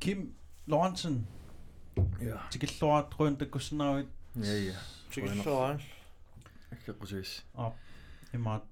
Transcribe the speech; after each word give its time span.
Kim 0.00 0.34
Lorentzen. 0.66 1.26
Ja. 2.20 2.40
Тэгэл 2.50 2.80
руунд 2.80 3.42
гүснаа 3.44 4.00
үед. 4.00 4.10
Я 4.34 4.72
я. 4.72 4.78
Тэгэл 5.12 5.44
руунд. 5.44 5.82
Эхлэх 6.72 6.96
гэж. 7.04 7.44
А. 7.54 7.72
Эмат. 8.32 8.64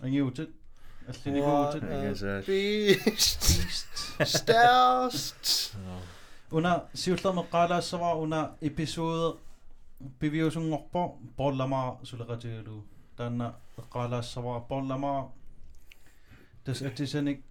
Ангиутэ. 0.00 0.48
Аллинигуутэ. 1.08 2.42
Beast. 2.46 3.42
Stærst. 4.24 5.76
Under 6.50 6.82
Sivlermeqqalaassamaa 6.94 8.14
una 8.14 8.40
episode 8.60 9.38
beviusungorpo 10.20 11.18
bollamaa 11.36 11.98
suleqatigalu. 12.02 12.82
Taanna 13.16 13.54
eqqalaassamaa 13.78 14.60
bollamaa. 14.70 15.30
Tas 16.64 16.82
atisanik 16.82 17.44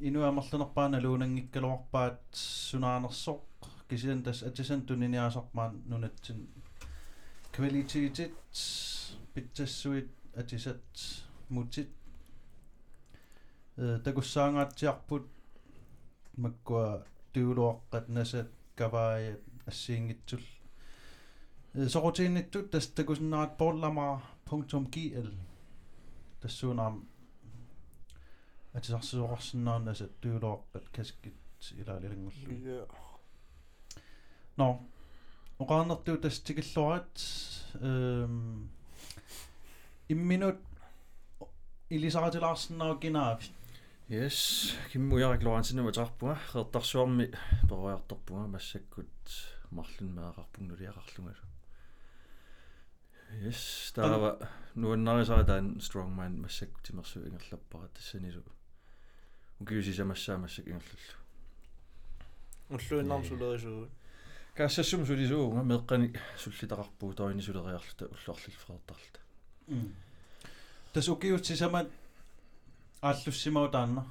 inuamerlunerpaana 0.00 1.02
luunangikkaluarpaat 1.02 2.20
sunaanersoq 2.32 3.42
kisian 3.88 4.22
tas 4.22 4.42
atisan 4.42 4.82
tuniniaasarmaan 4.82 5.82
nunatsin 5.86 6.48
kvalitet 7.52 8.32
pitsassuit 9.34 10.10
atisat 10.40 10.84
mutit 11.48 11.90
э 13.78 13.98
такуссаангаатсиарпут 14.04 15.26
маккуа 16.42 16.88
туулуаққат 17.32 18.06
насат 18.08 18.50
каваая 18.78 19.32
ассиингитсул 19.70 20.44
э 21.74 21.88
сорутиинниттут 21.88 22.70
тас 22.70 22.86
такусиннаат 22.96 23.52
porlama.gl 23.58 25.30
тассуунаам 26.40 26.94
атисарсуорсиннаа 28.76 29.78
насат 29.78 30.12
туулуаққат 30.22 30.86
каскит 30.92 31.34
илаалилангуллу 31.80 32.52
Ja. 32.64 32.86
но 34.56 34.66
оқаанертуу 35.58 36.16
тас 36.18 36.40
тикиллуарат 36.40 37.12
эм 37.80 38.68
имминут 40.08 40.60
илисаратилаарсинаа 41.90 42.98
кинаави 43.02 43.50
Yes, 44.08 44.70
kimmujarik 44.92 45.42
Lorentzen 45.42 45.82
тарпуга 45.92 46.36
хеэртарсуарми 46.52 47.26
перуярторпуга 47.68 48.46
массаккут 48.46 49.10
марлун 49.72 50.14
меақарпугнулиақарлунгалу. 50.14 51.48
Yes, 53.42 53.90
таава 53.94 54.38
нуаннарисара 54.76 55.44
таан 55.44 55.80
strongman 55.80 56.38
массакку 56.38 56.80
тимерсу 56.84 57.18
ингерлаппара 57.26 57.88
тассанилу. 57.88 58.44
Укиуси 59.60 59.92
самассаа 59.92 60.38
массак 60.38 60.66
ингерллу. 60.66 61.16
Уллуиннарм 62.68 63.24
сулерисугут. 63.24 63.90
каассассум 64.56 65.06
сулисуунга 65.06 65.62
меэккани 65.62 66.14
суллитақарпуу 66.38 67.12
тоини 67.14 67.40
сулериарлута 67.40 68.06
уллуарлил 68.06 68.56
фреэртарлута. 68.64 69.20
тас 70.92 71.08
укиутсисамат 71.08 71.88
ааллуссимау 73.02 73.68
таанна 73.68 74.06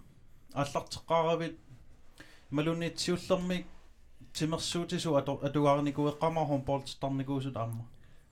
ааллартеққаравит 0.54 1.56
малунниитсиуллермик 2.52 3.66
тимерсуутису 4.34 5.16
ато 5.16 5.34
атугаарникуэққамархум 5.48 6.62
болтстарникуусут 6.64 7.58
аама 7.58 7.86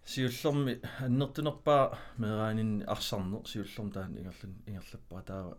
сиуллерми 0.05 0.79
аннертунерпаа 0.99 1.97
мераанин 2.17 2.83
арсарнер 2.87 3.47
сиуллерм 3.47 3.91
таан 3.91 4.11
ингерлун 4.17 4.55
ингерлаппаа 4.67 5.21
таава 5.23 5.57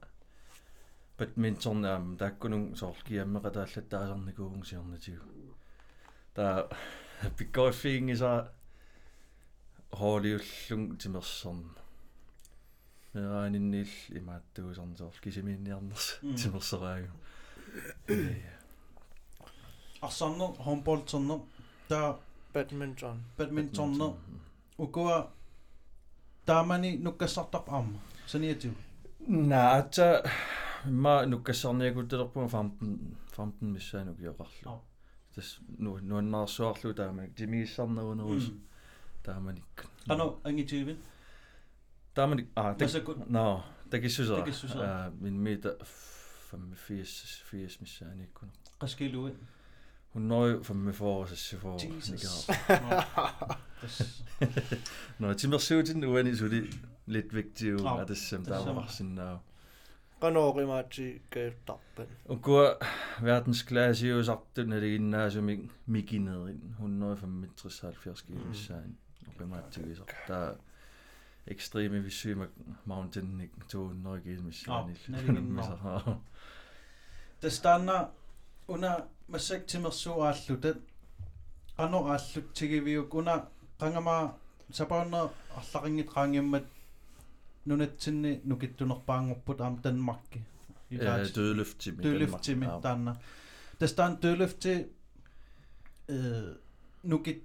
badmintonnaam 1.18 2.16
taakkunung 2.20 2.66
soorkiammeqa 2.80 3.50
taallattaasarnikuung 3.56 4.64
siornatigu 4.70 5.54
taa 6.34 6.56
pikkoiffiingisa 7.36 8.32
hooliullung 10.00 10.86
timersorn 11.02 11.62
мерааниnnil 13.14 13.92
имааттуусарнсоор 14.18 15.16
кисимиинниарнерс 15.24 16.06
тимерсераагу 16.42 17.10
арсарнер 20.06 20.52
хомболтернер 20.66 21.40
таа 21.88 22.08
Badminton. 22.54 23.16
badmintonner 23.36 24.12
укуа 24.78 25.16
таамани 26.46 26.90
нуккассартарп 27.04 27.66
аама 27.76 27.98
саниатиу 28.26 28.72
наата 30.85 30.91
ма 30.91 31.25
нуккассарниагуттерпума 31.25 32.47
15 32.47 32.97
15 33.37 33.61
миссаану 33.61 34.15
киоқарлу 34.15 34.79
тас 35.35 35.59
ну 35.77 35.97
нуаннаарсуарлу 36.01 36.93
тааманик 36.93 37.35
тимигиссарнерунерус 37.35 38.51
тааманик 39.23 39.85
ано 40.07 40.39
ангитивин 40.43 40.97
тааманик 42.13 42.47
а 42.55 42.75
масакут 42.79 43.17
no 43.29 43.61
такиссусера 43.91 44.37
Такиссусера. 44.43 44.81
а 44.83 45.11
мин 45.21 45.41
мита 45.43 45.77
85 46.51 47.43
80 47.51 47.81
миссааниккуна 47.81 48.51
qaskiluit 48.79 49.35
Hun 50.15 50.29
45 50.63 51.27
сассифоо 51.29 51.77
Jesus. 51.77 52.49
тас 53.81 54.23
но 55.19 55.33
тимерсуутин 55.35 56.03
уани 56.05 56.35
сули 56.35 56.69
lidt 57.07 57.33
vigtig 57.33 57.73
Ah, 57.83 58.01
at 58.01 58.07
det 58.07 58.17
som 58.17 58.43
der 58.45 58.51
tassama. 58.57 58.73
var 58.81 58.87
sådan 58.87 59.17
der 59.17 59.37
Qanoorimaatsi 60.23 61.21
kaeftarpan. 61.31 62.07
Ukua 62.29 62.65
verdensklasse 63.23 64.07
jo 64.07 64.23
sagt 64.23 64.55
den 64.55 64.71
det 64.71 64.81
gymnasium 64.91 65.69
miginerin 65.87 66.75
165 66.79 68.25
kilo 68.27 68.53
sein 68.53 68.97
oqimaattigisa 69.29 70.03
ta 70.27 70.39
ekstreme 71.47 72.03
visuma 72.03 72.47
mountain 72.85 73.37
nik 73.37 73.51
to 73.71 73.93
noigis 74.03 74.39
Ah, 74.67 74.83
missanil 74.87 75.25
nalinginno. 75.33 76.21
тас 77.41 77.61
таанна 77.61 78.09
уна 78.67 79.05
массак 79.29 79.65
тимерсуааллутат 79.67 80.77
qano 81.77 81.99
ааллутсигивиук 82.11 83.13
уна 83.13 83.35
qangama 83.79 84.17
сапаунна 84.71 85.29
арлақингит 85.57 86.09
qaangiammat 86.13 86.63
нунатсинни 87.66 88.40
нукиттунерпаангорпут 88.44 89.60
аама 89.60 89.82
танмарки 89.82 90.42
ja 90.90 91.16
dødløft 91.36 91.88
dødløftimi 92.02 92.66
taanna 92.82 93.16
тастаан 93.78 94.18
dødløfti 94.22 94.74
э 96.08 96.54
нукит 97.04 97.42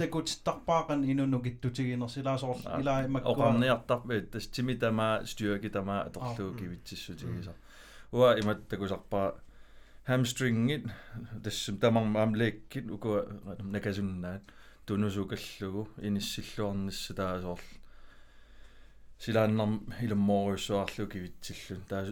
такутстарпаақан 0.00 1.04
ину 1.12 1.26
нукиттутигинерсилаасоор 1.26 2.58
илаа 2.80 3.08
маккуа 3.14 3.32
oqarniartarpi 3.32 4.16
tas 4.32 4.46
timi 4.54 4.74
tama 4.82 5.08
styrke 5.30 5.68
tama 5.76 5.96
atorluu 6.08 6.50
kivitsissutigisar 6.58 7.56
uа 8.18 8.28
иматтакусарпаа 8.40 9.28
hamstringit 10.10 10.84
тассум 11.44 11.76
тамармаам 11.82 12.34
лееккит 12.40 12.86
укуа 12.96 13.20
накасуннаат 13.74 14.42
тунусукаллугу 14.86 15.82
иниссиллуарнисса 16.06 17.14
таасоор 17.20 17.60
силааннарм 19.24 19.74
илумморуссуарлу 20.04 21.06
кивитсиллун 21.12 21.82
таа 21.90 22.02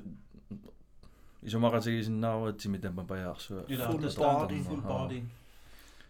исумақатигисиннаарва 1.47 2.53
тими 2.61 2.79
тама 2.79 3.05
паяарсуа 3.11 3.63
илаа 3.69 3.89
Full 3.93 4.03
тастаан 4.03 4.37
body. 4.49 4.59
full 4.69 4.83
body. 4.93 5.21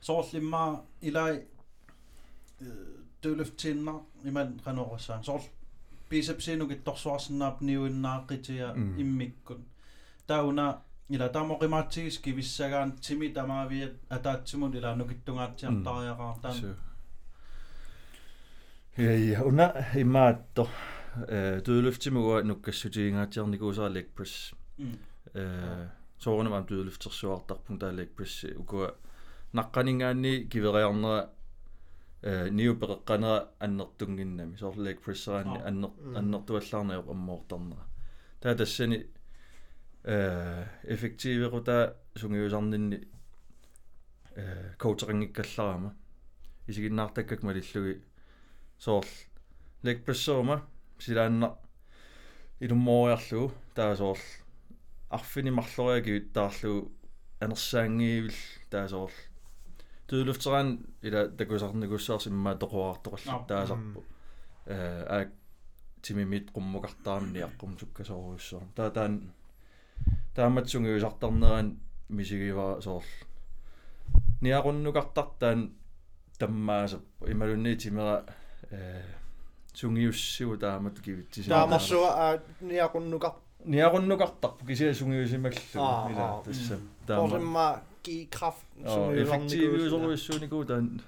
Соорлимма 0.01 0.65
илаа 1.03 1.31
dødløftинна 3.23 3.95
иман 4.25 4.49
qanorassaan 4.65 5.23
soorl 5.29 5.45
bicepsinukit 6.11 6.85
torsuarsinnaap 6.85 7.57
niuinnaaqqitia 7.61 8.69
Mm. 8.77 8.99
immikkun 9.03 9.61
tauna 10.27 10.67
ila 11.15 11.29
tamoqimaatsigis 11.29 12.19
kivissagaan 12.25 12.93
timi 13.07 13.29
tamaaviat 13.37 13.93
ataatsimut 14.17 14.75
ila 14.75 14.97
nukittungaatiartariaqaa 14.97 16.39
taan 16.43 16.55
Så. 16.55 16.69
Ja, 21.17 21.21
ja, 21.21 21.25
una 21.25 21.59
imaatto 21.59 21.67
dødløftimuga 21.67 22.43
nukkassutiingaatiarnikuusaa 22.43 23.89
leg 23.95 24.07
press. 24.17 24.55
Mm. 24.79 24.99
Э 25.35 25.89
соорнамам 26.19 26.65
дødløftersuartarpun 26.67 27.79
taa 27.79 27.93
leg 27.93 28.09
press 28.17 28.45
ukua 28.59 28.89
naqqaningaanni 29.53 30.47
kiveriarnera 30.51 31.29
э 32.23 32.51
niupereqqanera 32.51 33.47
annertunginnami 33.61 34.57
soor 34.59 34.75
leg 34.77 34.99
presseraanni 35.05 35.59
Ah. 35.59 35.67
anner 35.69 35.91
Mm. 35.99 36.17
annertuallaarnerop 36.17 37.09
ammoortarnera 37.11 37.85
taa 38.41 38.55
tassani 38.55 38.99
э 40.05 40.65
effektiiveruta 40.95 41.95
sungiusarninni 42.17 42.99
э 44.37 44.75
coacheringikkallaraama 44.79 45.91
isiginnaartakkak 46.69 47.43
malillugi 47.43 47.95
soorl 48.79 49.07
leg 49.85 50.05
pressooma 50.05 50.57
silaanna 51.05 51.49
ilummooriarlugu 52.65 53.53
taa 53.75 53.93
soorl 54.01 54.25
arfini 55.17 55.51
marloriagi 55.59 56.15
taarlugu 56.37 56.81
анерсаангиивил 57.41 58.39
таасоор 58.71 59.13
туулуфтеран 60.09 60.69
ила 61.03 61.21
такусарникуссаарс 61.39 62.27
иммаа 62.27 62.55
тоқуартоқаллу 62.63 63.47
таасарпу 63.51 64.01
э 64.67 64.77
аа 65.15 65.25
тимимит 66.03 66.47
qummuqartaarni 66.55 67.41
аққум 67.49 67.73
суккасооруйуссоо 67.81 68.63
таа 68.77 68.91
таан 68.91 69.15
тааматсунгиусартарнеран 70.35 71.69
мисигива 72.09 72.81
соор 72.81 73.05
ниақуннукартартаан 74.43 75.61
таммаасап 76.39 77.05
ималунни 77.33 77.77
тимера 77.77 78.25
э 78.71 79.18
сунгиуссигу 79.79 80.57
таамат 80.65 80.97
кивитсисаа 81.05 81.55
таамассуа 81.55 82.11
аа 82.25 82.33
ниақуннукар 82.61 83.33
ниақуннукартарпу 83.65 84.67
кисиа 84.67 84.95
сунгиусималлу 84.95 85.61
Аа, 85.75 86.11
ила 86.11 86.25
аа, 86.29 86.43
тасса 86.45 86.77
Порsimma 87.07 87.67
gi 88.05 88.29
kraft 88.35 88.65
эффективиусоруйуссуунику 89.23 90.65
таан 90.65 91.01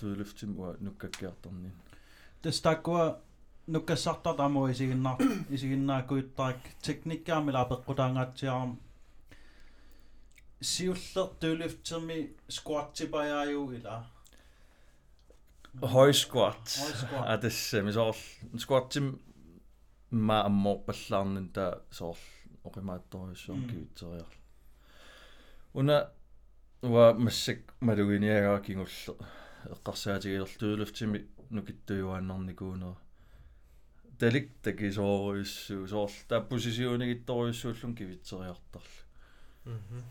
туулуфтимуа 0.00 0.76
нуккаккиарторнин 0.80 1.72
тестаккуа 2.42 3.04
нуккассартар 3.66 4.34
тааму 4.36 4.70
исигиннаар 4.72 5.18
исигиннаакуиттарак 5.54 6.58
техниккаамила 6.82 7.62
пеққутаангаатсиарам 7.70 8.78
сиуллер 10.60 11.26
туулуфтерми 11.40 12.18
скваттипаяаю 12.48 13.62
ила 13.78 14.06
Hoi 15.80 16.12
squat. 16.12 16.78
A 17.24 17.38
dysym, 17.38 17.88
is 17.88 17.96
all. 17.96 18.16
Yn 18.52 18.60
squat 18.60 18.96
ym 19.00 19.14
ma 20.12 20.42
am 20.44 20.58
mo 20.64 20.74
byllan 20.86 21.38
yn 21.40 21.48
da, 21.56 21.70
is 21.90 22.02
all. 22.04 22.18
Och 22.62 22.76
i 22.78 22.82
doi 23.10 23.34
sion 23.34 23.62
hmm. 23.62 23.70
gyd 23.70 24.02
o 24.06 24.10
iall. 24.14 24.34
Wna, 25.74 25.96
wa 26.92 27.06
mysig 27.18 27.72
ma 27.80 27.96
rwy'n 27.96 28.26
i 28.28 28.34
ag 28.36 28.68
i'n 28.70 28.82
gwll. 28.82 29.30
Gosad 29.86 30.26
i 30.28 30.36
all 30.36 30.58
dwylyf 30.60 30.92
ti'n 30.94 31.16
nhw 31.16 31.64
gydw 31.66 31.96
i 31.96 32.04
o'n 32.12 32.30
ond 32.34 32.52
gwn 32.58 32.84
o. 32.90 32.92
Deligdegi 34.20 34.92
sois, 34.94 35.54
is 35.72 35.96
all. 35.96 36.18
Da 36.28 36.42
bwysisio'n 36.46 37.06
i 37.06 37.14
gydw 37.14 37.38
i'n 37.48 37.56
swllwn 37.56 37.96
gyd 37.98 38.36
o 38.36 38.42
iall. 38.44 38.92
Mhm. 39.64 40.04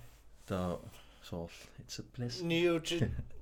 Da, 0.49 0.63
is 1.21 1.31
all. 1.37 1.53
It's 1.79 2.01
a 2.01 2.03
blessing. 2.17 2.49
Ni 2.49 2.65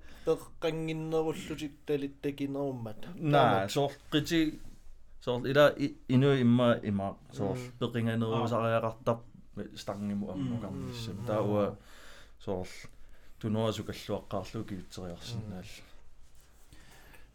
inu 6.16 6.30
imma 6.45 6.68
ima 6.83 7.07
sort 7.31 7.60
Mm. 7.60 7.71
peqinganeruusariaqartar 7.80 9.18
stangimu 9.75 10.25
ammuqarnissam 10.31 11.16
Mm. 11.18 11.25
taua 11.25 11.66
sort 12.39 12.69
tunuasukalluaqqaarlu 13.39 14.63
kivitseriarsinnaal 14.69 15.68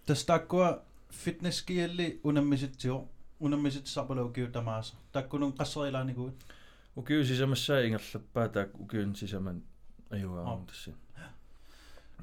тестаккуа 0.06 0.68
фитнескиалли 1.10 2.20
унаммиситсио 2.24 2.96
унаммиситсарпалу 3.40 4.28
киутамааса. 4.36 4.94
Таккунун 5.12 5.52
qasserilaaniguut 5.58 6.36
ukiusisamassаа 6.96 7.80
ингерлаппаа 7.86 8.48
таак 8.48 8.70
укиун 8.82 9.14
сисаман 9.16 9.62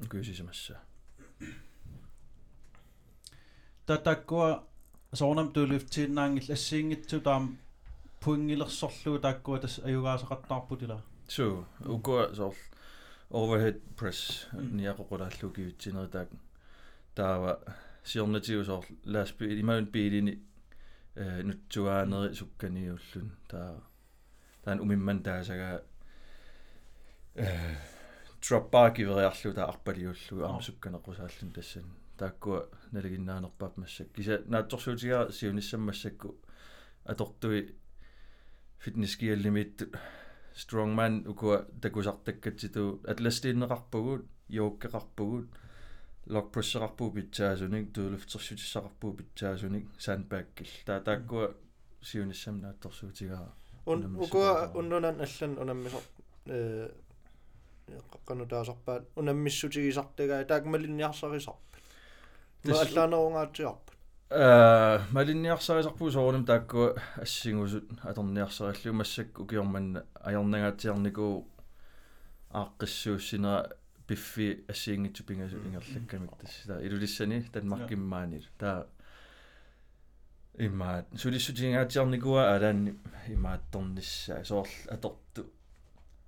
тасси 0.00 0.04
укиусисамассаа 0.04 0.80
татаккуа 3.86 4.64
соорнам 5.12 5.52
туулифтииннаангил 5.52 6.52
ассиингитсу 6.52 7.20
таам 7.20 7.58
пуингилерсорлуу 8.20 9.18
тааккуа 9.18 9.58
тас 9.58 9.78
аюгаасақаттаарпутила 9.78 11.02
су 11.28 11.66
укуа 11.84 12.34
соор 12.34 12.54
overhead 13.32 13.80
press 13.96 14.46
Mm. 14.52 14.76
ниақоқулааллу 14.76 15.50
кивитсинери 15.54 16.08
таак 16.08 16.28
таава 17.14 17.58
сиорнатиу 18.04 18.64
соор 18.64 18.84
лаасби 19.04 19.60
имаун 19.60 19.86
биилини 19.86 20.42
э 21.14 21.42
нутсугаанери 21.42 22.34
сукканиуллун. 22.34 23.32
Таа 23.48 23.82
таан 24.64 24.80
умимман 28.50 28.62
таасага 28.62 28.62
э 28.62 28.62
drop 28.62 28.70
bar 28.70 28.92
кивериарлу 28.94 29.52
таа 29.54 29.68
арпалиуллу 29.68 30.44
Аа. 30.44 30.56
амсукканеқусааллун 30.56 31.52
тассан 31.54 31.84
тааккуа 32.18 32.68
налигиннаанерпаап 32.92 33.76
массак 33.76 34.08
киса 34.12 34.42
наатторсуутига 34.46 35.30
сиуниссаммассакку 35.32 36.34
атортуи 37.04 37.74
фитнес 38.78 39.16
киаллимит 39.16 39.76
strongman 40.54 41.14
ukua 41.28 41.56
takusartakkatsitu 41.80 43.00
atlastiinneqarpugut 43.12 44.22
yuukkeqarpugut 44.48 45.46
log 46.26 46.46
presseqarpuu 46.52 47.10
pitsaasunik 47.14 47.86
tuuluftersutisaqarpuu 47.94 49.12
pitsaasunik 49.18 49.86
sandbaggill 49.98 50.72
taa 50.86 51.00
taakkua 51.00 51.54
siunissam 52.08 52.56
naattorsuutigaa 52.60 53.46
un 53.86 53.98
Unammisut 53.98 54.24
ukua 54.28 54.50
aa. 54.58 54.70
unnunan 54.74 55.16
allan 55.26 55.52
unammisor 55.62 56.02
э 57.88 58.00
qanu 58.26 58.44
taasarpaat 58.52 59.02
unammissutigisartagaa 59.20 60.42
taakmalinniarsarisarp 60.50 61.60
ma 62.64 62.72
Tas- 62.72 62.82
allaanерунгаатсиарп 62.86 63.84
э 64.30 64.98
малинниарсарисарпуу 65.16 66.10
соорнам 66.16 66.44
тааккуа 66.50 66.88
ассигусут 67.24 67.86
аторниарсариллу 68.10 68.92
массак 69.00 69.28
укиорманна 69.42 70.00
аярнагаатиарнику 70.28 71.26
ааққиссууссинера 72.60 73.56
пиффи 74.06 74.64
ассиингитсу 74.72 75.22
пингасу 75.28 75.56
ингерлаккамик 75.56 76.32
тассита 76.40 76.74
илулиссани 76.86 77.38
танмаркиммаанил 77.54 78.44
таа 78.58 78.86
имаат 80.58 81.06
сулиссутингаатиарникуа 81.22 82.42
алаанни 82.54 82.92
имаатторнissaа 83.34 84.44
соорл 84.44 84.70
аторту 84.94 85.42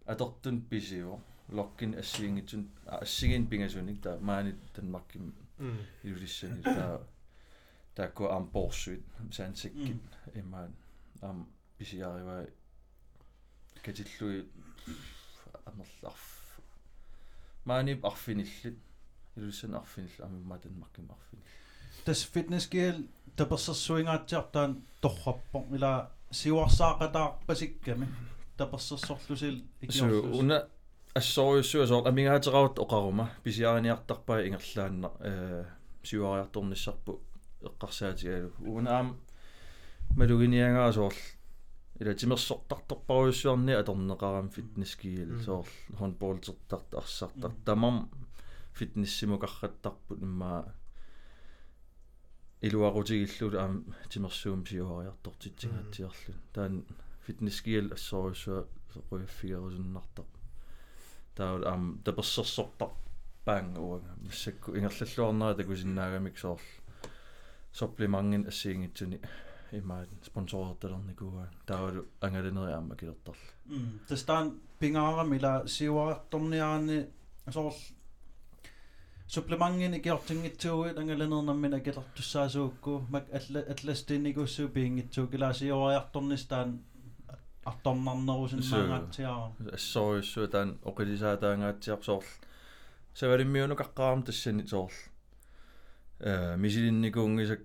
атортун 0.06 0.56
писио 0.70 1.18
локкин 1.48 1.98
ассиингитсун 1.98 2.70
ассигин 2.86 3.46
пингасуник 3.46 4.00
таа 4.02 4.18
маани 4.20 4.54
танмарким 4.74 5.34
илулиссани 6.02 6.62
таа 6.62 7.00
таакку 7.94 8.28
ам 8.30 8.46
порсуит 8.48 9.04
сансиккит 9.32 10.02
имаат 10.34 10.70
ам 11.22 11.48
писиариваа 11.78 12.46
катиллуи 13.82 14.48
амерларф 15.66 16.58
маани 17.64 18.00
арфиниллит 18.02 18.78
илулиссан 19.36 19.74
арфинилл 19.74 20.24
амимма 20.26 20.58
танмарким 20.58 21.10
арфинил 21.10 21.44
тас 22.04 22.22
фитнескиал 22.22 22.98
таперсерсуингаатсиартаан 23.36 24.82
торраппо 25.00 25.66
ила 25.76 26.10
сиуарсаақатаарпасикками 26.30 28.08
таперсерсорлусил 28.56 29.62
су 29.90 30.06
уна 30.38 30.68
ассориуссуа 31.14 31.86
соор 31.86 32.08
амигаатерават 32.08 32.78
оқарума 32.78 33.30
писиариниартарпаа 33.44 34.46
ингерлаанна 34.46 35.10
э 35.20 35.64
сиуариарторниссарпу 36.02 37.20
эққарсаатигалу 37.62 38.50
унаам 38.78 39.20
малугиниангаа 40.18 40.92
соор 40.92 41.14
ила 42.00 42.14
тимерсортарторпаруйуссуарни 42.14 43.72
аторнеқарам 43.72 44.50
фитнескиил 44.50 45.30
Мм. 45.34 45.42
соор 45.44 45.66
хонболтертарт 45.98 46.94
арсартар 46.94 47.52
тамам 47.64 48.10
фитнессимукарраттарпут 48.74 50.20
имма 50.20 50.74
илуарутигиллут 52.60 53.54
аам 53.54 53.84
тимерсуум 54.10 54.66
сиуариартортитсигаатсиарлу 54.66 56.34
таан 56.52 56.84
фитнескиил 57.24 57.92
ассориуссуа 57.92 58.66
қуяффигерусуннартар 59.10 60.24
таа 61.36 61.60
аам 61.70 62.00
таперсерсортар 62.04 62.90
паанга 63.44 63.80
уага 63.80 64.10
массакку 64.26 64.76
ингерллуарнера 64.78 65.54
такусиннаагамик 65.54 66.38
соор 66.38 66.60
сопплимангин 67.72 68.46
ассиингитсуни. 68.46 69.20
Имаат 69.72 70.08
спонсорерталерникуа 70.22 71.48
таавалу 71.66 72.06
ангалинери 72.20 72.72
аама 72.72 72.94
килертарла 72.96 73.36
тастаан 74.08 74.60
пингаарам 74.78 75.32
ила 75.34 75.52
сиуариарторниаани 75.66 76.98
соор 77.50 77.74
supplemangin 79.34 79.94
ikiortinngitsuuit 79.94 80.98
angalanernammin 80.98 81.74
akillertussaasuukku 81.74 82.92
mak 83.10 83.24
alla 83.38 83.60
atlastinnigussuu 83.72 84.68
piingitsuu 84.68 85.26
kilaasioriartornistaan 85.26 86.80
artornarnerusinnaangatsiara 87.70 89.74
ассориуссуа 89.78 90.46
таан 90.54 90.70
оқилисаатаангаатсиар 90.90 92.00
соор 92.08 92.24
савалиммиунукаққарам 93.20 94.22
тассани 94.28 94.66
соор 94.66 94.92
э 96.20 96.56
мисилинникуунгисак 96.56 97.62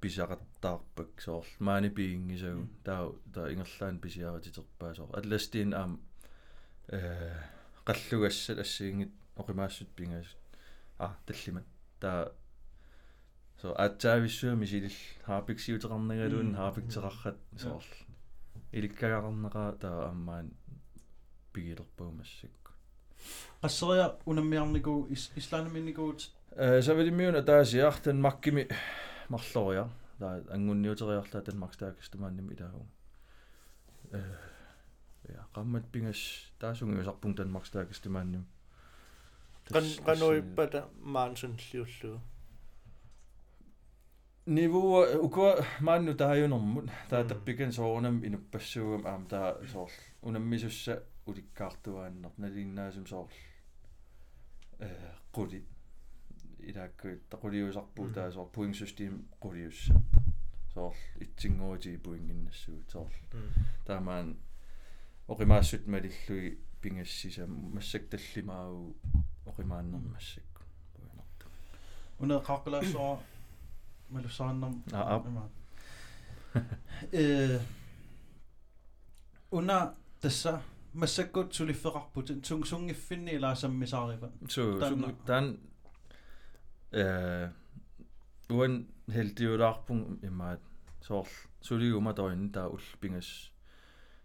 писақаттаарпак 0.00 1.10
соор 1.26 1.46
маани 1.66 1.90
пиингисагу 1.96 2.64
таа 2.86 3.02
таа 3.34 3.46
ингерлаан 3.52 3.98
писиаратитерпаа 4.04 4.94
соор 4.94 5.10
атластиин 5.18 5.70
аам 5.74 5.92
э 6.88 7.00
qallugassat 7.86 8.58
assiingit 8.64 9.12
oqimaassut 9.40 9.90
pingaasut 9.96 10.40
а 11.04 11.06
таллимат 11.26 11.66
таа 12.02 12.20
so 13.60 13.66
атсаависсуами 13.84 14.66
силил 14.72 14.98
хааpiksiuteqarnagalun 15.26 16.48
haapikteqarrat 16.60 17.38
soorl 17.62 18.07
иликкагарнеqa 18.72 19.64
таа 19.80 20.10
аммаан 20.10 20.50
пигилерпаумассак 21.52 22.58
qasseriа 23.62 24.06
unammiarniku 24.26 25.08
ислаанаминникуут 25.40 26.20
э 26.56 26.82
савилимиуна 26.82 27.42
таасиартан 27.42 28.20
маккими 28.20 28.68
марлориа. 29.28 29.88
Таа 30.18 30.42
ангунниутериарлаа 30.50 31.42
танмаркстаакстумаанними 31.42 32.54
илаагу 32.54 32.86
э 34.12 34.22
ja 35.34 35.42
qammat 35.54 35.84
pingas 35.92 36.20
taasungиусарпун 36.60 37.34
танмаркстаакстумаанним 37.34 38.44
Kan 39.72 39.84
qanuippada 40.06 40.80
maansunliullu. 41.14 42.20
Niveau 44.48 45.04
ukua 45.26 45.64
maannu 45.80 46.14
taajunэрmut 46.14 46.90
taa 47.08 47.24
tappikan 47.24 47.72
soorunam 47.72 48.24
inuppassugam 48.24 49.06
aam 49.06 49.26
taa 49.32 49.48
soorl 49.72 49.96
unammissussa 50.22 50.94
ulikkaartuaanner 51.26 52.30
naliinnaasum 52.44 53.06
soorl 53.06 53.34
э 54.86 54.88
quli 55.32 55.60
ilaakku 56.70 57.08
taquliusarpuu 57.30 58.08
taa 58.16 58.30
soor 58.30 58.48
puing 58.56 58.74
system 58.74 59.22
quliussarpu 59.42 60.20
soorl 60.74 60.98
itsinguuti 61.24 61.98
puinginnassuu 62.02 62.82
soorl 62.92 63.16
taamaan 63.84 64.36
oqimaassut 65.28 65.86
malillui 65.86 66.58
pingassisa 66.80 67.46
massak 67.46 68.04
tallimaau 68.10 68.76
oqimaannermassak 69.50 70.62
puinartu 70.94 71.46
una 72.20 72.40
qaqqalaassoa 72.48 73.12
малусааннам 74.09 74.83
аа 74.91 75.21
э 77.11 77.59
уна 79.51 79.95
тасса 80.21 80.61
массаккут 80.93 81.53
сулиффеқарпут 81.53 82.45
сун 82.45 82.63
сунгиффинни 82.63 83.31
илаасаммисаарива 83.37 84.31
so 84.47 84.79
Tanna. 84.79 85.07
so 85.07 85.15
dan 85.27 85.45
э 86.91 87.49
уан 88.49 88.87
хелдиулаарпун 89.15 90.19
имаат 90.21 90.61
соорл 91.01 91.33
сулигума 91.61 92.13
тоин 92.13 92.51
таа 92.51 92.67
улпингас 92.69 93.51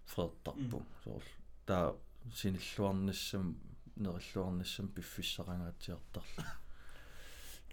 фредтарпу 0.05 0.83
соорл 1.05 1.31
таа 1.67 1.97
синиллуарнассам 2.35 3.57
нериллуарнассам 3.97 4.89
пиффиссарангаатиартарла 4.89 6.45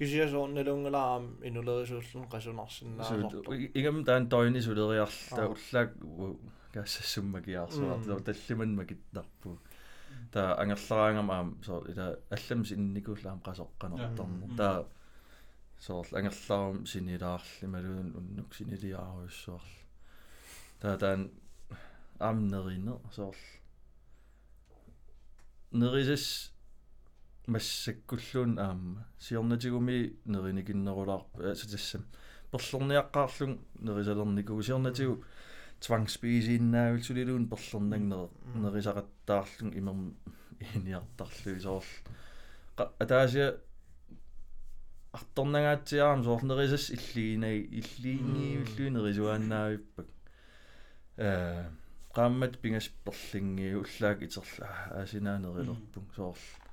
Kisiasoornalungalaam 0.01 1.25
inulerisuullun 1.49 2.25
qasunarsinnaasartu. 2.33 3.39
игам 3.79 4.05
таан 4.09 4.29
тоини 4.33 4.61
сулериарла 4.67 5.43
уллаак 5.55 5.91
каассассуммакиарсуар 6.75 8.23
таллиман 8.29 8.71
макиттарпу 8.79 9.59
таа 10.33 10.49
ангерлараангам 10.63 11.29
аам 11.37 11.49
соо 11.67 11.81
ила 11.91 12.07
аллам 12.37 12.61
синникууллаам 12.71 13.41
qasоqqanartarna 13.47 14.47
таа 14.61 14.77
соорл 15.87 16.17
ангерлаарум 16.19 16.87
синилаарли 16.93 17.67
малуун 17.75 18.09
уннук 18.19 18.51
синилиааруйссуарла 18.59 19.81
таа 20.81 20.95
таан 21.03 21.21
аамнеринер 22.29 22.99
соорл 23.17 23.45
нерисас 25.81 26.27
массаккуллуун 27.47 28.59
аама 28.59 29.07
сиорнатигуми 29.19 30.17
неринигиннерулаарпа 30.25 31.53
асатассам 31.53 32.05
перлерниаққаарлун 32.53 33.59
нерисалерникугу 33.79 34.63
сиорнатигу. 34.63 35.25
Твангспиисииннаавил 35.81 37.03
сулилуун 37.03 37.49
перлернагнер 37.49 38.29
нерисақаттаарлун 38.55 39.73
имерм 39.79 40.15
иниартарлуи 40.75 41.61
соорл 41.61 41.85
атаасиа 42.77 43.57
арторнагаатсиаарам 45.13 46.25
соорнерисас 46.25 46.91
иллигинай 46.91 47.61
иллиингиивиллуи 47.81 48.91
нерисуааннаавиппак. 48.97 50.07
Э 51.17 51.71
qaammat 52.15 52.57
pingas 52.63 52.89
perlingiu 53.05 53.85
ullaak 53.85 54.23
iterla 54.27 54.69
aasinaanerilerpung 54.99 56.09
soorl 56.17 56.70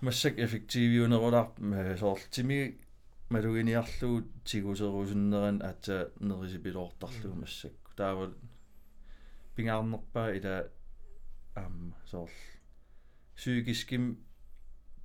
масsak 0.00 0.38
effektiiviunerulaar 0.38 1.48
soorl 1.98 2.22
timi 2.30 2.60
малугиниарлугут 3.30 4.28
тигусеруусуннеран 4.44 5.62
аата 5.62 5.96
нерисипилоортарлугу 6.20 7.36
массак 7.42 7.76
таавал 7.96 8.32
пингаарнерпаа 9.56 10.28
ила 10.38 10.56
аама 11.54 11.96
соорл 12.10 12.38
psykiskим 13.36 14.04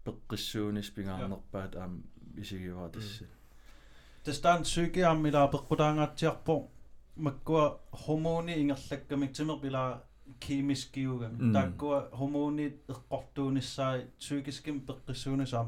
пеққиссуунис 0.05 0.91
пингаарнерпаат 0.95 1.75
аама 1.75 2.01
исигиваа 2.37 2.89
тасса 2.89 3.25
тастаан 4.25 4.65
сүйкиармилаа 4.73 5.47
пеққутаангаатсиарпо 5.53 6.55
маккуа 7.15 7.65
хормони 7.91 8.53
ингерлаккамик 8.61 9.31
тимер 9.37 9.57
пила 9.63 10.03
кимискиугами 10.43 11.37
Mm. 11.39 11.53
тааккуа 11.55 11.99
хормони 12.19 12.67
эққортуунissaи 12.93 13.99
psykiskим 14.19 14.77
пеққиссуунисаам 14.87 15.67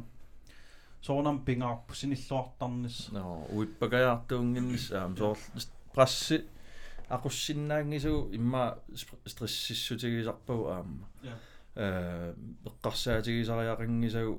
соорнам 1.01 1.37
пингаарпу 1.45 1.93
синиллуартарнис 1.99 2.97
no 3.15 3.23
uipпакаjaartuunginnis 3.57 4.85
aam 4.99 5.11
soorl 5.19 5.37
prassi 5.93 6.37
aqussinnaangisugu 7.15 8.21
imma 8.37 8.63
stressissutigisarpagu 9.31 10.63
aamma 10.75 11.05
Ja. 11.29 11.35
э 11.75 12.33
эққарсаатигисариақангисагу 12.69 14.33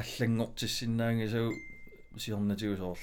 аллангортиссиннаангисагу 0.00 1.52
сиорнатигу 2.18 2.76
соорл 2.76 2.98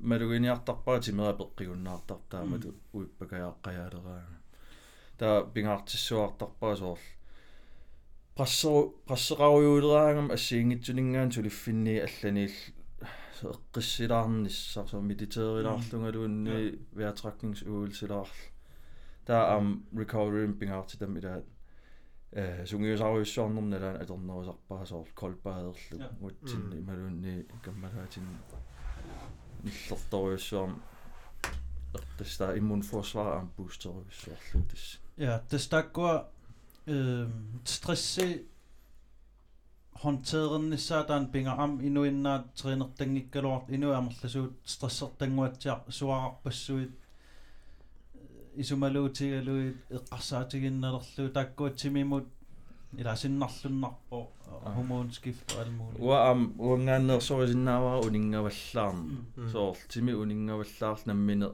малугиниартарпаа 0.00 1.00
тимера 1.00 1.32
пеққигуннаартартаамату 1.40 2.68
уиппакаjaаққаjaалераага 2.94 4.33
таа 5.19 5.35
пингаартиссуартарпаа 5.53 6.75
соорл 6.81 7.05
qassero 8.39 8.75
qasserarujuuleraangam 9.09 10.27
assiingitsuningaan 10.35 11.29
tuliffinni 11.35 11.95
allaniill 12.07 12.59
eqqissilaarnissar 13.53 14.87
so 14.91 15.01
mediteerilaarlungaluunni 15.11 16.57
vejrtrækningsøvelsilaarl 16.99 18.33
der 19.27 19.43
am 19.57 19.67
recovery 20.01 20.43
pingaartitam 20.59 21.17
ila 21.19 21.33
э 22.41 22.65
сунгиусаруйуссуарнернаlaan 22.69 24.01
атернерусарпаа 24.03 24.85
соор 24.91 25.07
колбаадерлу 25.21 25.95
Ja. 25.99 26.09
утсинни 26.27 26.79
малуунни 26.89 27.35
каммалаатин 27.65 28.27
ниллерторуйуссуарм 29.63 30.73
ертаста 31.97 32.45
иммунфорсвар 32.59 33.27
ам 33.37 33.47
бустеруйуссуарлу 33.57 34.61
тасс 35.13 35.13
ja 35.17 35.39
тастааккуа 35.49 36.13
э 36.87 37.27
стресси 37.65 38.45
håndteret 40.03 41.31
pingaam 41.31 41.79
inuinnaat 41.87 42.45
treenertangikkaluart 42.57 43.69
inuamерласуут 43.75 44.53
стрессертангуатсиар 44.65 45.79
суарарпассуит 45.97 46.91
исумалуутигалуит 48.61 49.77
эққарсаатигинналерлу 49.97 51.29
тааккуатсимимут 51.37 52.27
иласиннарлуннарпо 52.97 54.27
хормонскифт 54.75 55.47
алмуули 55.61 55.97
уа 55.99 56.17
ам 56.31 56.41
уангааннерсорисиннаавара 56.57 57.99
унингаваллаарна 58.07 59.03
Mm. 59.37 59.51
соорл 59.51 59.77
тими 59.89 60.11
унингаваллаарл 60.23 61.01
наммине 61.05 61.49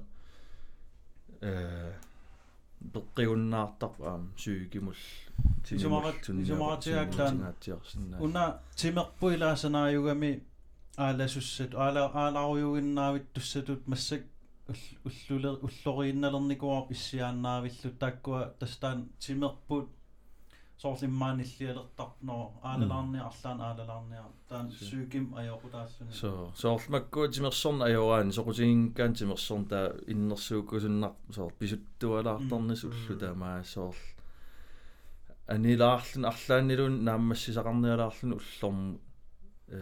э 1.41 1.93
беққиуннаартар 2.80 3.90
аам 4.00 4.32
сүйгимул 4.36 4.94
Исумарат- 5.70 6.28
исумаратигаактаан 6.42 7.54
уна 8.20 8.60
тимерпу 8.76 9.30
илаасанааюгами 9.30 10.42
ааласуссат 10.96 11.74
аала 11.74 12.10
ааларуйугиннаавит 12.14 13.32
туссатут 13.32 13.86
массак 13.88 14.22
уллулер 15.04 15.58
уллориинналерникуар 15.66 16.84
иссиааннаавиллу 16.90 17.90
тааккуа 17.98 18.54
тастаан 18.60 19.08
тимерпут 19.18 19.88
соорлиммааниллиалертарноо 20.81 22.43
аалалаарниа 22.69 23.23
арлаан 23.29 23.59
аалалаарниа 23.67 24.23
таан 24.49 24.71
Си. 24.71 24.85
сүйким 24.89 25.25
аёқутаассуни 25.39 26.11
so 26.21 26.29
soorlmakkuа 26.61 27.27
тимерсорна 27.35 27.85
ajoraan 27.89 28.29
soqutiginkkaan 28.37 29.13
тимерсорн 29.19 29.65
таа 29.71 29.85
иннерсууккусуннар 30.13 31.13
соор 31.35 31.51
писуттуалаартарнис 31.59 32.81
уллу 32.89 33.13
таамаа 33.23 33.63
соорл 33.63 34.03
анилаарлун 35.55 36.25
арлааннилун 36.31 36.95
нааммассисақарниалаарлун 37.07 38.31
уллорм 38.39 38.79
э 39.77 39.81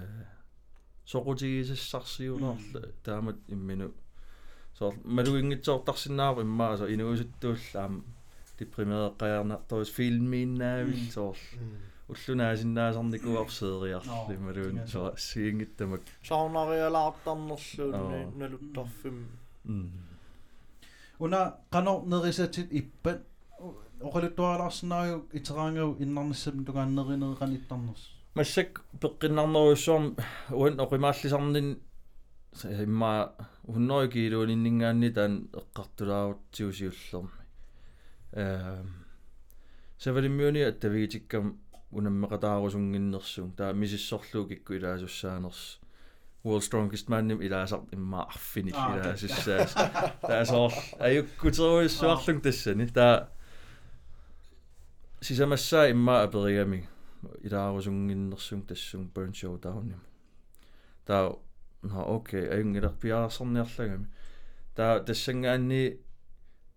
соқутигисассарсиулаарла 1.11 2.81
таамат 3.03 3.37
иммину 3.47 3.87
соор 4.77 4.93
малуингитсоортарсинаава 5.03 6.41
иммаа 6.41 6.77
со 6.77 6.85
инуусуттуулла 6.93 8.01
аам 8.58 8.66
дипримеэққаярнарторус 8.66 9.90
филмииннаавил 9.90 11.10
соор 11.12 11.36
уллунаасиннаасарникуарсеериарлу 12.08 14.38
малуун 14.46 14.86
со 14.86 15.14
сиингиттамак 15.16 16.00
саунаариалаартарнерлуунни 16.24 18.26
налуттарфим 18.36 19.28
уна 21.18 21.54
канор 21.70 22.06
нерисатит 22.06 22.72
иппат 22.72 23.22
оқалуттуалаарсинариу 24.00 25.26
итераангау 25.32 25.96
иннарниссам 25.98 26.64
тугааннеринериқан 26.64 27.54
иттарнерс 27.56 28.10
массак 28.34 28.84
пеққиннарнеруссуарм 29.00 30.16
уан 30.50 30.80
оқимааллисарнин 30.80 31.78
имма 32.84 33.32
уннори 33.66 34.08
килууниннингаанни 34.08 35.10
таан 35.10 35.48
эққартулаарутсиусиуллерми 35.60 37.28
э 37.28 37.37
савалиммиуни 40.03 40.61
аттавигитиккам 40.69 41.57
унаммеқатаарусунгиннерсуун 41.91 43.51
таа 43.57 43.73
мисиссорлуу 43.73 44.47
кикку 44.47 44.73
илаасуссаанерс 44.73 45.79
World 46.43 46.63
Strongest 46.63 47.07
Man 47.07 47.27
nim 47.27 47.41
ilaasar 47.41 47.81
imma 47.95 48.23
arfini 48.23 48.71
ilaasissaas 48.71 49.75
taasоор 50.27 50.73
ajukkuteruissuarlung 51.07 52.41
tassani 52.43 52.87
taa 52.97 53.15
sisamassaa 55.21 55.85
imma 55.93 56.15
aperigami 56.25 56.81
ilaarusunginnersung 57.47 58.65
tassung 58.67 59.07
burn 59.13 59.33
showdown 59.33 59.93
taa 61.05 61.23
no 61.83 61.99
okay 62.15 62.43
ayungilaq 62.55 62.95
piaarserniarlagami 63.03 64.07
taa 64.75 64.93
tassangaanni 65.07 65.81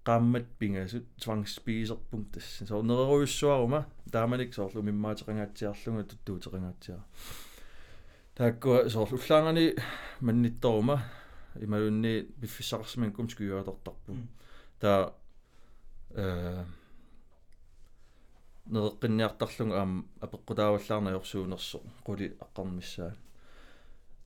qaammat 0.08 0.48
pingasut 0.60 1.06
tvangspiiserpung 1.24 2.26
tassan 2.34 2.68
so 2.68 2.82
nereruissuaruma 2.82 3.80
taamanik 4.12 4.54
soorlu 4.54 4.82
mimmaatеқангaatsiарлунга 4.90 6.04
tuttuuteqangaatsiara 6.10 7.04
тааккуа 8.36 8.90
соор 8.90 9.14
уллаангани 9.18 9.66
маннитторума 10.22 10.98
ималунни 11.66 12.14
пиффиссақарсиман 12.42 13.12
кум 13.12 13.30
скуйуатортарпу 13.30 14.12
таа 14.80 15.14
э 16.16 16.64
нереққинниартарлунга 18.74 19.76
аам 19.80 19.92
апеққутааваллаарна 20.26 21.12
йорсуунерсо 21.12 21.80
қули 22.06 22.26
аққармиссаа 22.46 23.12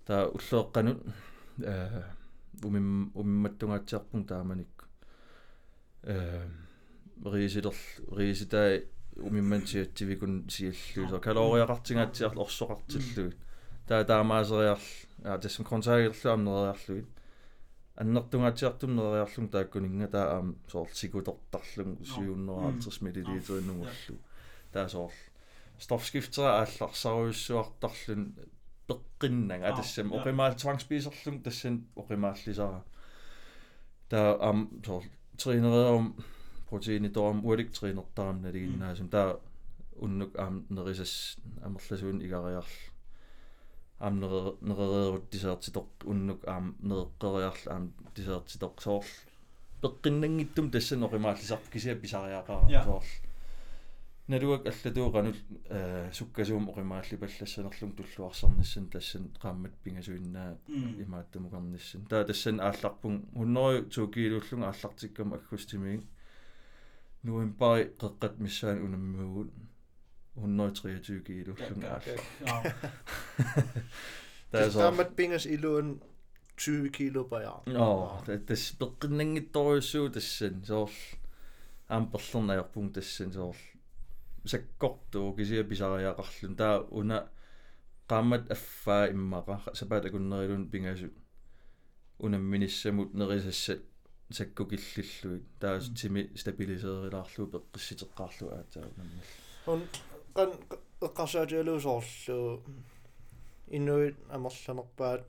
таа 0.05 0.27
уллеэққанут 0.35 0.99
э 1.59 2.03
умим 2.63 3.11
умимматтунгаатсиарпун 3.15 4.25
тааманик 4.25 4.67
э 4.67 4.74
риисилер 6.05 7.75
рииситаа 8.11 8.81
умиммантиатсивикун 9.15 10.49
сиаллуу 10.49 11.09
со 11.09 11.19
калориақартингаатсиарлу 11.19 12.43
орсоқартиллугит 12.43 13.37
таа 13.87 14.03
таамаасериарл 14.03 14.81
аа 15.23 15.37
тассам 15.39 15.65
контаагерлуам 15.65 16.43
нериарлугит 16.43 17.07
аннертунгаатиартум 17.95 18.95
нериарлун 18.95 19.49
тааккунинга 19.49 20.07
таа 20.07 20.25
аам 20.37 20.55
соор 20.71 20.89
сикутортарлун 20.93 21.97
750 22.03 23.61
мл 23.61 23.87
таа 24.73 24.89
соор 24.89 25.13
стofskiftera 25.79 26.59
аалларсаруйуссуартарлун 26.59 28.35
пеққиннага 28.87 29.75
тассам 29.77 30.11
оқимаал 30.13 30.55
твангсписерлун 30.59 31.41
тассан 31.41 31.87
оқимааллисара 31.95 32.83
таа 34.09 34.37
аам 34.41 34.69
соор 34.85 35.03
тринереерум 35.37 36.15
протеини 36.69 37.09
тоорум 37.09 37.45
уалик 37.45 37.71
тринертарам 37.71 38.41
налигиннаасум 38.41 39.09
таа 39.09 39.39
уннук 39.95 40.31
аам 40.39 40.65
нерисас 40.69 41.37
амерласуун 41.63 42.21
игариарл 42.25 42.75
аам 43.99 44.19
неререрут 44.61 45.29
тисаартитоқ 45.33 45.87
уннук 46.11 46.41
аам 46.47 46.75
неэққериарл 46.89 47.63
аам 47.73 47.93
тисаартитоқ 48.15 48.81
соор 48.81 49.05
пеққиннангиттум 49.81 50.71
тассан 50.71 51.03
оқимааллисарп 51.07 51.69
кисиа 51.73 51.95
писариаақара 51.95 52.83
соор 52.83 53.05
налуак 54.27 54.65
аллатууqanul 54.71 55.37
э 55.69 56.09
суккасуум 56.17 56.69
оқимаалли 56.71 57.15
паллассанерлум 57.23 57.91
туллуарсарниссан 57.97 58.89
тассан 58.89 59.23
qaammat 59.43 59.73
пингасуиннаа 59.83 60.57
имааттамукарниссан 61.03 62.01
таа 62.09 62.23
тассан 62.25 62.59
аалларпун 62.59 63.15
100 63.35 63.89
туукилууллун 63.93 64.63
ааллартиккам 64.69 65.33
аггустимиин 65.37 66.01
нуэмпари 67.23 67.83
қеққат 68.01 68.33
миссаан 68.45 68.77
унаммуугут 68.85 69.51
123 70.35 71.21
килууллун 71.27 71.81
аалла 71.91 72.15
таа 74.51 74.67
qaammat 74.79 75.09
pingas 75.17 75.45
iluun 75.55 75.87
20 76.57 76.89
kilo 76.97 77.21
baja. 77.31 77.53
Joo, 77.67 78.23
tas 78.47 78.63
peqqinangittoriussuu 78.79 80.09
tassan 80.15 80.55
soor 80.69 80.91
aamperlernaajorpung 81.95 82.89
tassan 82.95 83.31
soor 83.37 83.57
sakkortuu 84.51 85.27
kisia 85.37 85.63
pisariaqarlun 85.71 86.55
taa 86.61 86.75
una 86.99 87.17
qaammat 88.09 88.51
affaa 88.55 89.03
immaqa. 89.15 89.55
Sapaat 89.79 90.05
akunnerilun 90.05 90.65
pingasut 90.71 91.15
unamminissamut 92.25 93.13
nerisassat 93.19 93.81
sakkukillilluit 94.37 95.45
taa 95.61 95.75
timi 96.01 96.21
stabiliseerilaarlu 96.41 97.43
peqqissiteqqaarlu 97.53 98.45
aataunammal 98.57 99.29
un 99.71 99.81
qan 100.35 100.51
eqqarsaatialuusoorlu 101.07 102.37
inuit 103.77 104.17
amerlanerpaat 104.35 105.21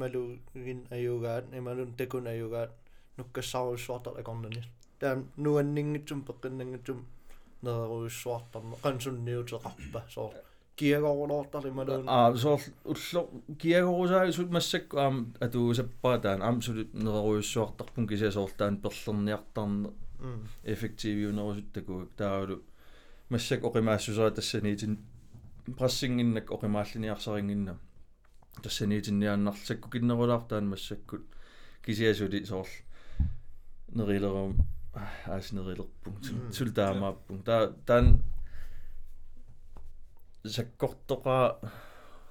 malugin 0.00 0.80
ayugaat 0.96 1.44
imalun 1.58 1.90
takun 1.98 2.26
ayugaat 2.34 2.70
nukkassarussuartar 3.18 4.14
akornani. 4.20 4.62
Taan 5.00 5.18
nuanninngitsum 5.44 6.20
peqqinnangitsum 6.28 6.98
neruissuartarma 7.65 8.75
qansunniuteqarpa 8.83 10.01
soor 10.15 10.33
kiagorulortarli 10.79 11.71
malun 11.79 12.09
аа 12.17 12.27
соор 12.43 12.61
улло 12.93 13.21
киагорусаагисут 13.61 14.49
массакку 14.57 14.95
аам 15.05 15.15
атуусаппаа 15.45 16.17
таан 16.23 16.41
аам 16.47 16.57
сулут 16.65 16.91
неруисsuartarpun 17.05 18.07
кисиасоорлаан 18.11 18.75
перлерниартарне 18.83 19.89
эффективиунерусуттакуак 20.73 22.11
тааулу 22.19 22.57
массак 23.29 23.61
оқимаассусаа 23.69 24.31
тассаниитин 24.31 24.93
прассингиннак 25.77 26.47
оқимааллиниарсарингинна 26.55 27.73
тассаниитинниааннарлсакку 28.63 29.89
киннерулаартаан 29.93 30.65
массаккут 30.73 31.23
кисиасули 31.85 32.43
соорл 32.43 32.73
нерилерум 33.97 34.57
аас 34.94 35.52
нерилерпун 35.52 36.52
сул 36.52 36.70
таамааппун 36.74 37.42
таа 37.42 37.72
таан 37.86 38.22
саккортоqaa 40.44 41.60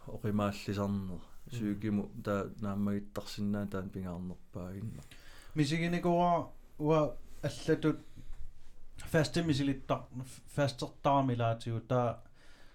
оқимааллисарнер. 0.07 1.21
Суугиму 1.51 2.09
таа 2.23 2.49
нааммагиттарсиннаа 2.61 3.65
таан 3.71 3.89
пингаарнерпаагинна. 3.89 5.01
Мисигиникуа 5.55 6.49
уа 6.79 6.99
аллатут 7.43 7.99
фастимисилиттар 9.11 10.01
фастертарамилаатигу 10.55 11.79
таа 11.87 12.19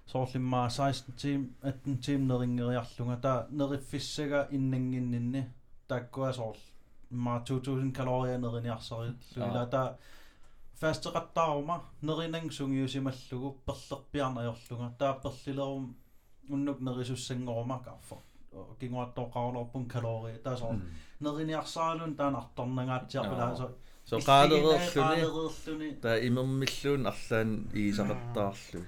соорлиммаа 0.06 0.68
16 0.70 1.16
тим 1.16 1.54
18 1.62 2.04
тим 2.04 2.28
нерингериарлунга 2.28 3.16
таа 3.20 3.46
нериффиссага 3.50 4.48
иннангиннинни 4.50 5.42
тааккуа 5.88 6.32
соорл 6.32 6.71
ма 7.12 7.42
2000 7.46 7.92
калория 7.92 8.38
нериниарсари 8.38 9.14
луила 9.36 9.66
таа 9.66 9.96
фастеқаттаарума 10.80 11.76
неринан 12.02 12.50
сунгиусималлугу 12.50 13.58
перлерпиарнаёрлунга 13.66 14.90
таа 14.98 15.14
перлилерум 15.24 15.94
уннук 16.48 16.80
нерисуссангорума 16.80 17.78
каарфа 17.84 18.16
кингуаттоқарулорпун 18.80 19.86
калория 19.86 20.38
таа 20.38 20.56
соор 20.56 20.76
нериниарсаалун 21.20 22.16
таана 22.16 22.38
арторнагаатсиарпулаа 22.38 23.56
со 23.56 24.18
so. 24.18 24.18
Qaalereerluni 24.26 25.90
ta 26.02 26.16
immermilluun 26.28 27.06
arlaan 27.12 27.50
iisaqattaarlu 27.82 28.82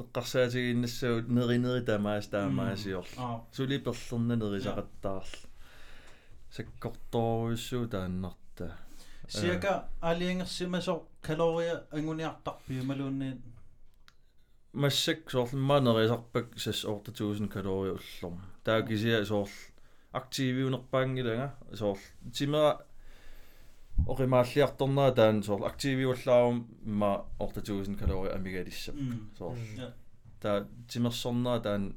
sakkortungaat 0.00 0.50
soortaan 0.50 0.50
эққарсаатигиннассагут 0.50 1.28
неринери 1.28 1.84
тамаас 1.84 2.28
таамаасиор 2.28 3.06
сули 3.52 3.78
перлерна 3.78 4.36
нерисақаттаарл 4.36 5.46
саккорторуйссуу 6.50 7.86
тааннарта 7.88 8.76
сиака 9.28 9.88
алиангерсимасо 10.00 11.02
калория 11.22 11.84
ангуниартарпи 11.92 12.82
малуунни 12.82 13.40
массак 14.72 15.30
соорлиммаанерисарпак 15.30 16.46
сас 16.56 16.84
оортатуусин 16.84 17.48
калория 17.48 17.94
уллорма 17.94 18.42
таа 18.64 18.82
кисиа 18.82 19.24
соорл 19.24 19.50
активиунерпаангилага 20.12 21.54
соорл 21.74 22.00
тимера 22.32 22.86
оримааллиарторнера 24.06 25.12
таан 25.14 25.42
соорл 25.42 25.64
активиуллаарум 25.66 26.66
имма 26.84 27.26
оортатуусин 27.38 27.96
калория 27.96 28.34
амигалиссап 28.34 28.94
соорл 29.38 29.58
таа 30.40 30.66
тимерсорнера 30.88 31.60
таан 31.60 31.96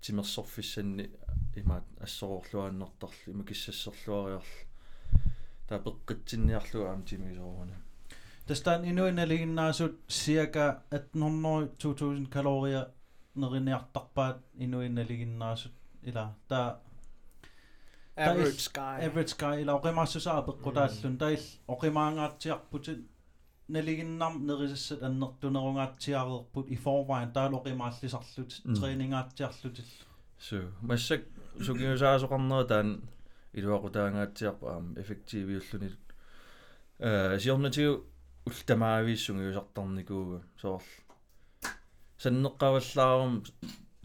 тимерсорфиссанни 0.00 1.10
имаат 1.56 1.84
ассороорлуааннэрторли 2.00 3.32
имакиссассерлуариарл 3.34 4.52
таа 5.68 5.78
пеққитсинниарлуга 5.78 6.90
аам 6.90 7.02
тимисоорна 7.02 7.76
тастан 8.46 8.84
инуиналигиннаасут 8.84 9.94
сиака 10.08 10.82
1800 10.90 11.76
2000 11.78 12.26
калория 12.28 12.88
неринниартарпаат 13.34 14.38
инуиналигиннаасут 14.58 15.72
ила 16.02 16.34
таа 16.48 16.80
average 18.16 18.72
guy. 18.72 19.00
average 19.06 19.36
guy. 19.36 19.62
Ила 19.62 19.78
оқимаассусаа 19.78 20.42
пеққутааллун 20.48 21.18
таил 21.18 21.44
оқимаангаатсиарпутит 21.68 23.00
налигиннам 23.68 24.46
нерисассат 24.46 25.02
аннертунерунгаатсиареерпут 25.02 26.70
i 26.70 26.76
forvejen 26.76 27.32
таал 27.32 27.54
оқимааллисарлут 27.54 28.50
тренингаатсиарлутил 28.64 29.84
су 30.38 30.56
массак 30.82 31.22
сугиусаасоқарнера 31.60 32.64
таан 32.64 33.02
илуақутаангаатсиарпа 33.52 34.74
аам 34.74 34.94
эффективиуллуни 35.00 35.90
э 36.98 37.38
сиорнатиу 37.40 38.04
ултамаавииссунгиусартарникууга 38.46 40.42
соорл 40.60 40.82
саннеққаваллаарум 42.22 43.44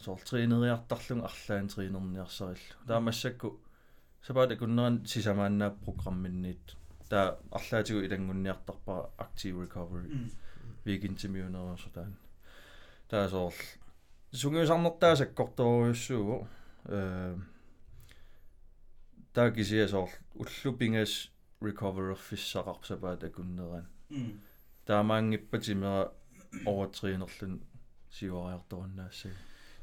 соорл 0.03 0.21
тринериартарлунг 0.29 1.23
арлаан 1.29 1.67
тринерниарсарилла 1.67 2.87
таамассакку 2.87 3.59
сапаата 4.21 4.57
куннеран 4.57 5.05
сисамааннаа 5.05 5.75
программинниит 5.85 6.75
таа 7.09 7.39
арлаатигу 7.51 8.05
илангунниартарпара 8.05 9.09
active 9.17 9.55
recovery. 9.63 10.31
Викинтимиунерерсо 10.85 11.89
таан 11.93 12.17
таа 13.09 13.29
соорл. 13.29 13.55
Сунгиусарнертаасаккорторуйуссуугу 14.31 16.47
э 16.85 17.35
таа 19.33 19.51
кисиа 19.51 19.87
соорл. 19.87 20.11
Уллупингас 20.35 21.31
recover 21.61 22.15
фиссақарсапаат 22.15 23.23
акуннеран 23.23 23.87
таамаангиппатимера 24.85 26.11
оватриинерлун 26.65 27.61
сиуариарторуннаассага 28.11 29.35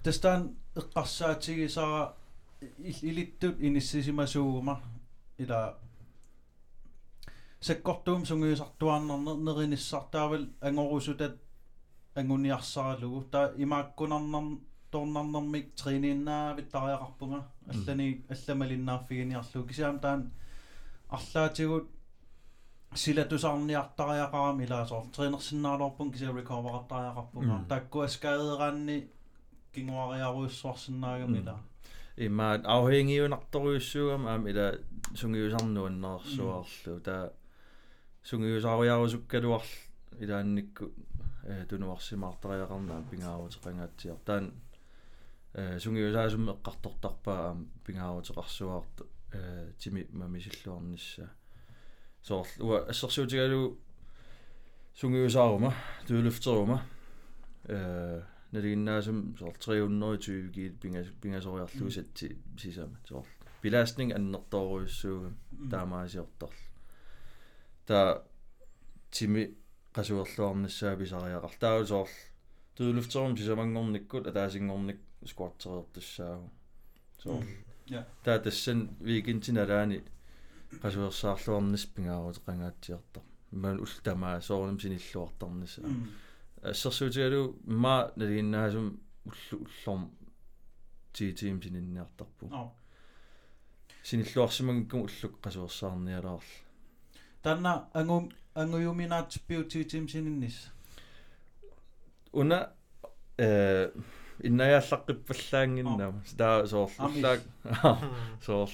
тастан 0.02 0.56
эққарсаатигисара 0.74 2.14
илиттут 2.60 3.60
иниссисимасуугума 3.60 4.80
ила 5.38 5.78
саккортуум 7.60 8.24
сунгиусартуарнернер 8.26 9.36
нериниссартаавал 9.46 10.46
ангорусутат 10.60 11.34
ангуниарсаралугу 12.14 13.22
таа 13.32 13.52
имааккунарнер 13.56 14.58
торнарнэрмик 14.90 15.74
тринииннаавит 15.74 16.70
тариақарпунга 16.70 17.44
аллани 17.68 18.24
алламалиннаарфигиниарлу 18.34 19.66
кисаам 19.68 19.98
таан 20.00 20.30
арлаатигут 21.08 21.88
силатусарниартариақарами 22.94 24.64
илаасоор 24.64 25.06
тренерсиннаалорпун 25.16 26.12
кися 26.12 26.32
рековераттариақарпунга 26.32 27.68
таккуа 27.68 28.08
скаадераанни 28.08 29.08
кингуариаруйссуарсинаагами 32.18 32.26
ила 32.26 32.26
имаат 32.26 32.66
авхенгиунарторуйуссуугам 32.66 34.26
аам 34.26 34.46
ила 34.48 34.78
сунгиусарнуаннерсуарлу 35.14 37.00
таа 37.00 37.32
сунгиусаруяарусуккалуарл 38.24 39.62
илаанникку 40.18 40.92
э 41.44 41.64
тунуарсимаартариақарнаа 41.68 43.04
пингаавутеқангаатсиар 43.10 44.18
таан 44.24 44.52
э 45.54 45.78
сунгиусаасум 45.78 46.50
эққартортарпаа 46.50 47.38
аам 47.48 47.68
пингаавутеқарсуаарт 47.86 49.06
э 49.32 49.72
тими 49.78 50.06
мамисиллуарнissaа 50.10 51.30
соорл 52.22 52.50
уа 52.60 52.78
ассерсуутигалу 52.88 53.78
сунгиусаарума 54.94 55.72
туулуфтерума 56.06 56.82
э 57.64 58.22
налигиннаасум 58.52 59.34
320 59.36 60.50
гит 60.56 60.80
пингас 60.80 61.08
пингасориарлугу 61.22 61.90
сатти 61.90 62.36
сисама 62.58 62.96
соорл 63.08 63.26
belastning 63.62 64.12
аннерторуйуссууга 64.18 65.32
таамаасиорторл 65.70 66.58
та 67.86 68.22
тими 69.10 69.42
qasuerluarnissaa 69.96 70.96
pisariaqar 71.00 71.54
taalu 71.62 71.84
soorl 71.92 72.12
туулуфтерум 72.76 73.36
сисамангорниккут 73.36 74.26
атаасингорник 74.30 75.00
скуаттериортуссаагу 75.30 76.48
соорл 77.22 77.48
таа 78.24 78.38
тассан 78.44 78.78
викинтиналаани 79.08 79.98
qasuersaarluarnis 80.82 81.84
pingaaruteqangaatiartar 81.94 83.24
имман 83.54 83.76
ултамаа 83.84 84.40
соорнам 84.48 84.78
синиллуартарнисса 84.82 85.80
ассерсуутигалу 86.62 87.58
ма 87.64 88.12
налигиннаасум 88.16 89.00
уллу 89.24 89.66
уллорм 89.66 90.10
тиитиим 91.12 91.62
сининниартарпу 91.62 92.50
синиллуарсимагккум 94.02 95.00
уллук 95.02 95.40
qasuersаарниалаарл 95.42 96.42
танна 97.42 97.88
ангум 97.92 98.30
ангуюминаат 98.54 99.34
пиутиитиим 99.46 100.08
сининнис? 100.08 100.70
Уна 102.32 102.72
э 103.36 103.92
иннаяаллаққиппаллаангиннама 104.42 106.22
таа 106.36 106.66
соор 106.66 106.90
уллаак 106.98 107.40
соор 108.46 108.70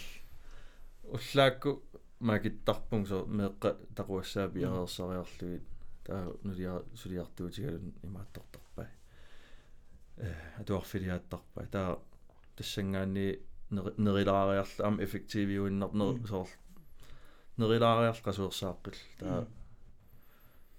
уллаакку 1.05 1.83
макиттарпун 2.21 3.07
со 3.07 3.25
меэкка 3.25 3.77
тақуассаа 3.97 4.49
пиареерсариарлугит 4.49 5.63
таа 6.05 6.33
нулиа 6.43 6.83
сулиартуутигалун 6.95 7.95
имааттортарпай 8.07 8.89
э 10.17 10.33
атуарфилиааттарпай 10.61 11.67
таа 11.77 11.99
тассангаани 12.57 13.27
нерилаариарла 13.71 14.87
ам 14.89 15.01
эффективиуиннарнер 15.05 16.27
соор 16.29 16.49
нерилаариарл 17.57 18.23
qasuersaaqqill 18.27 19.01
таа 19.21 19.47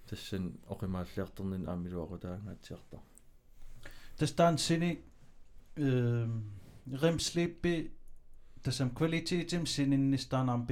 тассан 0.09 0.45
оқимааллиартернин 0.73 1.67
аамилуақутаангаатсиартар 1.73 3.01
тастаан 4.17 4.57
сини 4.57 4.91
э 5.75 6.27
ремслиппи 7.03 7.91
тассам 8.63 8.89
квалититим 8.97 9.65
сининнистаанаам 9.65 10.65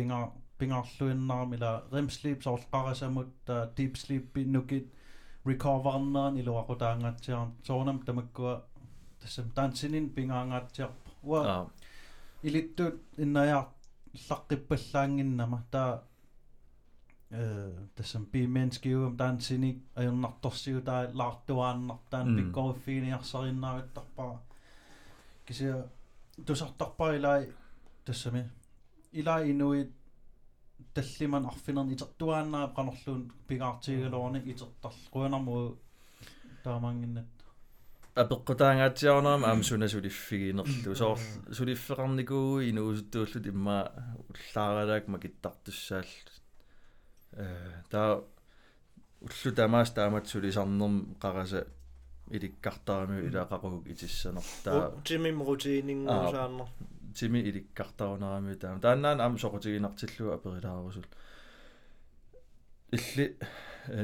пинга 0.58 0.84
пингаарлуиннаармила 0.84 1.84
ремслип 1.92 2.44
соорлqarasамут 2.44 3.28
та 3.46 3.72
deep 3.76 3.94
sleep 3.94 4.46
нукит 4.46 4.94
recoverнеран 5.46 6.38
илуақутаангаатсиарам 6.42 7.56
соорнам 7.66 8.00
тамаккуа 8.06 8.64
тассам 9.22 9.50
таан 9.52 9.76
синин 9.76 10.10
пингаангаатсиарпа 10.10 11.10
уа 11.24 11.70
илиттут 12.44 12.96
иннаяар 13.18 13.66
лаққиппаллаангиннама 14.30 15.64
таа 15.72 16.04
э 17.32 17.72
тассам 17.96 18.26
пименскиугам 18.26 19.18
таан 19.18 19.40
синик 19.40 19.78
ajornartorsigu 19.96 20.82
таа 20.82 21.10
лаартуааннартаан 21.14 22.36
пиккорфиниарсариннаагаттарпара 22.38 24.40
кися 25.46 25.90
тусартарпара 26.46 27.18
илай 27.18 27.50
тассами 28.06 28.50
ила 29.12 29.36
инуит 29.52 29.92
таллиман 30.96 31.46
арфинерни 31.52 31.94
итертуааннаа 31.98 32.66
qanorluun 32.78 33.22
pigaartigalorni 33.48 34.40
itertar 34.52 34.96
quanarmu 35.14 35.56
таамангиннат 36.64 37.34
апеққутаангаатсиарнаама 38.22 39.48
аам 39.48 39.64
суна 39.64 39.88
сулиффигинерлу 39.94 40.96
соор 41.02 41.20
сулиффеқарникуу 41.58 42.62
инуусуттууллут 42.70 43.46
имма 43.54 43.78
уллааралаак 44.30 45.08
макиттартуссаал 45.14 46.10
э 47.34 47.48
таа 47.90 48.22
уллу 49.26 49.52
тамаас 49.56 49.90
таамат 49.98 50.26
сулисарнерм 50.28 50.96
қараса 51.24 51.60
иликкартарами 52.36 53.18
илаақақугук 53.28 53.86
итиссанер 53.94 54.46
таа 54.64 54.92
тимим 55.04 55.42
рутинингуусааннер 55.48 56.68
тими 57.20 57.40
иликкартарунарами 57.50 58.56
таама 58.62 58.80
тааннаан 58.86 59.20
аам 59.22 59.36
соқутигинартиллуа 59.44 60.36
аперилаарусул 60.38 61.08
илли 62.98 63.26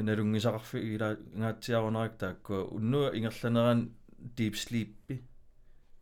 налунгисақарфи 0.06 0.78
ила 0.94 1.08
ngaatiarunariq 1.40 2.14
taakku 2.22 2.54
unnua 2.76 3.08
ingerlaneraan 3.18 3.80
deep 4.36 4.54
sleep 4.64 4.94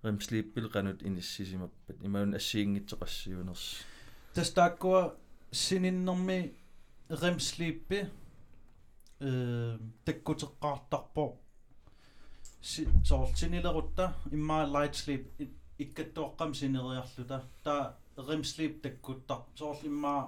rem 0.05 0.19
sleep 0.27 0.47
pil 0.55 0.69
qanut 0.75 1.01
inissisimappat 1.09 1.99
imaun 2.09 2.31
assiingitsoqassiuners 2.39 3.65
тастааккуа 4.35 5.03
сининнэрми 5.65 6.41
rem 7.23 7.39
sleep 7.49 7.91
э 7.93 8.03
таккутеққартарпо 10.07 11.25
си 12.71 12.83
соор 13.09 13.29
синилерутта 13.37 14.05
иммаа 14.37 14.65
light 14.75 14.95
sleep 15.03 15.25
иккаттуоққам 15.80 16.54
синериарлута 16.54 17.42
таа 17.64 17.96
rem 18.18 18.42
sleep 18.52 18.82
таккуттар 18.82 19.40
соор 19.56 19.78
иммаа 19.84 20.22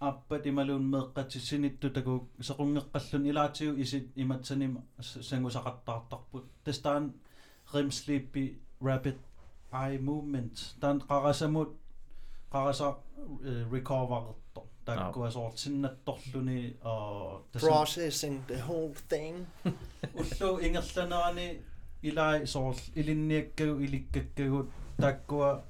аппат 0.00 0.46
ималуун 0.46 0.90
меэккатсиннитту 0.90 1.90
таку 1.90 2.28
сеқунгеққаллун 2.40 3.28
илаатиу 3.30 3.80
исит 3.82 4.06
иматсаним 4.16 4.82
сангусақаттаартарпут 5.00 6.44
тастаан 6.64 7.14
rem 7.72 7.88
sleep 7.98 8.32
rapid 8.80 9.18
eye 9.72 9.98
movement 9.98 10.54
таан 10.80 11.00
қарасамут 11.08 11.70
қараса 12.52 12.96
recover-ертор 13.72 14.64
таккуасоор 14.84 15.52
синнатторлуни 15.56 16.76
аа 16.82 17.40
Processing 17.54 18.36
the 18.48 18.58
whole 18.68 18.94
thing. 19.10 19.46
уллу 20.14 20.60
ингерланерани 20.66 21.48
илаи 22.01 22.45
соор 22.45 22.75
илинниаккагу 22.95 23.81
иликкаккагут 23.85 24.69
таккуа 24.97 25.63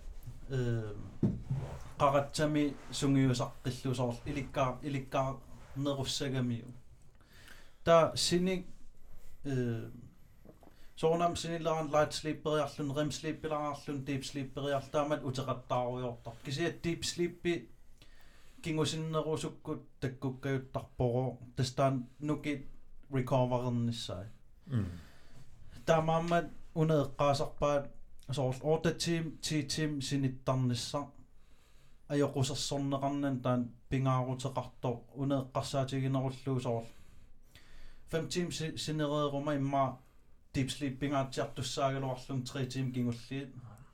э 0.49 0.59
qaratсами 1.99 2.73
сунгиусаққиллусоор 2.99 4.15
иликкаа 4.25 4.79
иликкаа 4.87 5.37
неруссагамиу 5.75 6.67
та 7.83 8.13
синик 8.15 8.65
э 9.43 9.89
соонам 10.95 11.35
синиларан 11.35 11.87
light 11.93 12.11
sleep 12.19 12.39
периарлун 12.45 12.91
rem 12.97 13.09
sleep 13.17 13.37
пилараарлун 13.41 13.99
deep 14.07 14.23
sleep 14.29 14.49
периартаамат 14.55 15.21
утеқаттааруйортар 15.29 16.33
кисиат 16.45 16.75
deep 16.85 17.01
sleep 17.11 17.43
кингусиннерусуккут 18.63 19.81
таккуккаюттарпоро 20.01 21.37
тастаан 21.55 21.95
нуки 22.19 22.53
recovererнссаа 23.11 24.25
таамааммат 25.85 26.47
унеэккаасарпаат 26.81 27.83
соорл 28.37 28.59
орта 28.71 28.91
тим 28.93 29.37
ти 29.41 29.63
тим 29.73 30.01
синиттарнisса 30.01 31.01
ajоқусерсорнеқарнан 32.09 33.41
таан 33.45 33.61
пингаарутеқартор 33.89 34.95
унеэккарсаатигинеруллуу 35.21 36.59
соорл 36.59 36.87
5 38.11 38.29
тим 38.33 38.51
синереерума 38.51 39.55
имма 39.55 39.99
deep 40.53 40.69
sleep 40.75 40.97
пингаатсиартуссаагалуарлун 40.99 42.43
3 42.43 42.65
тим 42.67 42.91
кингуллиит 42.93 43.49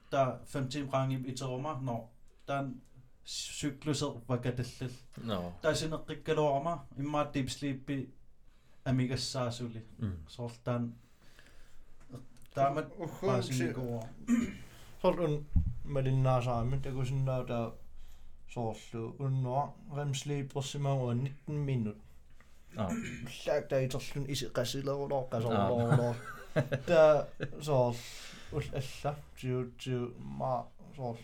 та 0.10 0.42
5 0.54 0.70
тим 0.72 0.90
qaangim 0.90 1.22
итерума 1.32 1.74
но 1.82 2.10
таан 2.46 2.82
cykluser 3.26 4.12
vakatallal 4.28 4.94
no 5.30 5.54
таасинеққиккалуарама 5.62 6.74
иммаат 6.98 7.36
deep 7.36 7.50
sleep 7.56 7.80
амигассаасули 12.58 12.58
соорлтаан 12.58 12.60
таамат 12.60 12.88
паасиникуа 13.22 14.02
Sorun 15.02 15.34
малиннаасаами 15.86 16.78
такусиннаа 16.86 17.42
таа 17.50 17.66
соорлу 18.54 19.02
уннуа 19.26 19.64
rem 19.96 20.12
sleep 20.20 20.46
персимагуа 20.54 21.14
19 21.14 21.70
минут 21.70 21.98
ah. 22.78 22.90
Лаак 23.46 23.64
таитерлун 23.70 24.26
исеқасилерулоо 24.34 25.24
қасорлоорулоо 25.32 26.14
таа 26.90 27.12
соор 27.62 27.96
ул 28.52 28.66
алла 28.80 29.12
тиу 29.40 29.60
тиу 29.82 30.02
ма 30.40 30.54
соор 30.96 31.18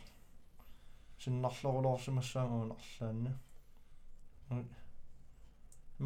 синнарлорулоорсимассаагуунарлаанна 1.21 3.31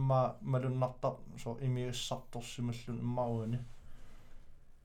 ма 0.09 0.21
малуннартар 0.41 1.15
со 1.43 1.49
имиуссарторсималлун 1.67 2.99
иммаруани 3.07 3.59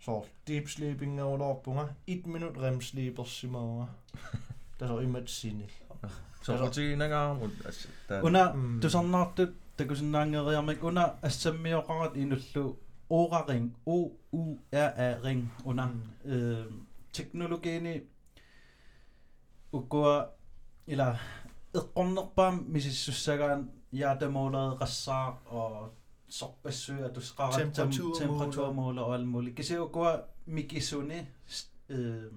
So, 0.04 0.26
Deepsleeping 0.48 1.20
auf 1.20 1.38
Logbunger, 1.38 1.94
1 2.08 2.26
Minute 2.26 2.60
REM-Sleepers 2.60 3.42
im 3.44 3.54
Auge. 3.54 3.88
Das 4.76 4.90
ist 4.90 4.96
auch 4.96 4.98
immer 4.98 5.20
das 5.20 5.40
Sinne. 5.40 5.68
So, 6.42 6.58
was 6.58 6.76
ich 6.76 6.92
in 6.92 7.00
Una, 7.00 8.52
du 8.80 8.88
sagst 8.88 9.38
da 9.76 9.84
kunne 9.84 9.96
sådan 9.96 10.12
lange 10.12 10.46
redder, 10.46 10.60
men 10.60 10.78
under 10.80 11.18
at 11.22 11.32
så 11.32 11.52
mere 11.52 11.78
rart 11.88 12.16
end 12.16 12.32
at 12.32 12.56
ora-ring, 13.08 13.76
O-U-R-A-ring, 13.86 15.52
under 15.64 15.86
mm. 15.86 16.30
øh, 16.30 16.66
teknologien 17.12 17.86
i, 17.86 18.00
og 19.72 19.88
går, 19.88 20.38
eller, 20.86 21.16
et 21.74 21.96
rumnerbar, 21.96 22.50
hvis 22.50 22.86
jeg 22.86 22.92
synes, 22.92 23.28
at 23.28 23.58
jeg 23.92 24.12
er 24.14 24.18
der 24.18 24.30
målet, 24.30 24.78
og 25.46 25.92
сорпассуи 26.32 27.02
атусқаратсам 27.08 27.72
Temperaturmåler. 27.72 28.20
температурmåler 28.20 29.02
og 29.02 29.14
alt 29.14 29.28
muligt 29.28 29.56
кисиуккуа 29.56 30.20
микисуни 30.46 31.26
э 31.88 32.30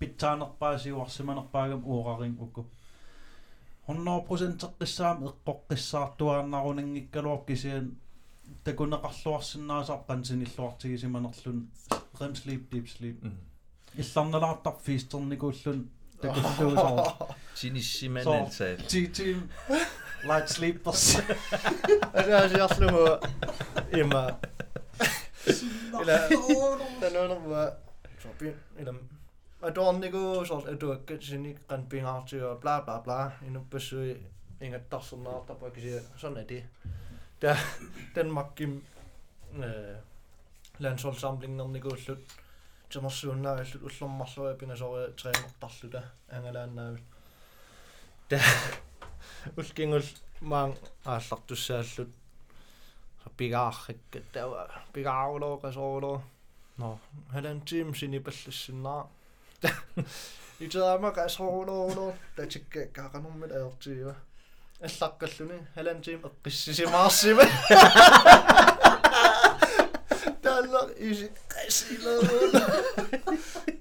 питтаанерпаасиуарсиманерпаагам 0.00 1.82
уорарин 1.84 2.38
укку 2.40 2.66
100% 3.88 4.64
эққиссаам 4.68 5.18
эққоққиссаартуааннарунангиккалуар 5.28 7.40
кисиан 7.46 7.96
такунеқарлуарсинаасааққан 8.64 10.20
синиллуартигисиманерлун 10.28 11.58
REM 12.20 12.34
sleep 12.34 12.62
deep 12.72 12.86
sleep 12.88 13.16
Tak 16.20 16.34
to 16.56 16.68
zo. 16.76 17.16
Cynisch 17.52 18.08
mensen 18.08 18.52
zijn. 18.52 18.76
Titi. 18.86 19.42
Light 20.22 20.50
sleepers. 20.50 21.14
Ja, 22.14 22.44
ja, 22.44 22.66
slim 22.68 22.88
hoor. 22.88 23.18
Immer. 23.90 24.36
Ila. 26.00 26.28
Dan 27.00 27.28
nog 27.28 27.46
maar. 27.46 27.76
Shopping. 28.18 28.54
Ila. 28.78 28.92
Maar 29.58 29.72
dan 29.72 30.02
ik 30.04 30.14
ook 30.14 30.46
zoals 30.46 30.64
het 30.64 30.82
ook 30.82 31.04
kan 31.04 31.16
kan 31.66 31.86
bla 32.60 32.80
bla 32.80 32.98
bla 32.98 33.38
in 33.46 33.54
een 33.54 33.68
persoon 33.68 34.16
in 34.58 34.72
het 34.72 34.90
tassen 34.90 35.22
na 35.22 35.30
dat 35.46 35.58
pak 35.58 35.76
je 35.76 36.02
zo 36.16 36.30
net 36.30 36.48
die. 36.48 36.64
Daar 37.38 37.76
dan 38.14 38.30
eh 39.60 39.68
landsholsamling 40.76 41.56
dan 41.56 41.74
ik 41.74 41.84
ook. 41.84 41.98
Тамерсууннаагаллут 42.92 43.82
уллэрмарлуа 43.88 44.54
пинасориа 44.60 45.12
трeenertarluta 45.18 46.02
ангалааннаавит 46.30 47.04
та 48.28 48.40
улкингул 49.56 50.06
маан 50.40 50.74
ааллартуссааллут 51.04 52.10
пигааррикка 53.36 54.20
тава 54.32 54.68
пигаарулоо 54.92 55.60
qasорулоо 55.64 56.22
но 56.78 56.98
халан 57.32 57.60
тим 57.60 57.94
синипаллассиннаа 57.94 59.06
итаама 60.60 61.10
qasорулоо 61.12 62.14
татикка 62.36 62.86
каақанэрмит 62.96 63.52
аертиива 63.52 64.14
аллаққаллуни 64.80 65.58
халан 65.74 66.02
тим 66.02 66.20
эққиссисимаарсима 66.28 67.44
талла 70.70 70.90
иси 70.98 71.28
qasилерул 71.48 72.52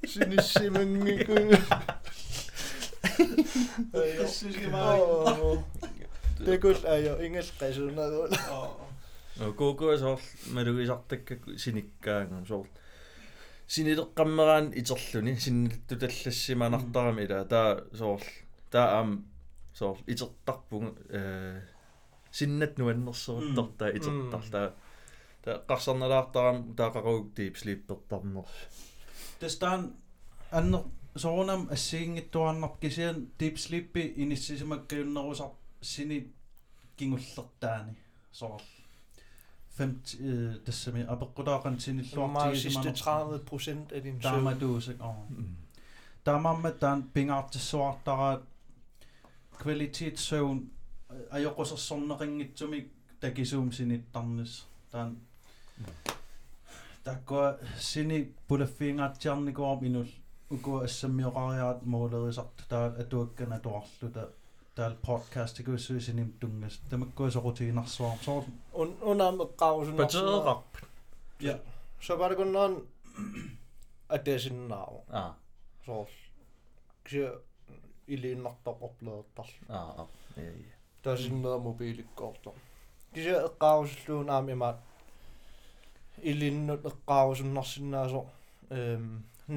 синиссимангикун 0.08 1.54
Tekul 6.40 6.78
ajo 6.88 7.14
ingel 7.26 7.50
qasuunagul. 7.60 8.32
no 9.40 9.54
koko 9.56 9.98
соор 9.98 10.22
малугисартаккак 10.56 11.42
синиккаангам 11.58 12.46
соор 12.48 12.68
синилеққаммераан 13.68 14.72
итерлүни 14.82 15.36
синниллту 15.46 16.00
таллассиманартарами 16.02 17.26
ила 17.28 17.46
таа 17.46 17.84
соор 17.94 18.24
таа 18.72 19.00
ам 19.02 19.10
соор 19.74 19.98
итертарпунг 20.08 20.96
э 21.10 21.62
синнат 22.32 22.78
нуаннерсеруттартаа 22.78 23.90
итертар 23.98 24.74
таа 25.50 25.58
таа 25.58 25.68
қарсарналаартарам 25.70 26.58
таақаруг 26.78 27.34
deep 27.38 27.56
sleep-пертарнерс 27.62 28.56
тастаан 29.40 29.82
аннер 30.52 30.84
соорунам 31.16 31.68
ассигингиттуарнар 31.76 32.72
кисиан 32.82 33.18
deep 33.40 33.56
sleep 33.66 33.94
иниссисимаккаюннерусар 34.22 35.52
сини 35.82 36.20
кингуллертаани 36.98 37.96
соор 38.32 38.62
50 39.78 40.20
э 40.20 40.60
тассами 40.66 41.02
апеққулаақан 41.14 41.76
Normal 41.76 42.54
sidste 42.54 42.94
синиллуартигисиманер 42.94 42.94
30 42.94 43.46
procent 43.50 43.92
af 43.92 44.02
din 44.04 44.16
søvn. 44.16 44.22
таамадуусак 44.22 44.98
аа 45.02 45.16
таамамма 46.26 46.72
таан 46.72 47.00
пингаартиссуартараат 47.14 48.42
kvalitetssøvn 49.62 50.60
ajokosarsorneqinngitsumik 51.32 52.88
takisuum 53.22 53.72
sinittarnis 53.72 54.68
taan 54.92 55.18
таккуа 57.04 57.58
сини 57.80 58.20
пулаффиингаатсиарникуарм 58.48 59.86
инул 59.86 60.10
укуа 60.52 60.84
ассаммиоқариаат 60.88 61.86
муулерисарт 61.86 62.64
таат 62.70 63.00
атуаккана 63.00 63.60
туарлута 63.60 64.30
таал 64.76 64.96
подкаст 65.08 65.60
икуссуи 65.60 66.02
синим 66.02 66.30
тунгас 66.42 66.80
тамаккуа 66.90 67.32
соқутигинарсуарм 67.36 68.20
соор 68.28 68.44
Un 68.74 68.90
unam 69.02 69.42
eqqaarusun. 69.46 69.96
Bateeraq. 69.98 70.64
ja 71.40 71.56
Så 72.02 72.16
var 72.16 72.30
det 72.30 72.38
kun 72.38 72.48
nogen 72.48 72.88
at 74.10 74.26
det 74.26 74.34
er 74.34 74.38
sin 74.38 74.68
navn. 74.68 75.02
Аа. 75.12 75.32
Så 75.86 76.06
kse 77.04 77.32
илииннартоқорлеэртар. 78.08 79.50
Аа. 79.70 80.06
ilinut 86.24 86.86
eqqaarusunnarsinnaasoq 86.92 88.28
ehm 88.78 89.08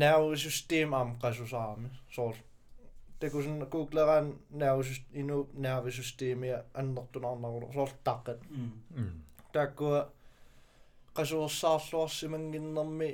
nervesystem 0.03 0.94
amqasusarami 0.94 1.88
soort 2.16 2.38
takusun 3.20 3.66
googleraan 3.72 4.35
nervesys 4.51 5.01
inu 5.20 5.48
nervesystemia 5.66 6.59
annertunarnarulo 6.81 7.72
soort 7.72 7.96
taqqat 8.05 8.40
takkua 9.53 10.01
qasuersaarluarsimanginnermi 11.16 13.11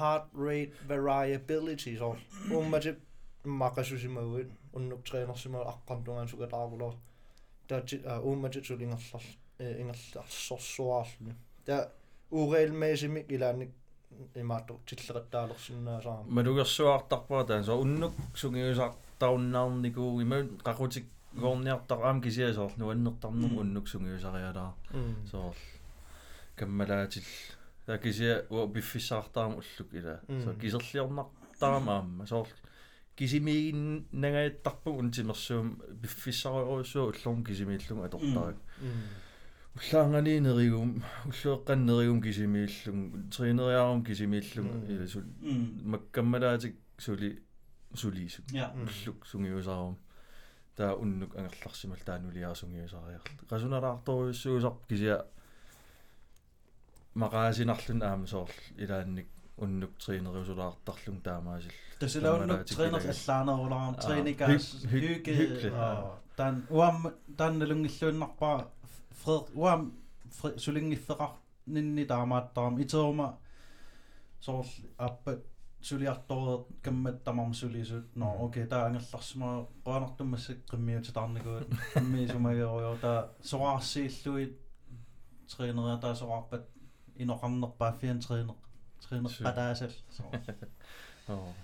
heart 0.00 0.26
rate 0.46 0.74
variability 0.88 1.96
soort 1.98 2.20
ummatip 2.58 2.98
maqasusimaguit 3.44 4.50
unnuk 4.78 5.00
treenersimagu 5.10 5.64
aqqartungaan 5.74 6.28
sukataarpulo 6.28 6.88
taati 7.68 7.96
ummatip 8.30 8.64
sulingerlar 8.64 9.24
ingerlarsorsuaarluni 9.82 11.34
ta 11.66 11.76
уреэлмэсимик 12.38 13.26
илааник 13.34 13.70
имаату 14.34 14.80
тиллеқаттаалерсиннаасаама 14.86 16.30
малугерсуартарпаа 16.38 17.44
таан 17.44 17.64
со 17.64 17.74
уннук 17.84 18.14
сунгиусартауннаарникуу 18.34 20.20
има 20.24 20.38
qaqutик 20.66 21.06
гоорниартар 21.34 22.00
аам 22.02 22.22
кисиасоор 22.22 22.72
нуаннертарнум 22.76 23.58
уннук 23.58 23.88
сунгиусариалаа 23.88 24.74
соор 25.30 25.56
каммалаатил 26.56 27.28
та 27.86 27.98
кисия 27.98 28.46
уа 28.50 28.66
биффисаартаама 28.66 29.56
уллук 29.62 29.88
ила 29.92 30.20
со 30.44 30.54
кисерлиорнартарама 30.54 31.92
аама 31.96 32.26
соор 32.26 32.48
кисимиин 33.16 34.06
нагаяттарпу 34.12 34.90
унтимерсуум 34.90 35.82
биффиссариоруссуу 36.02 37.08
уллорум 37.10 37.44
кисимииллугу 37.44 38.02
атортарак 38.04 38.56
уллаангалиинеригум 39.76 40.90
уллуэкканнеригум 41.30 42.20
кисимииллум 42.22 42.98
тринериарум 43.30 44.04
кисимииллум 44.04 44.68
иласул 44.92 45.24
маккаммалаатик 45.92 46.76
сули 46.98 47.42
сулису 47.94 48.42
ja. 48.52 48.70
Уллук 48.74 49.26
сунгиусаарум 49.26 49.96
таа 50.76 50.94
уннук 50.94 51.36
ангерларсимал 51.36 51.98
таанулиаа 52.04 52.54
сунгиусариарлу 52.54 53.46
qasunalartoruissuusarp 53.50 54.86
kisia 54.88 55.16
maqaasinnarlun 57.14 58.00
aama 58.08 58.26
soorl 58.26 58.56
ilaannik 58.84 59.28
unnuk 59.64 59.92
treeneriusulaartarlum 60.04 61.18
taamaasил 61.26 61.72
Tasalaunuk 62.00 62.62
treeners 62.76 63.06
allaanerularam 63.28 63.94
treenikaas 64.04 64.66
hyg- 64.92 66.21
dan 66.38 66.66
uam 66.70 67.02
dan 67.38 67.58
tän 67.58 67.68
lunngilluunnarpaa 67.68 68.58
fred 69.20 69.46
uam 69.54 69.92
sulinngifferar 70.56 71.32
ninni 71.66 72.04
taamaattaram 72.12 72.78
iteeruma 72.84 73.28
soorl 74.40 74.68
appat 74.98 75.40
suliartoret 75.82 76.66
kammattamarm 76.82 77.54
sulisu. 77.54 77.94
No 78.14 78.26
mm. 78.26 78.40
okei 78.40 78.66
taa 78.66 78.84
angerlarsuma 78.86 79.66
qoanartummassa 79.84 80.54
qimmiutatarnikuut 80.70 81.74
qimmiisumageerujo 81.94 82.96
taa 83.04 83.28
soraarsiilluit 83.50 84.54
treeneria 85.56 85.96
taa 85.96 86.14
soraarpat 86.14 86.64
inoqarnerpaa 87.16 87.92
fian 87.92 88.20
treener 88.20 88.56
treenerpataasal 89.08 89.90
so 90.10 90.22
oh. 91.28 91.54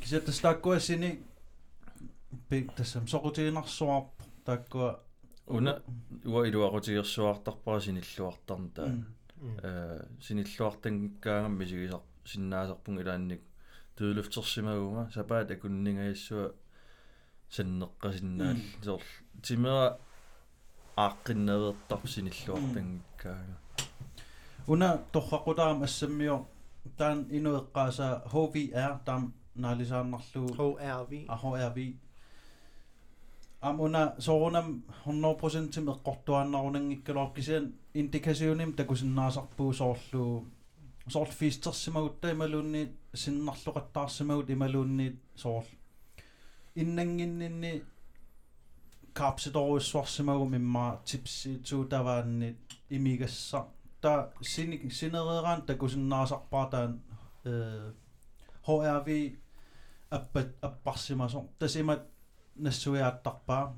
kisetta 0.00 0.32
stakkuassini 0.32 1.24
tas 2.36 2.44
taakkua 2.44 2.44
sini 2.44 2.44
pik 2.50 2.76
tassam 2.76 3.04
soqutiinarsuarp 3.06 4.10
taakkua 4.44 4.88
una 5.46 5.72
uа 6.32 6.40
илуақутигерсуартарпара 6.48 7.80
синиллуартарна 7.80 8.68
таа 8.76 8.90
э 9.62 10.06
синиллуартангкаагам 10.20 11.52
мисигисар 11.58 12.02
синнаасарпун 12.24 13.00
илаанник 13.02 13.42
туулуфтерсимагума 13.96 15.10
сапаат 15.14 15.50
акуннингаяссуа 15.50 16.46
саннеққасиннаал 17.56 18.58
соор 18.84 19.02
тимера 19.42 19.86
ааққиннереэртар 20.96 22.00
синиллуартангкаага 22.14 23.56
una 24.68 24.88
torraqutaam 25.12 25.82
assammiu 25.88 26.36
taan 26.98 27.18
inueqqaasa 27.38 28.08
HVR 28.32 28.94
taam 29.06 29.22
naalisaannarlu 29.62 30.42
HRV 30.58 31.12
AHRV 31.34 31.78
am 33.60 33.80
una 33.80 34.12
soorunam 34.18 34.82
100% 35.06 35.70
tim 35.74 35.88
eqqortuaannarunanngikkalor 35.88 37.30
kisian 37.34 37.72
indikasiunim 37.94 38.72
takusinnaasarpuu 38.72 39.72
soorlu 39.72 40.46
soorl 41.08 41.30
fiistersimagutta 41.30 42.30
imaluunni 42.30 42.82
sinnarluqattaarsimagut 43.14 44.50
imaluunni 44.50 45.06
soorl 45.34 45.66
innanginninni 46.76 47.84
kaapsitoruissuarsimagum 49.12 50.54
imma 50.54 51.00
tipsi 51.10 51.58
tuutavaanni 51.70 52.56
imigassa 52.90 53.66
ta 54.00 54.28
sini 54.42 54.90
sinereeraan 54.90 55.62
takusinnaasarpaa 55.62 56.66
taan 56.66 57.00
э 57.46 57.92
HRV 58.66 59.08
аппат 60.10 60.48
аппарсимасо 60.62 61.40
тасимат 61.58 62.02
нассуиааттарпаа 62.58 63.74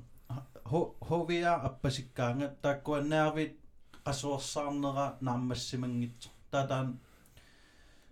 HVR 1.07 1.59
аппасиккаанга. 1.69 2.47
Тааккуаннаавит 2.61 3.57
qasuersaarnera 4.05 5.05
naammassimangitso 5.21 6.29
tataan 6.51 6.99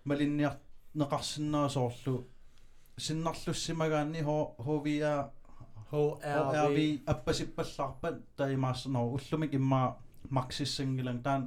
malinniar 0.04 0.56
neqarsinnaasooрлу 0.94 2.14
sinnarlussimagaanni 3.04 4.20
HVR 4.66 5.24
HRV 5.90 6.50
HRV 6.52 6.78
appasippallaarpat 7.12 8.16
taimaasnor 8.36 9.06
ullumik 9.16 9.54
imma 9.54 9.80
maksissangilang 10.30 11.22
taan 11.22 11.42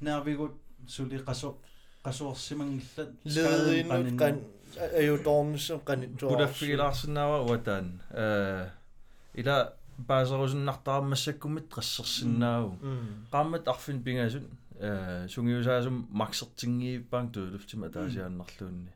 nervigut 0.00 0.54
suli 0.86 1.18
qasu 1.26 1.50
qasuersimangillat 2.04 3.10
ledinut 3.34 4.59
kan 4.74 4.88
ajudornisum 5.00 5.80
qanit 5.88 6.10
пулаффигилаарсинаава 6.20 7.38
уатаан 7.48 7.86
э 8.10 8.66
ила 9.40 9.56
паасерусиннартарамассаккумит 10.08 11.66
qassерсинааву 11.74 12.70
qaammat 13.32 13.64
arfin 13.72 13.98
сунгиусаасум 15.28 15.96
максертингииппаан 16.10 17.26
туулуфтима 17.34 17.88
таасиааннарлуунни 17.90 18.92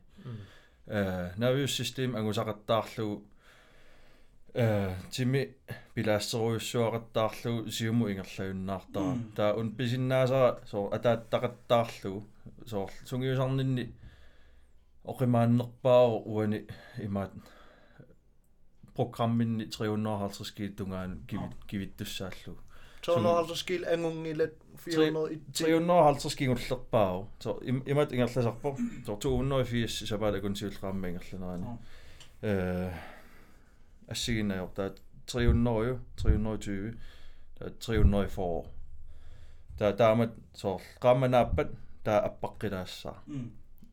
э 0.87 1.31
навиуссистем 1.37 2.15
ангусақаттаарлугу 2.15 3.23
э 4.53 4.93
тими 5.11 5.41
пилаастеруйуссуақаттаарлугу 5.95 7.69
сиуму 7.69 8.09
ингерлагуннаартара 8.11 9.05
Mm. 9.15 9.35
таа 9.35 9.53
ун 9.59 9.67
писиннаасара 9.77 10.59
соо 10.71 10.89
атааттақаттаарлугу 10.95 12.23
соо 12.65 12.89
сунгиусарнинни 13.05 13.93
оқимааннерпаару 15.11 16.23
уани 16.25 16.59
имаат 16.97 17.31
программинни 18.95 19.65
350 19.65 20.53
килтунгаан 20.57 21.11
кивит 21.27 21.53
кивиттуссааллугу 21.67 22.61
250 23.05 23.55
skil 23.61 23.83
angungillat 23.93 24.53
400 24.85 25.39
350 25.53 26.35
кигуллерпаару 26.37 27.29
со 27.39 27.59
имат 27.63 28.13
ингерласарпо 28.13 28.75
со 29.05 29.15
280 29.15 30.07
сапаала 30.07 30.39
кунсиуллеқарма 30.39 31.09
ингерланерани 31.09 31.77
э 32.41 32.91
ассигиннаёр 34.07 34.69
таа 34.75 34.95
300 35.27 35.99
320 36.17 36.97
таа 37.57 37.69
340 37.69 38.65
таа 39.77 39.93
таамат 39.93 40.31
соор 40.53 40.81
qaamanaappat 41.03 41.69
таа 42.03 42.19
аппаққилаассаа 42.29 43.17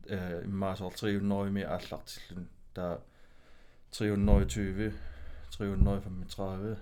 э 0.07 0.43
иммаасоор 0.45 0.93
300 0.93 1.49
ми 1.49 1.61
ааллартиллун 1.61 2.47
таа 2.73 3.01
320 3.91 4.93
335 5.57 6.77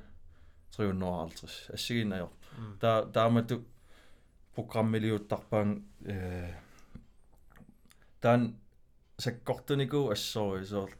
350 0.77 1.73
ассигиннаёр 1.73 2.29
таа 2.79 3.05
таамату 3.05 3.63
программилиуттарпаан 4.55 5.83
э 6.05 6.53
таан 8.21 8.55
саккортунику 9.17 10.09
ассори 10.09 10.65
соор 10.65 10.91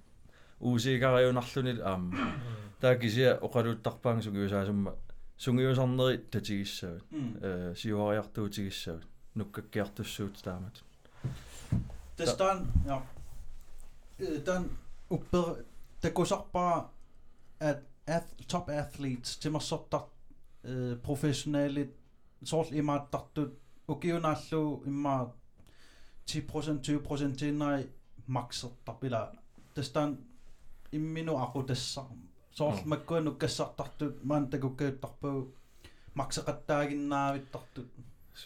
уусигариунарлуни 0.59 1.73
аама 1.81 2.33
таа 2.81 2.95
кися 2.95 3.39
оқалуттарпаан 3.41 4.21
сугиусаасумма 4.21 4.95
сунгиусарнери 5.37 6.17
татигиссават 6.33 7.03
э 7.41 7.73
сиуариартуутигиссават 7.77 9.07
нуккаккиартуссуут 9.35 10.35
таамат 10.43 10.83
Det 12.17 12.29
står 12.29 12.67
ja. 12.85 12.99
Øh, 14.19 14.45
den 14.45 14.77
uppbyrð, 15.09 15.55
det 16.03 16.13
går 16.13 16.23
så 16.23 16.41
bara 16.53 16.87
at 17.59 17.77
ath, 18.07 18.25
top 18.47 18.69
athletes 18.69 19.37
til 19.37 19.51
mig 19.51 19.61
så 19.61 19.79
der 19.91 20.11
uh, 20.63 20.71
øh, 20.71 20.97
professionelle 20.97 21.89
sort 22.43 22.71
i 22.71 22.81
mig 22.81 23.01
der 23.13 23.29
du 23.35 23.49
og 23.87 23.99
giver 23.99 24.19
nallo 24.19 24.83
i 24.85 24.89
mig 24.89 25.27
10% 26.31 26.35
20% 26.35 27.37
til 27.37 27.53
nej 27.53 27.87
max 28.27 28.65
der 28.85 28.93
bila 29.01 29.25
det 29.75 29.85
står 29.85 30.15
i 30.91 30.97
minu 30.97 31.37
aku 31.37 31.61
dessa 31.67 32.01
sort 32.51 32.83
mm. 32.83 32.89
mig 32.89 32.99
kun 33.05 33.27
og 33.27 33.49
så 33.49 33.67
der 33.77 33.89
du 33.99 34.13
man 34.23 34.51
det 34.51 34.61
går 34.61 34.75
der 34.77 35.17
på. 35.21 35.47
Max 36.13 36.37
ret 36.37 36.67
der 36.67 36.81
i 36.81 36.95
navit 36.95 37.53
der 37.53 37.83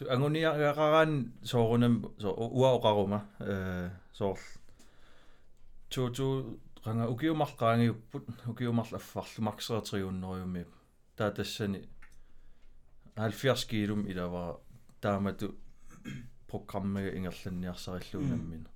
anguniaqaqaraan 0.04 1.12
soorunam 1.42 1.94
so 2.18 2.30
uaoqaruma 2.60 3.20
э 3.40 3.90
соор 4.12 4.38
туу 5.90 6.58
ранга 6.84 7.08
укиумарлаангиуппут 7.14 8.26
укиумарл 8.52 8.94
аффарлу 8.98 9.44
максератриуннериумми 9.48 10.66
таа 11.16 11.30
тассани 11.30 11.80
70 13.16 13.68
килум 13.70 14.00
илавара 14.10 14.58
таамату 15.00 15.54
программага 16.50 17.10
ингерланниарсариллуунаммина 17.16 18.68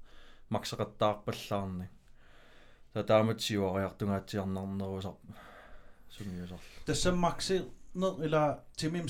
максеқаттаарпаллаарни 0.51 1.87
таа 2.93 3.05
таамат 3.05 3.41
сиуариартунгаатсиарнарнерусар 3.41 5.14
сунгиусар 6.11 6.59
tässä 6.87 7.12
maksi 7.12 7.57
no 7.95 8.18
ila 8.23 8.59
timim 8.77 9.09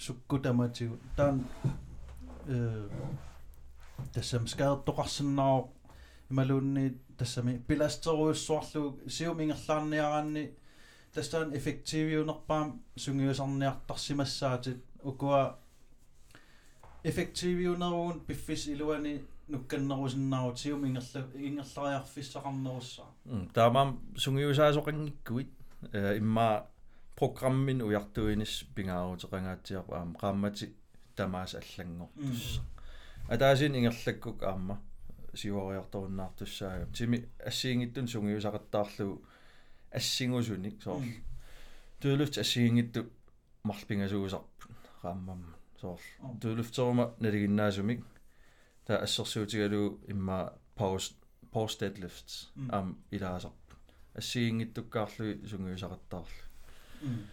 se 0.00 0.14
kortungaatiaram 0.26 0.70
sukkutamatiu 0.70 1.00
taan 1.16 1.46
tässä 4.12 4.40
skaadtoqarsinnaa 4.46 5.68
imalunni 6.30 6.94
tässä 7.16 7.42
mi 7.42 7.60
pilasteruussuarlu 7.66 9.00
siumingerlaarniaranni 9.06 10.56
tässä 11.12 11.38
on 11.38 11.54
effektiiviunerpaam 11.54 12.72
sungiusarniartarsimassaatit 12.96 14.84
ukua 15.04 15.58
effektiiviuneruun 17.04 18.20
piffis 18.20 18.68
iluani 18.68 19.24
nukkannerusinnaarut 19.48 20.56
siumingerla 20.56 21.28
ingerlariarfissaqarnerussaa 21.34 23.14
таамаам 23.52 23.98
сунгиусаасоқангиккуит 24.16 25.50
э 25.92 26.16
имма 26.16 26.62
программин 27.20 27.82
уяртуинис 27.82 28.52
пингаарутеқангаатсиарпа 28.74 29.94
аама 29.98 30.18
qaamмати 30.22 30.66
тамаас 31.16 31.54
аллангортус 31.60 32.60
атаасин 33.34 33.74
ингерлаккук 33.78 34.42
аама 34.42 34.76
сиуариарторуннаартуссаага 35.40 36.86
тими 36.96 37.18
ассиингиттун 37.50 38.06
сунгиусақаттаарлугу 38.12 39.22
ассингусуник 39.98 40.82
соор 40.82 41.02
туулут 42.00 42.38
ассиингитту 42.44 43.00
марлпингасуусарпут 43.68 44.82
qaamмамма 45.02 45.54
соор 45.80 46.00
туулуфтерума 46.40 47.04
налигиннаасумик 47.20 48.04
та 48.86 48.96
ассерсуутигалу 49.06 50.00
имма 50.12 50.38
post 50.78 51.14
post 51.52 51.76
deadlifts 51.82 52.34
Mm. 52.56 52.68
ам 52.76 52.86
илаасарпут 53.10 53.80
ассиингиттуккаарлуи 54.20 55.32
сунгиусақаттаарлу 55.50 56.44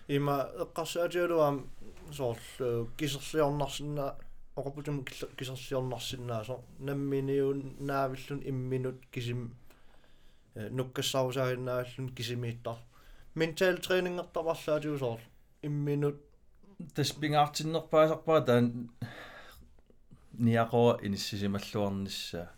има 0.08 0.48
эққарсаатигалуам 0.64 1.66
соорлу 2.12 2.90
кисерлиорнарсинна 2.96 4.14
оқапутум 4.56 5.04
кисерлиорнарсиннаа 5.04 6.44
со 6.44 6.60
намминиун 6.78 7.76
наавиллун 7.78 8.42
имминут 8.44 9.06
кисим 9.10 9.54
э, 10.54 10.68
нуккассарусаагиннааллун 10.70 12.10
кисимииттар 12.10 12.76
ментал 13.34 13.76
тренингертаварлаатиу 13.78 14.98
соор 14.98 15.20
имминут 15.62 16.20
тас 16.94 17.12
пингаартиннерпаасарпаа 17.12 18.40
таан 18.42 18.90
ниақоа 20.32 20.98
иниссисималлуарнisса 21.02 22.50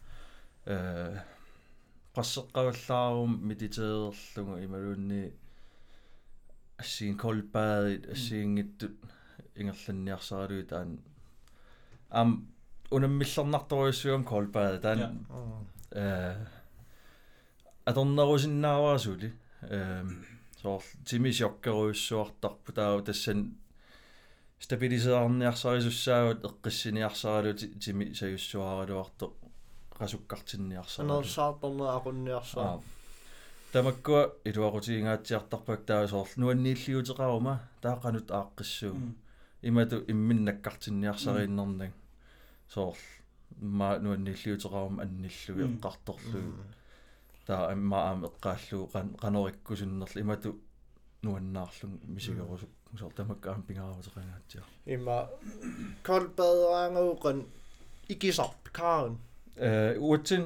э 0.66 1.20
пассеққаваллаарум 2.14 3.40
медитеерлугу 3.42 4.58
ималуунни 4.64 5.32
ассиин 6.78 7.16
колбаадит 7.16 8.08
ассиингиттут 8.10 8.94
ингерланниарсаралуи 9.54 10.64
таан 10.64 11.00
ам 12.10 12.48
унаммиллернарторуйуссуам 12.90 14.24
колбаад 14.24 14.82
таан 14.82 15.26
э 15.92 16.46
аторнерусиннааваасули 17.84 19.32
э 19.62 20.04
соор 20.62 20.82
тимисиоккеруйуссуартарпу 21.04 22.72
таау 22.72 23.02
тассан 23.02 23.56
стабилисеарниарсарисуссаагут 24.58 26.44
эққиссиниарсаралу 26.48 27.54
тими 27.82 28.12
саюссуаралуарто 28.12 29.26
qasukkartinniarsara 29.98 31.06
нерсаарторнера 31.08 31.96
aqunniarsaa 31.98 32.74
тамаккуа 33.73 34.21
илуақутигингаатсиартарпак 34.49 35.85
таа 35.85 36.07
соорлу 36.07 36.39
нуаннииллиутеқарума 36.41 37.53
таақанут 37.81 38.27
ааққиссуу. 38.39 38.95
Имату 39.61 39.97
имминнаккартинниарсарииннэрнаг 40.11 41.91
соорлу 42.73 43.19
ма 43.61 43.99
нуаннииллиутеқарум 43.99 44.99
анниллуги 45.03 45.63
эққарторлуги 45.67 46.41
таа 47.47 47.71
амма 47.73 47.97
аам 48.09 48.25
эққааллуу 48.29 48.89
қан 48.93 49.07
қанориккусуннерли 49.23 50.21
имату 50.21 50.49
нуаннаарлун 51.23 51.99
мисигерусук 52.15 52.69
соор 52.97 53.13
тамаккаам 53.13 53.63
пингаарутеқангаатсиа 53.67 54.63
има 54.85 55.17
колбаderangauqan 56.07 57.37
ikisarp 58.13 58.63
kaarun 58.77 59.15
э 59.57 59.97
уутсин 59.99 60.43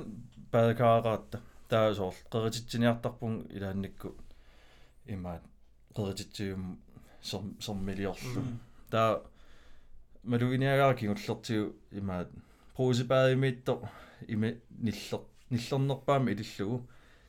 баакаараатта 0.51 1.37
таа 1.72 1.94
соор 1.94 2.14
қерититсиниартарпун 2.32 3.46
илаанникку 3.56 4.14
имаат 5.06 5.42
қерититсиум 5.94 6.78
сом 7.22 7.56
соммилиорлу 7.60 8.42
таа 8.90 9.22
малугиниагаа 10.24 10.94
кигуллертиу 10.94 11.74
имаат 11.92 12.28
проусипаимиитто 12.76 13.74
име 14.26 14.60
ниллер 14.78 15.20
ниллернерпаами 15.50 16.32
илиллугу 16.32 16.86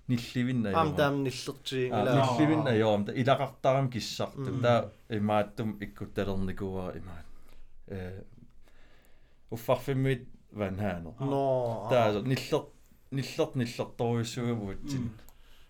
нилливинна 0.07 0.69
am 0.81 0.95
tam 0.95 1.23
nillertii 1.23 1.87
нилливинна 1.91 2.71
ёом 2.87 3.01
илақартарам 3.21 3.89
киссарту 3.93 4.51
таа 4.61 4.91
имааттум 5.09 5.69
иккутталерникуа 5.85 6.85
имаат 6.99 7.27
э 7.87 8.23
уффарфиммит 9.51 10.27
ванхаанер 10.51 11.13
no 11.31 11.89
таа 11.89 12.21
ниллер 12.31 12.63
ниллер 13.13 13.49
ниллерторуйссугамуутсин 13.59 15.05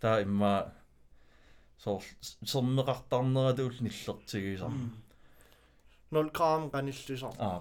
таа 0.01 0.21
имма 0.25 0.53
соор 1.83 2.03
сэрмеқартарнератуул 2.51 3.77
ниллертигисар 3.85 4.73
nol 6.11 6.29
gram 6.37 6.63
qanillusar 6.73 7.33
аа 7.47 7.59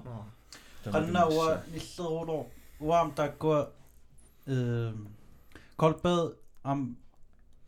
qanna 0.94 1.22
uwa 1.34 1.48
nillerulor 1.74 2.44
uam 2.88 3.08
taakkua 3.18 3.58
ehm 4.54 4.98
kolbad 5.82 6.22
am 6.70 6.80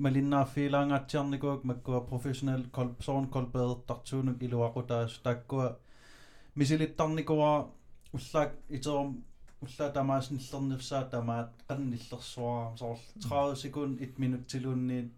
malinnaaffiilaangaatiarnikuak 0.05 1.63
makkua 1.71 2.01
professional 2.11 2.63
kolb 2.77 2.97
soon 3.07 3.25
kolbadertartuunuk 3.35 4.39
iluaqutaas 4.47 5.15
taakkua 5.27 5.67
misilittarnikua 6.59 7.53
ullaak 8.17 8.51
iterum 8.77 9.11
ulla 9.65 9.87
tamaas 9.97 10.27
nillernersaa 10.35 11.05
tamaat 11.15 11.51
qannillersuara 11.69 12.77
soorl 12.81 12.99
30 13.29 13.57
sekund 13.63 13.95
1 14.01 14.19
minut 14.23 14.45
tiluunniit 14.51 15.09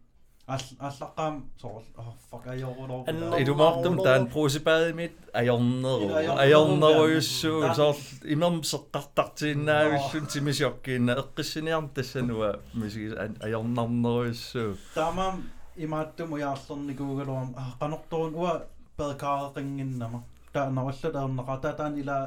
аллаққаам 0.53 1.35
соор 1.63 1.83
oh 2.01 2.15
fuck 2.31 2.45
ajorulor 2.55 3.05
Anna- 3.11 3.39
илумаартум 3.43 3.95
таан 4.07 4.27
проусипаимит 4.33 5.13
аёрнеру 5.41 6.07
Аёрнеру, 6.11 6.41
аёрнеруйуссуу 6.45 7.61
таан- 7.63 7.77
соор 7.77 7.97
имам 8.35 8.55
сеққартартииннаавиллун 8.73 10.27
тимисиоккиинна 10.33 11.13
эққиссиниарм 11.23 11.87
тассануа 11.97 12.51
мисигис 12.75 13.13
аёрнарнеруйуссуу 13.47 14.71
таамаам 14.95 15.37
имааттум 15.85 16.29
уяарлерникуугалуам 16.33 17.49
qanорторун 17.81 18.35
уа 18.35 18.53
перкаареқингиннама 18.99 20.19
таанаваллалернеqa 20.53 21.55
татаан 21.63 21.95
ила 22.03 22.19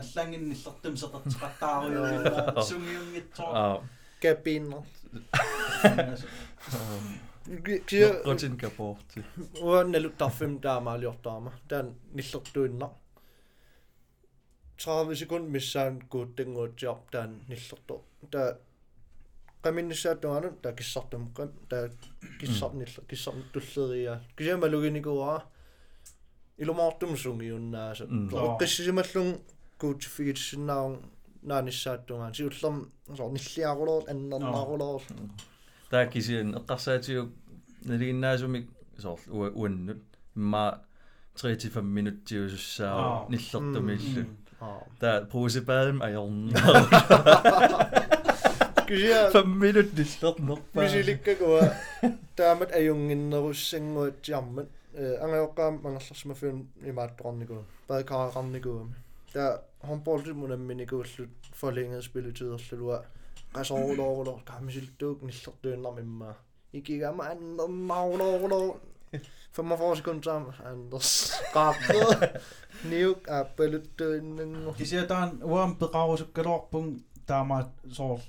аллаангинниллертум 0.00 0.94
сеқертеқаттааруйуила 1.02 2.62
сунгиунгитсоо 2.68 3.50
аа. 3.62 3.76
Gabiner. 4.24 4.82
Kio 7.88 8.08
Rotin 8.24 8.56
kaporti. 8.56 9.20
uа 9.62 9.84
налуттарфим 9.84 10.60
таамаалиортаама 10.60 11.52
таан 11.68 11.94
ниллертуинна 12.16 12.88
30 14.78 15.14
секунд 15.20 15.46
миссаан 15.54 16.00
кууттангуутсиар 16.10 16.98
таан 17.12 17.30
ниллерто 17.48 17.94
таа 18.32 18.56
qaminnissaattugana 19.64 20.48
taa 20.62 20.72
kissartumqam 20.78 21.50
taa 21.70 21.84
kissarnilla 22.40 23.00
kissar 23.10 23.34
tulleriaa 23.52 24.18
kisiamaluginikurаа 24.36 25.38
ilumаарtum 26.62 27.12
sungiunnaasa 27.22 28.04
qissisimalluŋ 28.60 29.28
kuutiffigitissinnaarun 29.78 31.10
naanissaattungaan 31.42 32.34
siullerm 32.34 32.86
sor 33.14 33.32
nilliarulor 33.32 34.02
annernaarulor 34.10 35.00
Tää 35.90 36.06
kisien 36.06 36.54
eqqarsaatigu 36.56 37.28
naliginnaasumik 37.88 38.66
soor 38.98 39.18
uannut 39.54 40.02
imma 40.36 40.72
35 41.42 41.82
minuttiusussaa 41.82 43.26
nillertumillu 43.28 44.22
tää 44.98 45.20
puusipäälm 45.32 46.00
ajorna 46.00 46.60
kisia 48.86 49.16
5 49.32 49.48
minut 49.48 49.86
nillernerpaa 49.96 50.84
야, 59.36 59.60
험볼트 59.82 60.30
문에면 60.30 60.80
이거 60.80 61.02
forlænget 61.54 62.04
spilletid 62.04 62.48
og 62.48 62.60
slet 62.60 62.80
ud. 62.80 62.98
Altså, 63.54 63.74
over, 63.74 64.00
over, 64.00 64.28
over, 64.28 64.40
gammel 64.44 64.90
dukken, 65.00 65.32
så 65.32 65.50
dønder 65.64 65.90
med 65.90 66.02
mig. 66.02 66.34
I 66.72 66.80
gik 66.80 67.02
af 67.02 67.14
mig, 67.14 67.30
andre, 67.30 67.68
navn, 67.68 68.20
over, 68.20 68.52
over. 68.52 68.74
45 69.52 69.96
sekunder 69.96 70.22
sammen, 70.22 70.52
Anders. 70.64 71.32
Rappet. 71.56 72.40
Nivk, 72.90 73.28
appellet, 73.28 73.98
dønden. 73.98 74.56
I 74.78 74.84
siger, 74.84 75.06
der 75.06 75.14
er 75.14 75.30
en 75.30 75.42
uam 75.42 75.76
bedrager, 75.78 76.16
så 76.16 76.24
gør 76.34 76.42
der 76.42 76.94
der 77.28 77.34
er 77.34 77.44
meget 77.44 77.66
så 77.92 78.20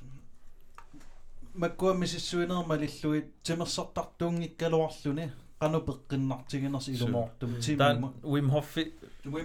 Mä 1.56 1.70
kuomisissa 1.70 2.28
syynä, 2.28 2.54
mä 2.68 2.80
lissuin, 2.80 3.34
se 3.44 3.56
mä 3.56 3.66
sottaa 3.66 4.14
tungi 4.18 4.56
keluassuni. 4.58 5.32
peqqinнартигинерс 5.61 6.89
илумоортум 6.89 7.51
tän 7.55 7.63
тимма 7.63 8.13
Wim 8.23 8.49
Hofi 8.55 8.85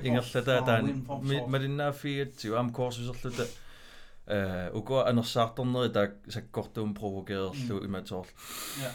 ingerlata 0.07 0.61
tän 0.69 0.83
malinnaaffiatsiu 1.53 2.55
am 2.59 2.71
korsuserluta 2.71 3.45
э 4.27 4.71
уко 4.73 4.95
анерсаартэрнери 5.09 5.89
таак 5.97 6.11
саккортуум 6.35 6.93
провокеерлу 6.99 7.77
иматорл 7.87 8.25
Ja. 8.83 8.89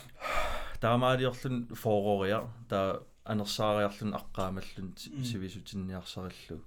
таамаалиорлун 0.81 1.57
фоориа 1.83 2.41
таа 2.69 3.01
анерсаариарлун 3.25 4.13
аққаамаллун 4.21 4.89
Mm. 4.95 5.25
сивисутинниарсариллу 5.31 6.59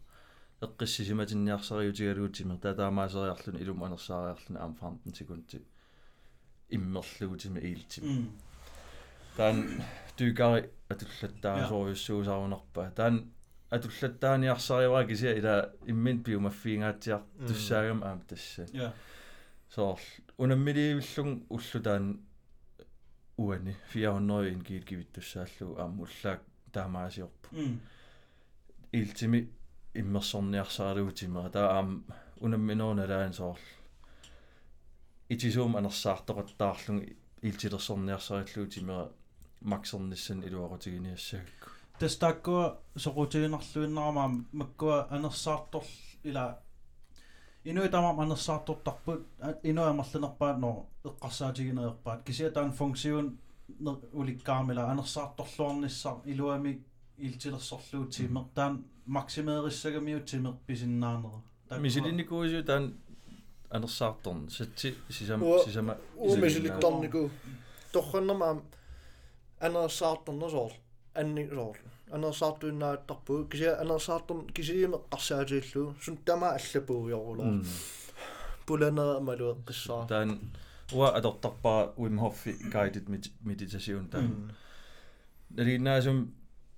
эққиссисиматинниарсариутигалуутимер 0.66 2.58
таа 2.58 2.74
таамаасериарлун 2.76 3.58
илум 3.62 3.84
анерсаариарлун 3.84 4.58
аам 4.58 4.74
15 4.76 5.18
секундти 5.18 5.62
иммерлуутима 6.70 7.60
иилтима 7.60 8.28
таан 9.38 9.58
тюкари 10.19 10.71
атуллаттаасориуссуусаарунарпа 10.93 12.91
таан 12.97 13.15
атуллаттааниарсариваа 13.71 15.05
кися 15.07 15.31
ила 15.41 15.55
иммин 15.87 16.23
пиумаффиингаатсиар 16.25 17.23
туссаагам 17.49 18.03
аам 18.03 18.21
тасса 18.29 18.67
ja 18.73 18.93
соор 19.75 20.01
унаммиливиллун 20.39 21.31
уллу 21.49 21.81
таан 21.85 22.21
уани 23.37 23.77
400 23.93 24.53
ингиит 24.55 24.85
кивиттуссааллу 24.85 25.77
аам 25.79 26.01
уллаак 26.01 26.41
таамаасиорпу 26.73 27.49
mm. 27.53 27.77
илтими 28.93 29.49
иммерсорниарсаалуутимера 29.95 31.51
таа 31.51 31.77
аам 31.77 32.05
унамминооналаан 32.41 33.33
соор 33.33 33.59
итисуум 35.29 35.77
анерсаартоқаттаарлун 35.77 36.99
илтилерсорниарсариллуутимера 37.43 39.13
максернissan 39.62 40.44
илуақутигиниассагакку 40.48 41.70
тестаккуа 42.00 42.78
сокутигинарлуиннарамаа 42.98 44.30
маккуа 44.52 45.08
анерсаарторл 45.10 45.88
ила 46.24 46.60
инуи 47.66 47.90
тамам 47.90 48.20
анерсаартортарпут 48.20 49.22
инуи 49.64 49.90
амерланерпаат 49.94 50.58
но 50.60 50.72
эққарсаатигинеерпаат 51.06 52.24
кисиа 52.28 52.52
таан 52.52 52.72
функсиун 52.72 53.38
уликкаамила 54.14 54.84
анерсаарторлуарниссар 54.92 56.16
илуами 56.26 56.72
илтилерсорлуутимер 57.18 58.44
таан 58.56 58.74
максимеериссагамиутимер 59.06 60.54
писиннаанера 60.68 61.40
мисилинникуусу 61.80 62.64
таан 62.64 62.94
анерсаарторн 63.70 64.50
сатси 64.50 64.96
сисама 65.10 65.46
Уа- 65.46 65.64
сисама 65.66 65.98
uumisiliktarniku 66.16 67.30
torrannamaam 67.94 68.62
anersaartornersoor 69.67 70.73
anni 71.21 71.45
soor 71.59 71.77
anersaartuinnaattarpu 72.17 73.35
kisia 73.51 73.73
anersaartorn 73.83 74.41
kisiime 74.57 74.99
qarsaatiillu 75.13 75.83
sun 76.05 76.17
tama 76.27 76.49
allapuuyorulor 76.59 77.47
Mm. 77.53 77.65
pulanera 78.67 79.15
amalueqqissaa 79.21 80.03
таан 80.13 80.31
уа 80.97 81.09
адортарпаа 81.19 81.81
Wim 82.01 82.17
Hof 82.25 82.39
guided 82.75 83.07
meditation 83.49 84.05
таан 84.13 84.29
налиннаасум 85.57 86.19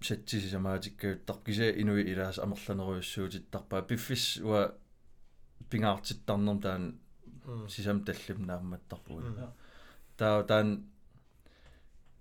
сатсисисамаатиккаюттар 0.09 1.37
кися 1.45 1.66
инуи 1.81 2.03
илаас 2.12 2.39
амерланеруйуссуутиттарпаа 2.45 3.83
пиффис 3.89 4.24
уа 4.49 4.61
пингаартиттарнерм 5.70 6.61
таан 6.61 6.85
сисам 7.68 7.99
таллим 8.07 8.39
наамматтарпуг 8.47 9.22
таа 10.18 10.43
таан 10.51 10.68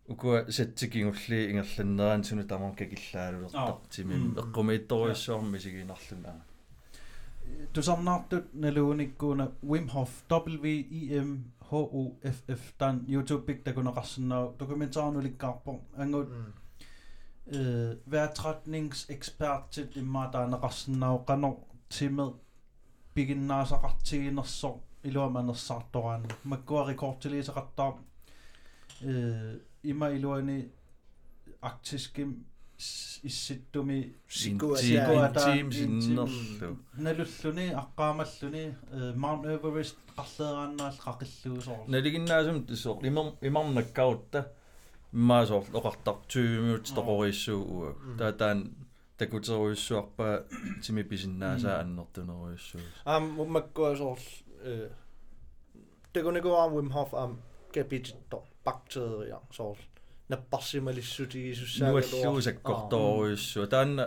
укуа 0.09 0.45
сатсикингулли 0.51 1.39
ингерланнеран 1.51 2.25
суну 2.25 2.45
тамам 2.45 2.75
какиллаалулертартимим 2.77 4.35
Mm. 4.35 4.41
эққумиитторуйуссуарми 4.43 5.59
сигинарлуна 5.59 6.33
тусарнаартут 7.75 8.55
налууниккуна 8.55 9.53
Wim 9.63 9.87
Hof 9.95 10.11
W 10.29 10.65
I 11.01 11.03
M 11.27 11.31
H 11.71 11.73
O 11.73 12.03
F 12.23 12.39
F 12.49 12.63
таан 12.79 13.05
YouTube 13.09 13.43
пик 13.47 13.65
такунеқарсинаа 13.65 14.53
документаарнуликкаарпо 14.59 15.81
ангут 15.97 16.29
øh, 17.47 17.95
vejrtrækningsekspert 18.07 19.79
imma 19.97 20.23
taanaqarsinnau 20.33 21.25
qanor 21.29 21.57
timet 21.91 22.33
piginnaasaqartiginersor 23.15 24.75
iluamanersaartoraani 25.05 26.29
makkua 26.45 26.87
rekordtiliisaqartaa 26.89 27.93
øh, 29.05 29.55
ima 29.84 30.08
iluani 30.10 30.60
arktiskim 31.62 32.30
s- 32.78 33.20
issittumi 33.24 34.00
team 35.46 35.72
sinnerlu 35.72 36.78
nalulluni 36.98 37.68
aqqaamalluni 37.82 38.64
øh, 38.94 39.16
Mount 39.24 39.46
Everest 39.46 39.96
qarleeraannaal 40.18 40.96
qaqilluusoor 41.06 41.80
налигиннаасум 41.88 42.58
тусоо 42.68 43.00
имер 43.10 43.28
имарнаккаутта 43.50 44.40
маасоор 45.12 45.64
оқартар 45.80 46.16
20 46.28 46.62
минут 46.66 46.86
тоқориссуу 46.98 47.60
уа 47.76 47.90
таа 48.20 48.32
таан 48.42 48.60
такутеруйуссуарпаа 49.18 50.34
тими 50.84 51.04
писиннаасаа 51.04 51.76
аннертунеруйуссуу 51.84 52.82
am 53.06 53.24
makkuasoor 53.56 54.20
takunikuam 56.14 56.72
Wim 56.76 56.90
Hof 56.92 57.14
am 57.14 57.32
kapitto 57.74 58.44
bakteria 58.66 59.40
soor 59.52 59.78
нуаллуусаккорторуйуссуу 62.24 63.68
таанна 63.68 64.06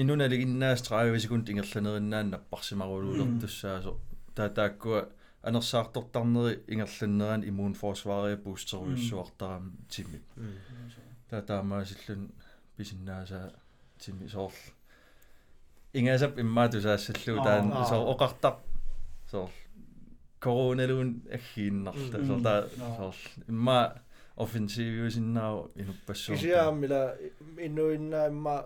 инуналигиннаас 0.00 0.80
30 0.82 1.20
секунд 1.24 1.48
ингерланериннаан 1.50 2.30
наппарсимаруулуулертуссаасо 2.34 3.92
таа 4.34 4.48
тааккуа 4.48 5.08
анерсаартортарнери 5.42 6.52
ингерланнеран 6.72 7.42
иммуунфорсваария 7.50 8.36
бустеруйуссуартарам 8.36 9.64
тими 9.92 10.18
таа 11.30 11.42
таамаасиллун 11.42 12.30
писиннаасаа 12.76 13.52
тими 13.98 14.26
соор 14.28 14.52
ингасап 15.92 16.38
иммаатусаассаллуу 16.38 17.38
таан 17.44 17.72
Аа. 17.72 17.84
соор 17.90 18.06
оқартар 18.14 18.54
соор 19.30 19.50
короналуун 20.44 21.10
аггииннарта 21.36 22.16
Mm. 22.18 22.26
соор 22.28 22.42
таа 22.46 22.60
Аа. 22.64 22.96
соор 22.96 23.16
имма 23.52 23.78
offensiiviusinnaa 24.44 25.52
inuppassuu 25.80 26.34
кисиаамила 26.36 27.02
инуиннаа 27.66 28.26
имма 28.34 28.56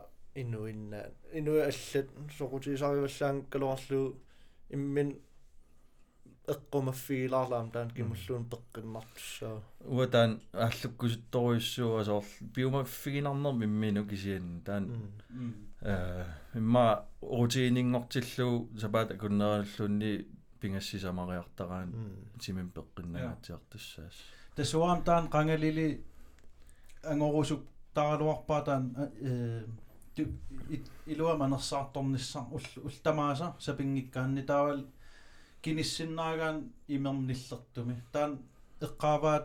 инуиннаа 0.43 1.05
инуи 1.39 1.61
аллат 1.71 2.09
сокутисариваллаан 2.39 3.37
калуарлуу 3.53 4.07
иммин 4.77 5.09
эққумаффигилаарлаам 6.55 7.71
таан 7.75 7.91
кимуллуун 7.97 8.45
пеққиннартуссаа 8.53 9.57
уатаан 9.97 10.33
ааллуккусутторуйссуа 10.53 12.05
соор 12.05 12.25
биумаффигинарнер 12.55 13.53
миммину 13.63 14.03
кисиан 14.11 14.61
таан 14.67 14.85
э 15.83 16.25
имма 16.55 16.85
рутинингортиллу 17.23 18.69
сапаата 18.83 19.17
куннераллунни 19.23 20.13
пингассисамариартараан 20.65 21.91
тимин 22.43 22.69
пеққиннагаатиартуссаас 22.77 24.17
тасуам 24.57 25.01
таан 25.09 25.25
qangalili 25.35 25.89
ангорусук 27.13 27.63
таралуарпаа 27.95 28.63
таан 28.69 28.85
э 29.31 29.65
илуама 31.13 31.47
нерсаарторнissaar 31.55 32.47
ултамааса 32.89 33.47
сапингиккаанни 33.67 34.43
таавал 34.51 34.81
киниссиннаагаан 35.63 36.57
имерниллертуми 36.97 37.97
таан 38.13 38.33
эққааваат 38.87 39.45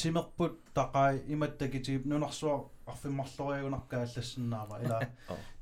тимерпут 0.00 0.54
тақай 0.78 1.14
иматтакитигип 1.34 2.04
нунарсуа 2.06 2.56
арфиммарлориагунаркаа 2.86 4.02
аллассиннаава 4.06 4.76
ила 4.84 5.00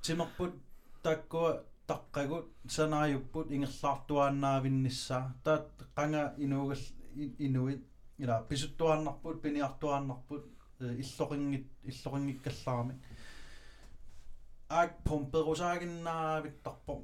тимерпут 0.03 0.53
таккуа 1.03 1.51
таққагут 1.89 2.47
санааюппут 2.77 3.51
ингерлаартуааннаавиннissaа 3.57 5.35
таат 5.45 5.67
қанга 5.97 6.35
инуугал 6.45 6.83
инуит 7.47 7.83
ила 8.19 8.37
писуттуааннарпут 8.49 9.43
пиниартуааннарпут 9.43 10.45
иллорингит 10.81 11.67
иллорингиккаллаарами 11.85 12.95
аак 14.69 14.93
помперусаагиннаавиттарпо 15.05 17.03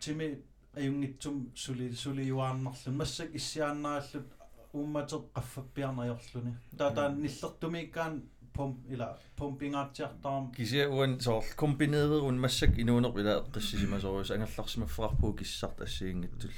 тими 0.00 0.42
аюнгитсум 0.74 1.52
сули 1.54 1.90
сулиуааннарлун 1.92 2.96
массак 2.96 3.34
иссиааннааллут 3.38 4.28
умматеқ 4.72 5.24
qaffappiarnajorluni 5.36 6.52
таатаан 6.78 7.20
ниллертумиккаан 7.22 8.14
пом 8.54 8.70
ила 8.88 9.18
помпингаатсиартарам 9.36 10.52
кися 10.52 10.88
уан 10.90 11.20
соор 11.20 11.44
комбинеерун 11.56 12.40
массак 12.40 12.78
инуунер 12.78 13.12
ила 13.20 13.32
эққиссисимасоруус 13.42 14.30
ангалларсимаффеқарпуу 14.30 15.32
киссарт 15.34 15.80
ассиингиттул 15.80 16.56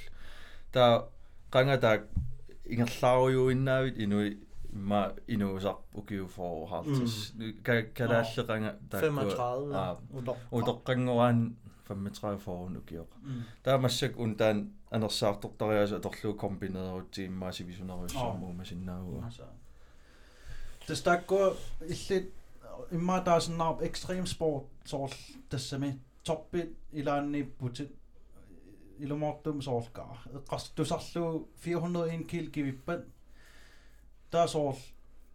таа 0.72 1.08
qanga 1.52 1.78
таак 1.78 2.02
ингерлааруйуиннаавит 2.64 3.98
инуи 4.04 4.38
ма 4.72 5.12
инуусар 5.26 5.76
укиу 5.94 6.26
фоо 6.26 6.66
хартис 6.66 7.32
калааллеқанга 7.62 8.72
таакку 8.90 9.20
35 9.30 10.38
утоққангораан 10.58 11.38
35 11.88 12.40
фоорун 12.44 12.76
укиоқ 12.82 13.10
таамассак 13.62 14.18
ун 14.18 14.34
таан 14.36 14.72
анерсаартортариаса 14.90 15.96
аторлуу 15.96 16.34
комбинеерутсииммааси 16.34 17.62
висунеруйссаамуума 17.62 18.64
синнаагуа 18.64 19.30
тастакко 20.86 21.56
иллит 21.80 22.32
имма 22.90 23.20
таасиннаар 23.20 23.82
экстрем 23.82 24.26
спорт 24.26 24.66
соорл 24.84 25.12
тассами. 25.50 26.00
Торпит 26.24 26.74
илааннииппутит 26.92 27.92
илумортум 28.98 29.60
сооркаа 29.62 30.16
эққартусарлуу 30.32 31.48
401 31.62 32.24
кил 32.24 32.50
кивиппат. 32.50 33.04
Таасоор 34.30 34.76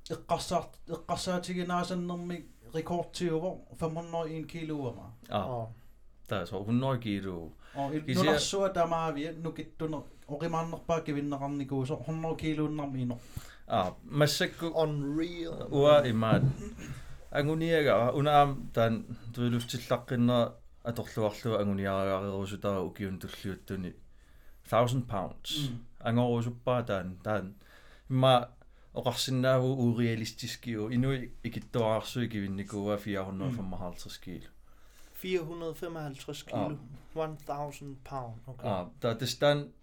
эққарсаарт 0.10 0.72
эққарсаатигинаасаннэрми 0.88 2.46
рекордтиувор 2.74 3.58
501 3.80 4.48
килуама 4.48 5.14
аа 5.30 5.68
таасоор 6.28 6.66
100 6.66 6.98
килу 7.00 7.54
нунарсуа 7.76 8.70
тамаавиа 8.70 9.34
нукиттунер 9.34 10.04
оқимааннерпаа 10.28 11.02
кивиннеқарникуусо 11.02 11.96
100 12.08 12.36
килууннарми 12.38 13.18
инор 13.70 13.86
аа 13.86 13.96
массакку 14.04 14.68
unreal. 14.76 15.70
Уа 15.72 16.02
имаат 16.10 16.44
ангуниага 17.32 18.12
унаам 18.14 18.70
таан 18.74 19.06
туилуфтиллаққиннера 19.34 20.54
аторлуарлуа 20.84 21.62
агуниараагаарерусутара 21.62 22.82
укиун 22.82 23.20
туллиуттуни 23.20 23.94
1000 24.70 25.06
pounds. 25.08 25.72
Ангорусуппаа 26.00 26.84
таан 26.84 27.18
таан 27.24 27.56
имма 28.10 28.50
оқарсинааву 28.94 29.70
уреалистискиу 29.86 30.90
инуи 30.90 31.32
икиттуаарсуи 31.44 32.28
кивинникуа 32.28 32.98
455 32.98 34.20
кило 34.24 34.50
455 35.22 36.46
kilo 36.46 36.78
1000 37.14 37.98
pound 38.04 38.38
okay 38.48 38.64
а 38.64 38.90
та 39.00 39.18
тестан 39.18 39.58
сиуллерту 39.60 39.79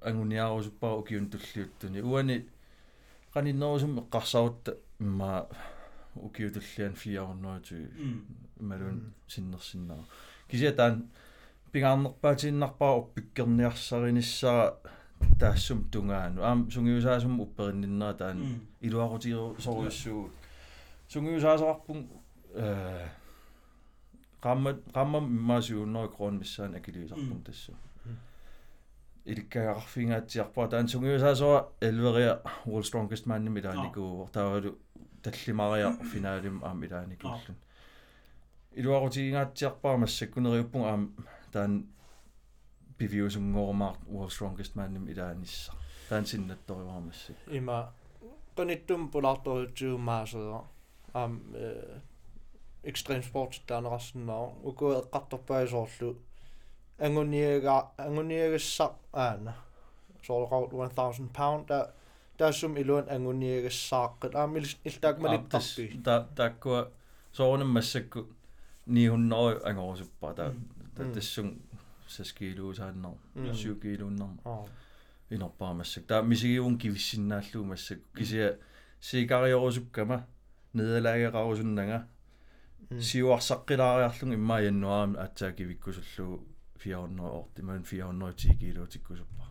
агуниарусуппаа 0.00 0.94
укиун 1.00 1.30
туллиуттуни 1.30 2.00
уани 2.02 2.46
qaninnерусум 3.34 3.98
эққарсарутта 4.02 4.76
имма 5.00 5.46
укиутуллиан 6.16 6.94
420 6.94 7.88
малун 8.60 9.14
синнерсиннаа 9.28 10.04
кися 10.48 10.72
таан 10.72 11.08
пингаарнерпаатииннарпаа 11.72 12.92
оппиккерниарсариниссаа 13.00 14.78
таассум 15.38 15.84
тунгаану. 15.90 16.42
Аам 16.42 16.70
сунгиусаасум 16.70 17.40
упперинниннера 17.40 18.14
таан 18.14 18.60
илуарутиеру 18.80 19.56
соруйуссуу 19.60 20.30
сунгиусаасоқарпун 21.08 22.08
э 22.54 23.06
qamma 24.42 24.70
qamma 24.94 25.20
maasiunneri 25.20 26.08
kroon 26.16 26.34
missaan 26.42 26.74
akiliisarpun 26.78 27.42
tassu 27.44 27.72
иликкагаақарфингаатсиарпаа 29.30 30.68
таан 30.68 30.88
сунгиусаасоа 30.88 31.58
элвериа 31.88 32.34
world 32.66 32.86
strongest 32.88 33.26
man 33.30 33.48
милааникуу 33.56 34.28
таавалу 34.32 34.70
таллимариа 35.22 35.90
финаалим 36.12 36.56
аам 36.64 36.84
илааникиллун 36.86 37.56
илуарутигингаатсиарпаа 38.80 39.96
массаккунериуппун 40.02 40.84
аам 40.92 41.02
таан 41.52 41.72
бивиусунгоормаар 42.98 43.96
world 44.14 44.32
strongest 44.36 44.74
man 44.78 44.92
илаанисса 45.12 45.72
таан 46.08 46.24
синнатториваармассак 46.26 47.36
има 47.60 47.78
qanittум 48.56 49.02
pulaartorutsiumaasera 49.12 50.60
аам 51.14 51.32
э 51.54 52.00
экстрем 52.90 53.22
спорт 53.22 53.60
таанерарсинаа 53.66 54.44
angoniaga 57.06 57.74
angoniaga 58.06 58.58
sak 58.58 58.94
ana 59.12 59.54
so 60.22 60.32
about 60.44 60.72
1000 60.72 61.28
pound 61.32 61.68
da 61.68 61.78
da 62.38 62.52
sum 62.52 62.76
ilun 62.76 63.06
angoniaga 63.14 63.70
sak 63.70 64.32
da 64.32 64.46
mil 64.46 64.66
iltak 64.88 65.16
malit 65.22 65.48
tappi 65.50 65.86
da 66.06 66.14
da 66.36 66.48
ko 66.62 66.86
so 67.32 67.50
on 67.52 67.62
massakku 67.76 68.20
900 68.86 69.64
angorusuppa 69.68 70.28
da 70.38 70.46
da 71.14 71.20
sum 71.20 71.48
saskilu 72.16 72.74
saanner 72.74 73.14
7 73.36 73.80
kilo 73.82 74.06
unner 74.06 74.30
inorpaamassuk 75.30 76.04
da 76.08 76.22
misigiun 76.22 76.78
kivissinnaallumaassuk 76.78 78.00
kisia 78.16 78.48
siikariorusukama 79.00 80.18
imma 80.74 81.98
сиуарсаққилаариарлун 83.08 84.32
иммааяннуарами 84.32 85.16
аатсаакивиккусуллуу 85.24 86.36
480 86.84 87.62
men 87.62 87.84
410 87.84 88.58
kilo 88.58 88.86
tikkusuppa 88.86 89.48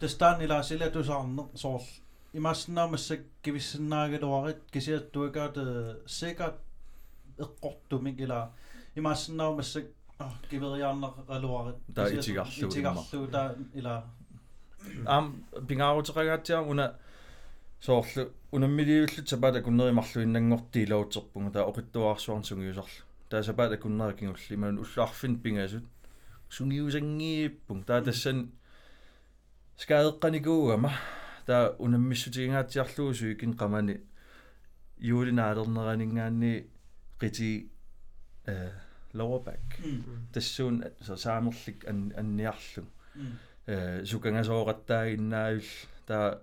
tastaan 0.00 0.42
ila 0.42 0.62
sille 0.62 0.90
tusarne 0.90 1.42
soorl 1.54 1.84
imassinaamassak 2.34 3.20
kivissannaageluarit 3.42 4.62
kisiattuakaat 4.72 5.56
sekat 6.06 6.58
eqqortumik 7.44 8.20
ila 8.20 8.40
imassinaamassak 8.96 9.86
ah, 10.18 10.34
kiveriarnerraluarit 10.50 11.80
ta 11.94 12.06
itigarlu 12.06 12.68
itigarlu 12.68 13.26
ta 13.32 13.42
ila. 13.74 14.02
Am 15.06 15.32
pingaaruteraagaatiar 15.68 16.62
una 16.74 16.86
soorlu 17.80 18.30
unammiliullu 18.52 19.24
tapata 19.30 19.62
kunnerimarlu 19.62 20.22
innanngorti 20.26 20.82
ilauterpunga 20.86 21.50
ta 21.50 21.66
oqittuaarsuarnsungiusarlu 21.70 23.02
ta 23.28 23.42
sapata 23.42 23.76
kunnerikingulli 23.84 24.56
man 24.56 24.78
ulluarfin 24.84 25.40
pingasut 25.40 25.84
таа 27.86 28.00
тассан 28.02 28.52
скаеққаникуугама 29.76 30.92
таа 31.46 31.74
унаммиссутигингаатиарлуусу 31.78 33.32
икин 33.32 33.52
qamani 33.60 34.00
юулинаатернеранинггаанни 34.98 36.54
qiti 37.20 37.70
э 38.46 38.70
lower 39.14 39.40
back 39.44 39.80
тассуун 40.32 40.84
со 41.00 41.16
саамерлик 41.16 41.86
анниарлу. 41.88 42.84
Э 43.66 44.04
сукангасоораттаагиннаавил 44.04 45.70
таа 46.06 46.42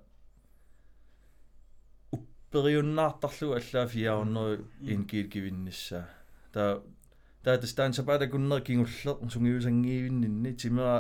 uperiunnaartarlu 2.53 3.53
allaa 3.59 3.87
fiaorneri 3.87 4.63
inkiil 4.93 5.27
kivinnissaa 5.33 6.05
taa 6.53 6.71
taa 7.43 7.57
tastaan 7.61 7.93
sapata 7.97 8.25
kunner 8.33 8.59
kingulleq 8.67 9.19
sungiusangiivinninni 9.33 10.51
timera 10.61 10.95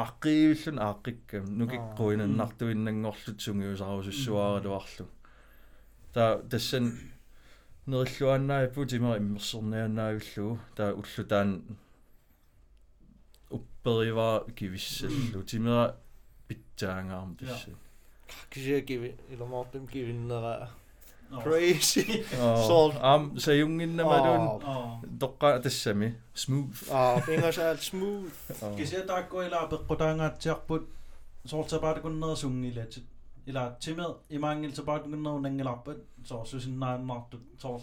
aaqqiivillun 0.00 0.78
aaqqikka 0.88 1.38
nukikquinannartuinnangorlut 1.58 3.38
sungiusarusussuaariluarlu 3.46 5.04
taa 6.14 6.32
tassan 6.50 6.86
nerilluannaippu 7.90 8.80
timera 8.92 9.16
immerserniannaavilluu 9.22 10.52
taa 10.76 10.90
ullu 11.00 11.22
taan 11.32 11.50
upperiva 13.56 14.30
kivissallu 14.58 15.40
timera 15.50 15.84
pittaangaarm 16.48 17.32
tassan 17.40 17.76
кися 18.50 18.80
киви 18.88 19.08
иломоортум 19.32 19.86
кивиннера 19.92 20.54
Nå. 20.60 20.68
crazy 21.43 22.05
Oh, 22.39 22.67
Salt. 22.67 22.95
am 23.11 23.23
sa 23.43 23.51
junginnamaluun 23.59 24.43
Åh. 24.73 24.91
toqqa 25.23 25.49
tassami 25.63 26.09
smooth 26.43 26.77
ah 26.99 27.15
pingasal 27.25 27.77
smooth 27.89 28.31
Kisia 28.77 29.01
taakko 29.11 29.43
ila 29.47 29.59
peqqutaangaatiarput 29.71 30.83
soortapaatakunnerisungilati 31.51 33.03
ila 33.49 33.63
timet 33.83 34.15
imaangiltapaatukunnerunangilarpat 34.37 35.97
soor 36.29 36.45
susinnaannaartut 36.51 37.43
soor 37.63 37.81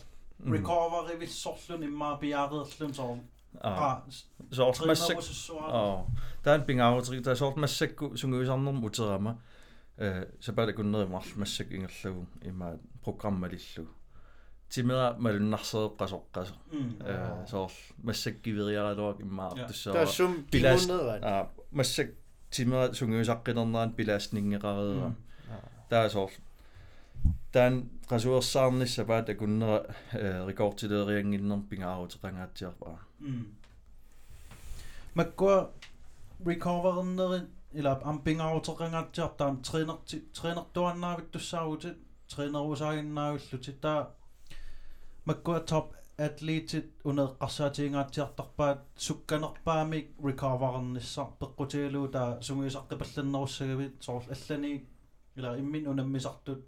recovery-vissorlun 0.54 1.82
immaa 1.88 2.14
piaareerlun 2.22 2.94
soor 2.98 3.16
ah 3.62 4.00
soort 4.58 4.78
massak 4.90 5.16
trainerussuara 5.18 5.80
ah 5.82 6.00
taan 6.44 6.62
pingaarutri 6.68 7.20
taa 7.26 7.34
soort 7.42 7.56
massakku 7.64 8.06
sunguisarnerm 8.20 8.78
uterama 8.88 9.32
э 10.04 10.08
сапала 10.44 10.72
куннеримарлу 10.78 11.34
массак 11.42 11.68
ингерлугу 11.76 12.22
има 13.07 13.13
программалиллу 13.13 13.87
тимера 14.69 15.15
малуннарсеэққасоққасо 15.19 16.53
э 16.99 17.45
соор 17.49 17.71
массаккивериаралуак 18.03 19.21
иммаартуссаа 19.21 19.93
тассум 19.93 20.45
Pilas- 20.51 20.85
пилуннерат 20.85 21.23
а 21.23 21.49
массак 21.71 22.09
тимера 22.49 22.91
сунгуисаққинернеран 22.93 23.93
пилааснингеқареера 23.93 25.15
таа 25.89 26.09
соор 26.09 26.31
таан 27.51 27.89
qasuersaarnissa 28.09 29.05
paata 29.05 29.33
kunnera 29.35 29.77
rekordtilerianginnerm 30.47 31.61
pingaarutеқангаатсиарпаа 31.69 32.97
маккуа 35.15 35.69
recovererneri 36.45 37.39
ila 37.73 37.91
ampingaruteqangaatiartaam 38.11 39.57
trainerti 39.67 40.17
trainertuannaavit 40.39 41.31
tussaarutit 42.26 42.34
trainerusaaginnaavullutit 42.34 43.80
taa 43.80 44.10
маккуа 45.24 45.60
top 45.60 45.94
atletit 46.18 46.90
uneqqarsaatiingaatiartarpaat 47.04 48.80
sukkanerpaamik 48.96 50.08
recoverernissar 50.24 51.26
peqqutiiluu 51.40 52.08
taa 52.08 52.36
sunguisaqqipallanerussagavit 52.46 53.94
soorl 54.06 54.26
allani 54.34 54.72
ila 55.36 55.56
immin 55.62 55.88
unammisartut 55.88 56.62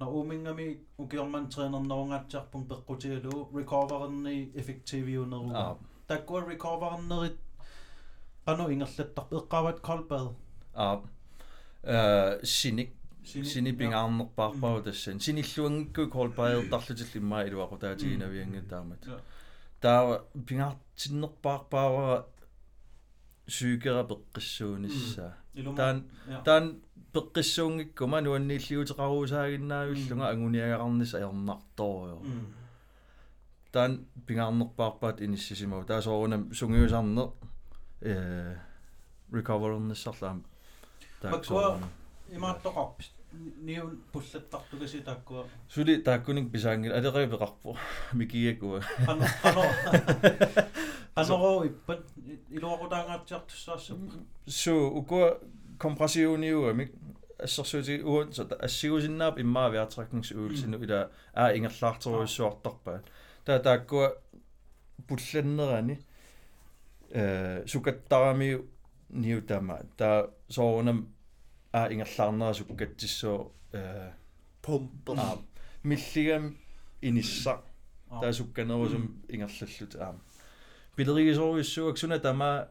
no 0.00 0.10
uumingami 0.10 0.68
ukiorman 0.98 1.46
trainernerungaatiarpun 1.54 2.64
peqqutiiluu 2.70 3.40
recovererni 3.56 4.36
effektiviuneruga 4.54 5.58
аа 5.64 5.76
takkua 6.06 6.40
recoverernerit 6.40 7.38
qanu 8.46 8.68
ingerlattarp 8.74 9.32
eqqaavat 9.40 9.78
kolpad 9.88 10.26
аа 10.84 10.94
э 11.94 11.98
синик 12.56 12.90
сини 13.25 13.71
пингаарнерпаарпау 13.79 14.81
тассан 14.83 15.19
синиллуангикку 15.19 16.07
колпаертарлутил 16.09 17.17
иммаа 17.21 17.43
илуақутаатигинавиангатаамат 17.47 19.05
Ja. 19.07 19.17
таа 19.81 20.21
пингаартиннерпаарпаавара 20.47 22.25
сүйкера 23.47 24.03
пеққиссуунissaa 24.11 25.31
iluma 25.59 25.77
таан 25.79 25.97
ja 26.29 26.41
таан 26.47 26.65
пеққиссуунгиккума 27.13 28.19
нуаннииллиутеқарусаагиннаавиллунга 28.21 30.25
агуниагарнис 30.33 31.11
аернарторио 31.15 32.19
Mm. 32.23 32.45
таан 33.73 33.91
пингаарнерпаарпаат 34.27 35.17
иниссисимау 35.21 35.83
таасоорунам 35.85 36.41
сунгиусарнер 36.53 37.27
э 38.01 38.55
recoverнссарлаам 39.31 40.43
Makua- 41.23 41.79
imaattoqarpis 42.29 43.11
niun 43.67 44.03
pullattartukasi 44.11 45.01
taakkua 45.01 45.45
сули 45.67 45.97
тааккуник 45.97 46.51
писаангил 46.51 46.93
алериапеқарпу 46.97 47.77
микиакуа 48.13 48.79
qanu 49.07 49.25
qanu 49.43 49.63
qanoroo 51.15 51.63
ippat 51.69 52.03
iluaqutaangaatiartussaassap 52.51 53.97
су 54.47 54.75
укуа 54.99 55.27
компрессиуниуамик 55.77 56.91
ассерсуути 57.45 58.01
уун 58.03 58.33
сота 58.33 58.55
ассигусиннаап 58.55 59.39
иммаа 59.39 59.69
виатракнис 59.69 60.31
уулсину 60.31 60.77
ила 60.85 61.11
аа 61.33 61.49
ингерлаартеруиссуартарпаат 61.57 63.05
таа 63.45 63.59
тааккуа 63.59 64.07
пулланнерани 65.07 65.99
э 67.09 67.63
сукаттарами 67.67 68.61
ниутама. 69.09 69.81
Таа 69.97 70.29
соорунам 70.49 71.12
аа 71.72 71.88
ингерлаарнера 71.92 72.54
суккатсиссоо 72.54 73.52
э 73.72 74.10
pumper 74.62 75.18
аа 75.18 75.38
миллигам 75.82 76.56
инисса 77.02 77.54
таа 78.20 78.32
сукканерусум 78.32 79.04
ингерллаллут 79.28 79.94
аа 79.96 80.14
пилеригисоруиссуак 80.96 81.98
суна 81.98 82.18
тама 82.18 82.68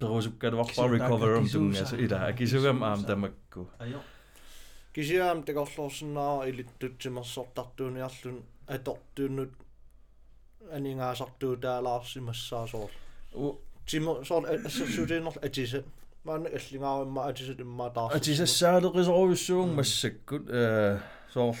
перусуккалуарпаа 0.00 0.86
recoverum 0.94 1.46
тунгаса 1.52 1.96
ила 2.04 2.18
акисугам 2.30 2.78
аам 2.84 3.00
тамакку 3.04 3.62
ajo 3.78 4.00
кисиаам 4.94 5.42
текорлуорсинаа 5.46 6.48
илиттутсимерсортартууниарлун 6.50 8.38
атортууннут 8.74 9.52
анингаасартуу 10.76 11.54
таалаарсимассаасоор 11.64 12.90
тимо 13.88 14.12
соор 14.28 14.44
ассерсуутииннерл 14.66 15.38
атиса 15.46 15.80
маана 16.25 16.49
аллингааримма 16.49 17.21
атисат 17.29 17.59
имма 17.61 17.89
таарс 17.93 18.15
атисассаалеқисоруиссуун 18.17 19.75
массаккут 19.75 20.43
э 20.49 20.99
соор 21.33 21.55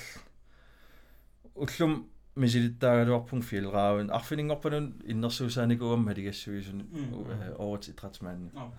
уллум 1.55 2.07
мисилиттаагалуарпун 2.35 3.41
филраавин 3.41 4.09
арфинингорпанун 4.11 4.85
иннерсуусааникуам 5.05 6.05
халигассуисун 6.07 6.81
Mm. 6.81 7.55
оорт 7.57 7.87
итратмаанни 7.89 8.49
no 8.53 8.71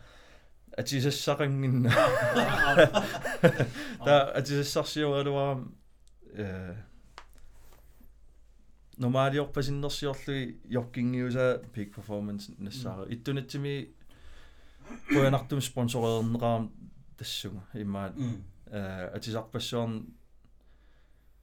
атисассақангинна 0.77 1.91
та 4.05 4.15
атисассарсиоралуарам 4.39 5.75
э 6.35 6.75
нормалиорпасиннерсиорлуи 8.99 10.59
йоркингиуса 10.69 11.63
peak 11.75 11.91
performance 11.97 12.45
нассаара 12.59 13.05
иттунатсими 13.15 13.89
қуянартум 15.09 15.61
спонсореернераам 15.61 16.71
тассуга 17.19 17.63
иммаат 17.75 18.17
mm 18.17 18.43
э 18.67 19.11
атисарпассуарн 19.17 20.07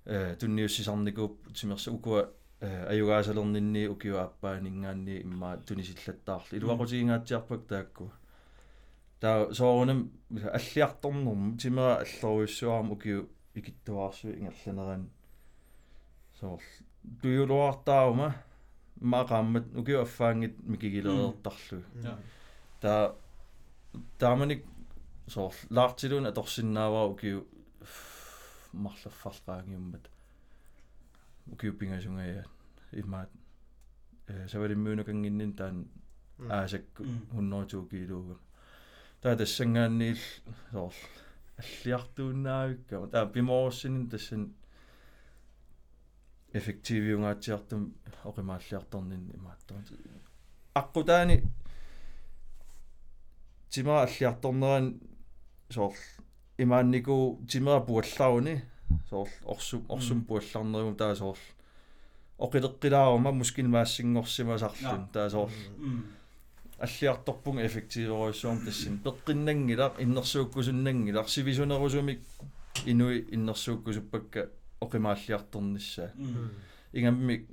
э 0.06 0.36
тунниуссисарникууп 0.40 1.54
тимерса 1.54 1.92
укуа 1.92 2.30
э 2.60 2.86
аюгаасалернинни 2.94 3.88
укиуа 3.88 4.24
аппаанингаанни 4.24 5.22
иммаа 5.22 5.58
тунисиллаттаарли. 5.58 6.58
Илуақутигингаатсиарпак 6.60 7.68
таакку. 7.68 8.12
Таа 9.20 9.54
соорунам 9.54 10.12
аллиарторнэрм 10.30 11.58
тимера 11.58 12.04
аллоруйуссуарам 12.04 12.92
укиу 12.92 13.30
икиттуаарсу 13.56 14.28
ингерланеран. 14.32 15.10
Соор 16.40 16.62
туйулуартааума 17.22 18.36
маақааммат 19.00 19.76
укиу 19.76 20.02
аффаангит 20.02 20.60
микигилереэртарлу 20.64 21.84
Ja. 22.04 22.18
таа 22.82 23.16
тааманик 24.20 24.66
соор 25.28 25.54
лаартилун 25.70 26.26
аторсиннааваа 26.26 27.06
укиу 27.14 27.48
марлаффарлаангиуммат 28.74 30.10
укиу 31.54 31.74
пингасунгая 31.80 32.46
имаат 32.92 33.30
э 34.28 34.48
савалиммуунакангиннин 34.48 35.54
таан 35.54 35.88
аасакку 36.50 37.04
Mm. 37.04 37.20
120 37.32 37.90
килууга 37.90 38.38
таа 39.22 39.36
тассангаанниил 39.36 40.18
соор 40.72 40.94
аллиартууннаавиккама 41.58 43.08
таа 43.08 43.26
пимоорсинин 43.26 44.10
тассан 44.10 44.54
эффективиунгаатсиартум 46.54 47.94
оқимааллиарторнин 48.24 49.24
имааттуун 49.38 49.84
аққутаани 50.82 51.44
тимаа 53.73 54.03
аллиарторнеран 54.07 55.01
соор 55.71 55.95
имааннику 56.59 57.41
тимаа 57.49 57.81
пуалларуни 57.81 58.63
соорл 59.11 59.31
орсу 59.45 59.85
орсум 59.89 60.25
пуалларнерум 60.25 60.97
таа 60.97 61.15
соорл 61.15 61.45
оқилеққилаарма 62.39 63.33
мускин 63.33 63.69
maassiнгорсимасарлун 63.71 65.09
таа 65.13 65.29
соорл 65.31 65.61
м 65.79 66.05
аллиарторпунг 66.79 67.61
эффективеруйссуум 67.61 68.59
тассин 68.65 68.99
пеққиннангилар 69.05 69.93
иннерсууккусуннангилар 70.05 71.29
сивисунерусумик 71.29 72.21
инуи 72.87 73.27
иннерсууккусуппакка 73.35 74.51
оқимааллиарторниссаа 74.81 76.13
м 76.17 76.51
ингаммик 76.93 77.49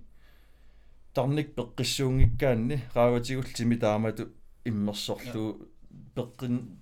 тарник 1.13 1.55
пеққиссуунгиккаанни 1.55 2.81
рааватигултими 2.93 3.75
таамату 3.75 4.29
иммерсорлу 4.65 5.67
пеққин 6.14 6.78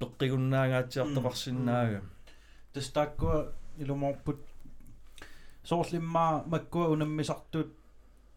пеққигуннаагаатсиартоқарсинаага 0.00 2.02
тестаккуа 2.72 3.52
илуморпут 3.78 4.40
соорлиммаа 5.64 6.44
маккуа 6.46 6.88
унаммисартут. 6.88 7.72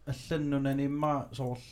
Алланнунани 0.06 0.86
имма 0.86 1.28
соорл 1.32 1.62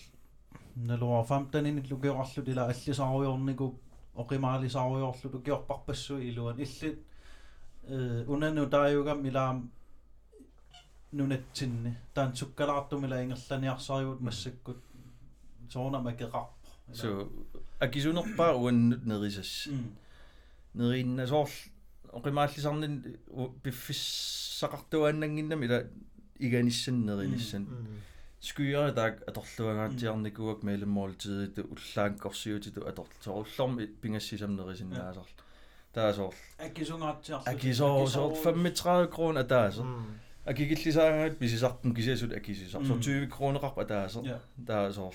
налуа 0.75 1.25
фамтанин 1.25 1.85
лукеорлут 1.91 2.49
ила 2.49 2.67
аллисаруйорнику 2.67 3.79
оқимаалисаруйорлут 4.15 5.35
укиорпарпассуи 5.35 6.31
илуан 6.31 6.59
иллит. 6.59 6.99
Э 7.85 8.25
унану 8.27 8.69
тааюгам 8.69 9.27
илаам 9.27 9.71
нунатсинни. 11.13 11.97
Таан 12.15 12.35
суккалаартумила 12.35 13.25
ингерланиарсариут 13.25 14.21
массаккут. 14.21 14.79
Соона 15.71 15.99
макеқарпа 15.99 16.57
so 16.93 17.29
акисунерпаа 17.80 18.56
уаннут 18.56 19.06
нерисасса 19.06 19.70
неринна 20.74 21.28
соорл 21.28 21.52
оқимааллисарнин 22.14 23.18
пиффиссақартуааннангиннами 23.64 25.66
ила 25.66 25.84
иганissannериниссан 26.40 27.68
скуйера 28.40 28.92
таак 28.94 29.22
аторлуагаатиарникуак 29.30 30.64
мейлэммоолтидиту 30.64 31.64
уллаанкорсиутиту 31.74 32.88
аторлсоорлорми 32.88 33.86
пингассисамнерисиннаасарл 34.02 35.28
таасоор 35.94 36.34
акисунгаатсиар 36.60 37.42
акисоо 37.46 38.08
соор 38.08 38.34
35 38.34 39.10
kroner 39.16 39.44
таасер 39.44 39.86
акигиллисаагаат 40.46 41.38
писисартум 41.38 41.94
кисиасут 41.96 42.34
акисисар 42.34 42.82
Mm. 42.82 42.88
соор 42.88 43.00
20 43.00 43.28
kronerарпа 43.30 43.86
таасер 43.86 44.24
Ja. 44.24 44.40
таасоор 44.68 45.14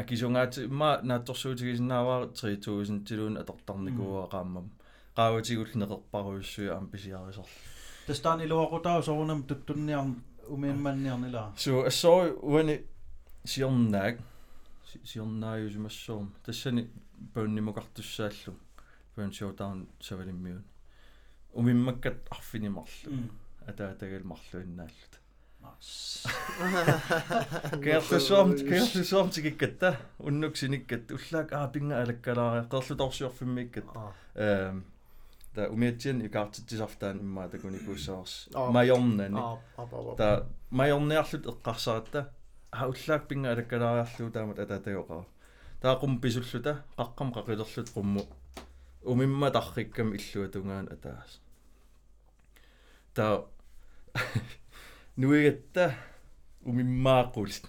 акисунгаат 0.00 0.58
имма 0.68 0.90
наатторсуутигисиннааваа 1.10 2.28
3000 2.40 3.04
тилуун 3.08 3.36
атортарникуа 3.42 4.28
qaamмам 4.34 4.66
qaavатигуллинеқерпаруйуссуи 5.18 6.68
аам 6.74 6.86
писиарисар 6.92 7.48
тестаани 8.06 8.46
луақутаа 8.52 9.02
соорунам 9.02 9.42
туттунниар 9.48 10.04
умиинманниарнила 10.54 11.52
so 11.64 11.84
assoi 11.90 12.30
uani 12.52 12.76
siornaak 13.52 14.16
siornaajusumасsuum 15.10 16.26
тассани 16.46 16.82
пауннимукартуссааллу 17.34 18.52
паун 19.14 19.30
showdown 19.38 19.78
савалиммиун 20.00 20.64
умиммаккат 21.52 22.18
арфинимарлу 22.30 23.10
атаатагалмарлуиннааллут 23.70 25.12
керлусуам 25.12 25.17
керлусуам 27.82 29.30
тигиккатта 29.30 29.96
уннук 30.18 30.56
синиккат 30.56 31.10
уллаак 31.10 31.52
аа 31.52 31.68
пинга 31.72 32.02
алаккалаараа 32.02 32.64
qerlutorsiorfimmiikkat 32.72 33.86
эм 34.34 34.84
та 35.54 35.68
умиатсиан 35.68 36.20
икаартитсисартаан 36.26 37.20
иммаа 37.20 37.48
такуникуссаарс 37.48 38.48
Аа. 38.54 38.70
майорнани 38.70 39.38
а. 39.38 39.58
А 39.76 40.16
та 40.16 40.46
майорниарлут 40.70 41.46
эққарсаратта 41.46 42.28
ауллаак 42.70 43.28
пинга 43.28 43.52
алаккалаариарлуу 43.52 44.30
таамат 44.30 44.58
атаатагоқара 44.58 45.24
таақум 45.82 46.20
писуллута 46.20 46.84
қаққам 46.98 47.32
қақилерлут 47.36 47.92
қумму 47.94 48.26
умимма 49.02 49.50
тарриккам 49.50 50.14
иллуа 50.14 50.48
тунгаан 50.48 50.88
атаас. 50.92 51.40
Та 53.14 53.44
нуигатта 55.20 55.84
умиммааққулит 56.64 57.64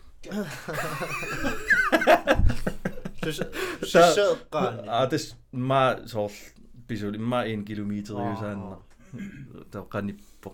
сисеэккаани 3.81 4.87
а 4.87 5.07
тас 5.07 5.35
ма 5.51 5.99
соор 6.07 6.31
писул 6.87 7.13
имма 7.15 7.39
1 7.41 7.65
километриусаанна 7.65 8.77
тааққаниппо 9.71 10.53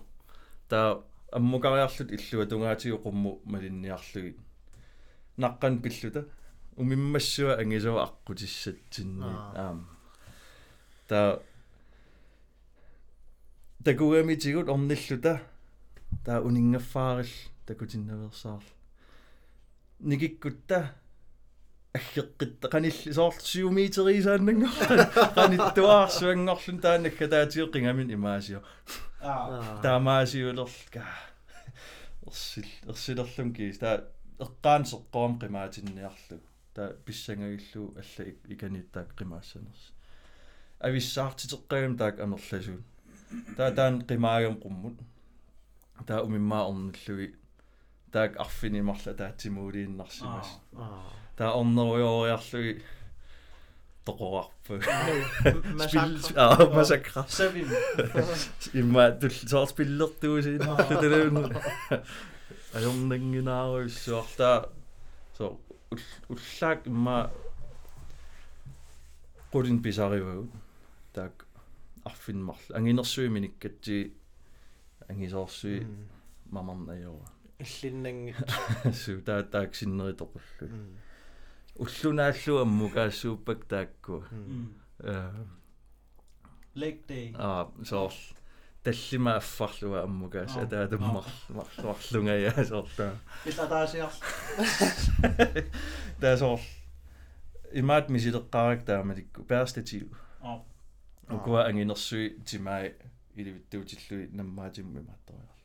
та 0.68 1.02
аммукариарлут 1.32 2.10
иллуа 2.12 2.46
тунгаатиу 2.46 2.98
қумму 3.04 3.40
малинниарлуги 3.44 4.36
наққан 5.38 5.80
пиллута 5.84 6.24
умиммассуа 6.76 7.56
ангисуа 7.60 8.04
аққутиссатсинни 8.06 9.22
Аа. 9.22 9.52
аам. 9.56 9.88
Та 11.08 11.40
такуамитигут 13.84 14.68
орниллута 14.68 15.40
та 16.24 16.40
унингаффаарил 16.40 17.30
такутиннаверсаар 17.66 18.62
никиккутта 19.98 20.94
аггеққитта 21.96 22.68
қанилли 22.70 23.12
соорт 23.12 23.40
сиумитерисааннангор 23.40 24.72
қаниттуаарсуангорлун 25.38 26.80
таанакка 26.80 27.28
таатиоққингамин 27.32 28.12
имаасио. 28.12 28.60
Аа 29.20 29.80
таамаасиулерка 29.82 31.04
ерсил 32.26 32.68
ерсилерлум 32.86 33.54
кис. 33.54 33.78
Та 33.78 34.04
эққаансеққоом 34.38 35.38
қимаатинниарлу 35.40 36.40
та 36.74 36.92
писсангагиллу 37.06 37.94
алла 37.96 38.24
иканиттаак 38.48 39.14
қимаассанерс 39.16 39.92
ависсаартитеққагам 40.80 41.96
таак 41.96 42.20
амерласуун. 42.20 42.84
Та 43.56 43.70
таан 43.72 44.02
қимаагам 44.02 44.60
қуммут 44.60 45.00
та 46.05 46.21
умиммаа 46.23 46.67
орниллуги 46.69 47.35
таак 48.11 48.39
арфинимарла 48.39 49.13
таатсимуулииннарсимас 49.13 50.59
та 51.37 51.53
орнеруйориарлуги 51.53 52.83
тоқорарпу 54.05 54.81
масакра 55.79 56.33
аа 56.35 56.69
масакра 56.69 57.25
савим 57.29 57.69
имма 58.73 59.11
тул 59.11 59.31
соор 59.31 59.67
спиллертуусииннарлу 59.69 60.95
талуун 61.01 61.53
ажорнангинааруйссуарта 62.73 64.69
со 65.37 65.57
уллаак 66.29 66.87
имма 66.87 67.31
qulin 69.51 69.79
pisarivagut 69.85 70.49
taak 71.13 71.45
arfinmarlu 72.09 72.75
anginersuiminikkatsi 72.77 73.97
angisorsui 75.10 75.86
mamarnajora 76.50 77.28
иллиннанги 77.58 78.34
су 79.02 79.20
таа 79.26 79.42
таак 79.42 79.74
синнеритоқуллу 79.74 80.68
уллунааллу 81.82 82.54
аммукаассууппак 82.64 83.64
таакку 83.72 84.24
э 85.00 85.30
leg 86.74 86.96
day. 87.08 87.26
Аа 87.38 87.70
соор 87.84 88.12
таллима 88.84 89.36
аффарлуа 89.40 90.02
аммукаас 90.04 90.56
Аа. 90.56 90.64
атаатуммар 90.64 91.24
марлунгая 91.48 92.64
соорта 92.64 93.06
illa 93.48 93.64
taasiar 93.72 94.12
таасоор 96.20 96.60
имаат 97.72 98.08
мисилеққарак 98.14 98.84
таамаликку 98.84 99.42
перстатив 99.44 100.12
аа 100.42 100.60
укуа 101.30 101.64
ангинерсуи 101.68 102.38
тимаи 102.46 102.94
иливиттуутиллуи 103.36 104.28
наммаатимми 104.38 105.00
матториарла 105.08 105.56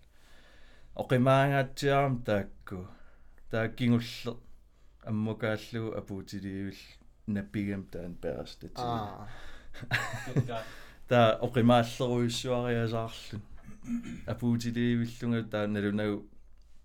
оқимаангаатсиарам 0.95 2.15
таакку 2.29 2.87
тааккингулле 3.51 4.31
аммукааллуу 5.11 5.87
апуутиливил 5.99 6.79
наппигам 7.27 7.83
таан 7.93 8.13
перстатив 8.15 8.77
а 8.77 9.27
таа 11.07 11.39
оқимааллеруйуссуариасаарлун 11.47 13.41
апуутиливиллунга 14.33 15.41
тааналунагу 15.53 16.17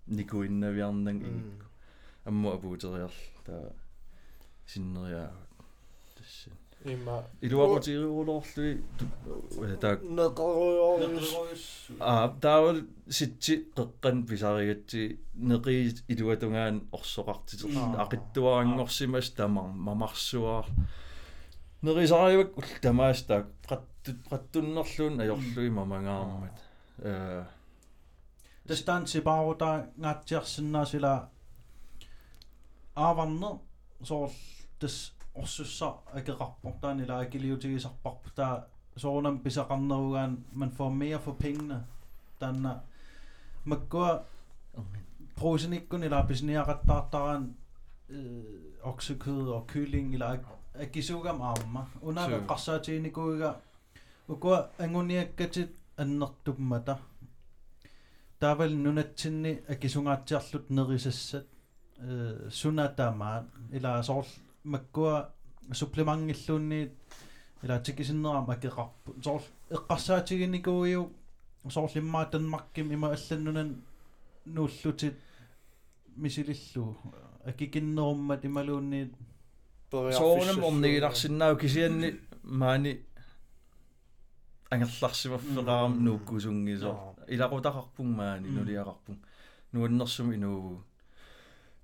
никуиннавиарнан 0.07 1.17
ин 1.29 1.37
амму 2.25 2.47
апуутериарл 2.57 3.19
таа 3.45 3.73
синнериаа 4.65 5.31
тасса 5.31 5.46
има 6.87 7.23
илуакутириулоорлуи 7.41 8.73
таа 9.81 9.95
неқаруйорис 10.17 11.31
а 11.99 12.29
таавал 12.41 12.79
ситси 13.09 13.53
қеққан 13.77 14.25
писаригатси 14.29 15.19
неқи 15.49 15.73
илуатунгаан 16.13 16.75
орсоқартитер 16.97 17.67
Аа. 17.75 18.05
ақиттуарангорсимас 18.05 19.29
тамар 19.37 19.67
мамарсуаар 19.87 20.65
нерисаривак 21.81 22.55
тамаас 22.81 23.19
таа 23.29 23.45
qattunnerluun 24.29 25.19
ajorlui 25.23 25.69
mamangaarammat 25.69 26.57
э. 27.03 27.43
Тастаан 28.67 29.07
сипаарута 29.07 29.87
гаатсиарсинаасила 30.03 31.29
ааварне 32.95 33.49
соор 34.03 34.31
тас 34.79 35.13
орсусса 35.41 35.89
акеқарпор 36.13 36.73
таанила 36.81 37.19
акилиутигисарпарпу 37.19 38.29
таа 38.35 38.67
соорнам 38.95 39.39
писақарнеругаан 39.43 40.37
man 40.53 40.71
får 40.77 40.89
mere 40.99 41.19
for 41.25 41.35
pengene 41.43 41.77
таанна 42.39 42.81
маккуа 43.65 44.23
просениккун 45.35 46.03
ила 46.03 46.19
писниақаттаартарaan 46.29 47.43
э 48.09 48.19
оксекød 48.83 49.47
og 49.55 49.63
kylling 49.71 50.13
ила 50.15 50.39
акисуугам 50.85 51.41
аама 51.41 51.81
унаага 52.01 52.37
қарсаатигиникуига 52.49 53.51
укуа 54.27 54.57
ангуниаккатит 54.79 55.71
аннертупмата 55.97 56.95
таавал 58.39 58.73
нунатсинни 58.83 59.53
акисунгаатсиарлут 59.73 60.69
нерисассат 60.69 61.45
э 61.99 62.49
сунатамаат 62.59 63.45
ила 63.77 64.03
соор 64.03 64.25
маккуа 64.66 65.32
суплемангиллуунниит 65.72 66.92
ила 67.62 67.78
тикисиннерам 67.80 68.50
акеқарпу 68.50 69.14
соор 69.22 69.42
эққарсаатигиникуиу 69.70 71.12
соор 71.70 71.90
лиммаа 71.94 72.26
танмарким 72.26 72.92
има 72.92 73.12
алланнунан 73.12 73.82
нууллутит 74.44 75.18
мисилиллу 76.16 76.96
акикиннеруммат 77.44 78.44
ималуунниит 78.44 79.14
соонам 79.90 80.64
орнигиларсиннаау 80.64 81.56
кисианни 81.56 82.20
маани 82.42 82.92
ангерларсимаффеқарам 84.70 85.92
нууккусунгисо 86.04 87.14
илақутақарпун 87.28 88.08
маани 88.20 88.48
нулиақарпун 88.48 89.16
нуаннэрсум 89.72 90.32
инуугу 90.34 90.82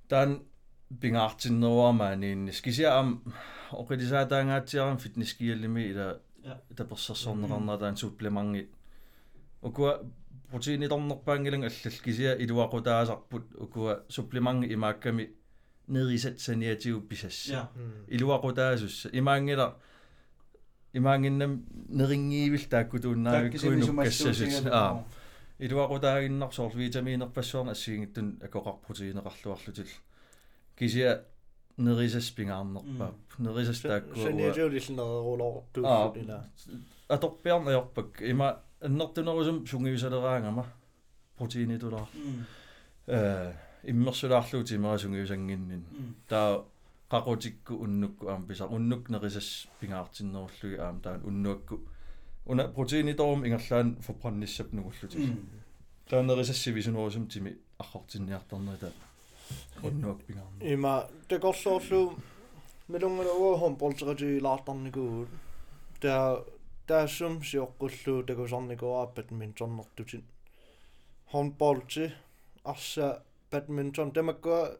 таан 0.08 0.42
пингаартиннеруармаанииннис 1.01 2.61
кисиаам 2.61 3.23
оқилисаатаангаатсиарам 3.71 4.97
фитнескиаллими 4.97 5.81
ила 5.91 6.21
таперсерсорнеқарнаа 6.75 7.77
таан 7.77 7.95
суплеманги 7.97 8.69
укуа 9.61 10.01
протеиниторнерпаангилан 10.51 11.63
аллал 11.63 11.97
кисиа 12.03 12.35
илуақутаасарпут 12.43 13.45
укуа 13.65 14.03
суплеманги 14.09 14.73
имаакками 14.73 15.31
нерисат 15.87 16.39
саниатигу 16.39 17.01
писасса 17.01 17.69
илуақутаасусса 18.07 19.09
имаангила 19.11 19.77
имаангиннам 20.93 21.65
нерингиивил 21.89 22.65
тааккутууннаавиккуинуккассасут 22.69 24.65
аа 24.67 25.03
илуақутаагиннарсоор 25.59 26.73
витаминерпассуарна 26.75 27.71
ассигингиттун 27.71 28.39
акоқар 28.41 28.75
протеинеқарлуарлутил 28.85 29.87
кисиа 30.77 31.11
нерисас 31.77 32.31
пингаарнерпаап 32.31 33.39
нерисас 33.39 33.81
тааккуа 33.81 34.23
саниатиулиллнерерулоор 34.23 35.63
ила 35.77 36.39
аторпиарнаёрпак 37.09 38.21
има 38.21 38.47
аннертунерусум 38.81 39.65
сунгиусалераангама 39.67 40.65
протеинитулаар 41.37 42.09
э 43.07 43.53
иммерсулаарлуути 43.91 44.75
имерасунгиусангиннин 44.79 45.83
таа 46.29 46.63
qaqutikku 47.13 47.73
unnukku 47.85 48.29
aam 48.33 48.43
pisa 48.49 48.65
unnuk 48.77 49.09
nerisas 49.13 49.49
pingaartinnerullugi 49.79 50.77
aam 50.85 50.97
taan 51.05 51.19
unnuakku 51.29 51.75
una 52.51 52.63
proteinitorum 52.75 53.41
ingerlaan 53.47 53.87
forbrannissap 54.05 54.69
nugullutik 54.75 55.25
taan 56.09 56.27
nerisassivisunerusum 56.27 57.25
timi 57.33 57.51
arrortinniartarnerita 57.83 58.87
unnuak 59.82 60.18
pingaarni 60.26 60.72
има 60.74 60.94
такорсоорлу 61.28 62.02
мелунгала 62.88 63.70
болтерати 63.82 64.40
лаартарникуу 64.40 65.26
таа 66.00 66.44
таассум 66.86 67.42
сиоққуллуу 67.50 68.26
такусарникуааппат 68.30 69.30
минторнертутит 69.30 70.24
håndboldti 71.32 72.12
арса 72.64 73.22
badminton 73.50 74.12
тамаккуа 74.12 74.76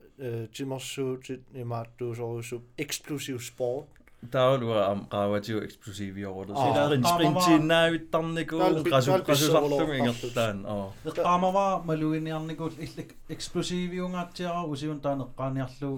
тимерсуутит 0.54 1.42
имааттуусоруссуп 1.54 2.62
эксклюзив 2.76 3.44
спорт 3.44 3.88
таалуа 4.31 4.79
ам 4.91 4.99
qaavatigu 5.13 5.59
explosiviorulus 5.67 6.57
sprint 6.63 7.05
sprintinaavittarniku 7.11 8.57
qasukqasusarlum 8.93 9.93
ingertaan 9.99 10.65
oo 10.75 10.87
эққаамава 11.09 11.65
малуиниарникул 11.89 12.73
иллак 12.85 13.09
эксплосивиунгаатсиара 13.35 14.63
усиун 14.73 14.99
таанеққааниарлу 15.05 15.91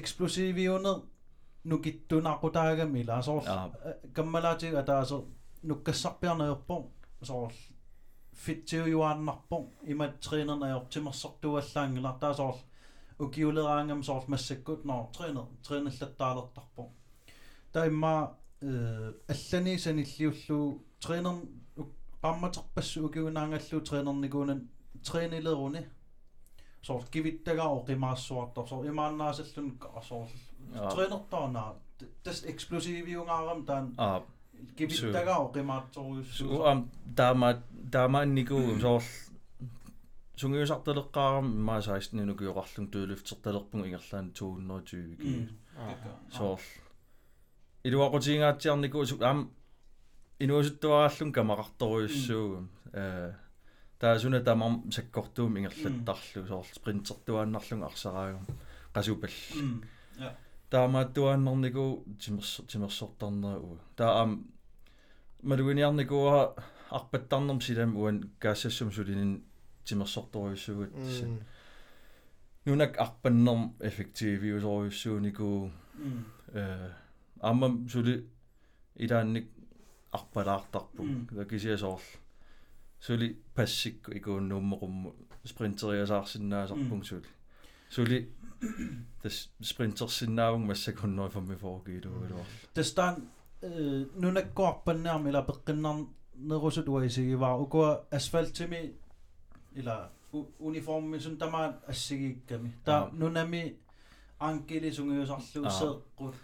эксплосивиунер 0.00 0.96
нукиттунаақутаагами 1.70 2.98
ила 3.02 3.22
соор 3.22 3.42
каммалаатига 4.16 4.82
таасер 4.82 5.20
нуккассарпиарнеерпо 5.68 6.76
соор 7.22 7.52
фитсиуюааннарпо 8.44 9.58
имат 9.92 10.20
тренернаёр 10.20 10.84
тимерсортуаллаангила 10.92 12.12
таасоор 12.20 12.56
укиулераангам 13.18 14.02
соор 14.02 14.24
массаккут 14.28 14.84
ноо 14.84 15.10
тренер 15.16 15.46
тренерлаттаалертарпо 15.66 16.82
таимма 17.74 18.14
э 18.62 19.12
аллани 19.32 19.74
саниллиуллу 19.84 20.60
тренер 21.04 21.36
qammaterpassu 22.22 22.98
ukiunaangallu 23.06 23.80
treenernikууnan 23.88 24.60
treenilеруни 25.06 25.82
соор 26.86 27.02
кивиттагао 27.12 27.76
qimaassуартор 27.88 28.64
соор 28.70 28.86
имааннаасаллун 28.92 29.68
соор 30.08 30.28
трeenertaanaa 30.92 31.70
тас 32.24 32.38
эксплосивиунгаарам 32.52 33.60
таан 33.68 33.86
кивиттагао 34.78 35.44
qimaatsoriussuu 35.56 36.62
ам 36.70 36.80
таама 37.18 37.50
таамаанникуу 37.94 38.66
соор 38.84 39.02
сунгиусарталеққаарам 40.40 41.46
маа 41.68 41.80
16 41.80 42.24
нукиоқарлун 42.30 42.86
туулифтерталерпун 42.92 43.84
ингерлаан 43.86 44.26
220 44.32 45.16
ки 45.22 45.34
соор 46.38 46.60
илуақутиингаатсиарникуу 47.84 49.04
ам 49.20 49.50
инуусуттуарааллун 50.38 51.32
камақарторуйуссуугам 51.32 52.68
э 52.92 53.32
таасуна 53.98 54.40
тамар 54.40 54.72
саккортуум 54.90 55.58
ингерлаттарлу 55.58 56.46
соор 56.48 56.66
спринтертуааннарлун 56.72 57.82
арсараагам 57.84 58.46
qasupall 58.94 59.36
таамааттуааннэрникуу 60.70 62.04
тимерс 62.22 62.60
тимерсортарнеруу 62.70 63.78
таа 63.96 64.22
ам 64.22 64.30
малуиниарникуа 65.42 66.54
арпаттарнерм 66.90 67.60
силам 67.60 67.96
уан 67.96 68.16
каассассум 68.42 68.90
сулинин 68.92 69.44
тимерсорторуйуссугут 69.84 70.90
нунак 72.64 72.98
арпаннерм 72.98 73.74
эффективиусоруйуссуунику 73.88 75.70
э 76.52 76.90
аммам 77.50 77.88
сули 77.88 78.14
илаанник 78.96 79.46
арпалаартарпу. 80.10 81.02
Кисиасоорл. 81.50 82.00
Сули 83.00 83.28
пассикку 83.54 84.10
икууннууммеқумму 84.18 85.14
спринтериасаарсинаасарпун 85.44 87.02
сули 87.04 87.28
сули 87.90 88.18
тас 89.22 89.50
спринтерсиннаавун 89.60 90.66
массак 90.66 90.98
145 90.98 92.02
километр 92.02 92.34
тастан 92.74 93.28
нунаккуарпаннаарми 93.62 95.28
ила 95.30 95.42
пеққиннар 95.50 96.06
нерусут 96.34 96.88
уисигиваа 96.88 97.56
укуа 97.58 98.04
асфальтими 98.10 98.94
ила 99.74 100.10
униформи 100.58 101.18
сун 101.18 101.36
тамаат 101.36 101.84
ассигиикками. 101.86 102.72
Та 102.84 103.10
нунами 103.12 103.76
анкили 104.38 104.90
сунгиусарлуу 104.90 106.34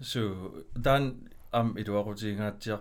сеэққут 0.00 0.04
су 0.04 0.64
дан 0.74 1.28
ам 1.52 1.76
илуарутиингаатсиар 1.76 2.80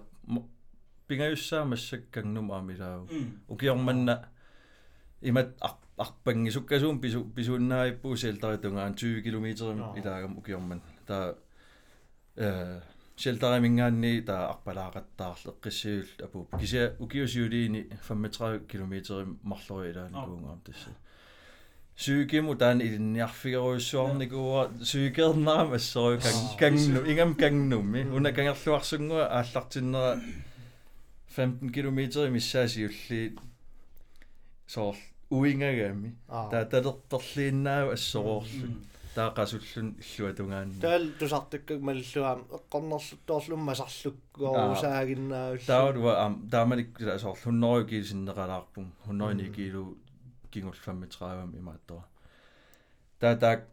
пингаюссаа 1.07 1.66
массаккангнум 1.66 2.51
аамилаау 2.51 3.07
укиорманна 3.47 4.30
имат 5.22 5.57
арпангисуккасуум 5.97 6.99
пису 6.99 7.26
писууннаиппуу 7.26 8.16
селтаритунгаан 8.16 8.93
20 8.93 9.22
км 9.24 9.47
илаагам 9.99 10.38
укиорман 10.38 10.82
та 11.05 11.36
э 12.36 12.82
селтаримингаанни 13.16 14.22
таа 14.22 14.49
арпалаақаттаарл 14.53 15.53
эққиссиул 15.53 16.07
апу. 16.26 16.47
Кися 16.59 16.95
укиусиулиини 16.99 17.89
35 18.09 18.68
км 18.68 18.93
марлори 19.43 19.91
илааникуунгаам 19.91 20.61
тасса 20.61 20.89
сүйгиму 21.99 22.55
таан 22.55 22.80
илинниарфигеруйссуарникуа 22.86 24.68
сүйгернарам 24.91 25.72
ассору 25.78 26.20
кангну 26.59 27.01
ингам 27.11 27.34
кангнумми 27.34 28.03
уна 28.16 28.32
кангерлуарсунгуа 28.32 29.24
ааллартиннера 29.39 30.20
15 31.36 31.72
km 31.74 32.01
missaassiulli 32.36 33.22
soor 34.74 34.97
uingagaami 35.30 36.11
аа 36.28 36.49
таа 36.53 36.64
талерторлииннаав 36.72 37.89
ассороорlu 37.97 38.68
таақасуллун 39.18 39.89
иллуатунгаанни 40.03 40.80
таал 40.86 41.05
тусартаккак 41.20 41.80
маллуаам 41.89 42.41
эққорнерлуттоорлум 42.57 43.61
масарлуккоо 43.70 44.55
таудва 45.66 46.12
ам 46.24 46.34
таамалик 46.53 46.91
соор 47.22 47.36
100 47.36 47.89
кг 47.89 48.03
синнеқалаарпун 48.11 48.86
109 49.07 49.51
кг 49.57 49.74
кингул 50.53 50.74
35 50.74 51.59
имааттора 51.59 52.05
таа 53.20 53.36
таа 53.36 53.64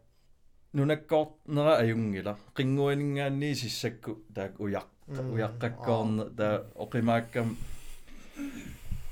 нунаккоор 0.72 1.28
нера 1.46 1.78
аюнгила 1.82 2.36
қингуанингаанни 2.56 3.54
сиссакку 3.54 4.18
таак 4.34 4.60
уяқ 4.60 4.86
уяққаккоорне 5.34 6.24
таа 6.38 6.66
оқимааккам 6.74 7.56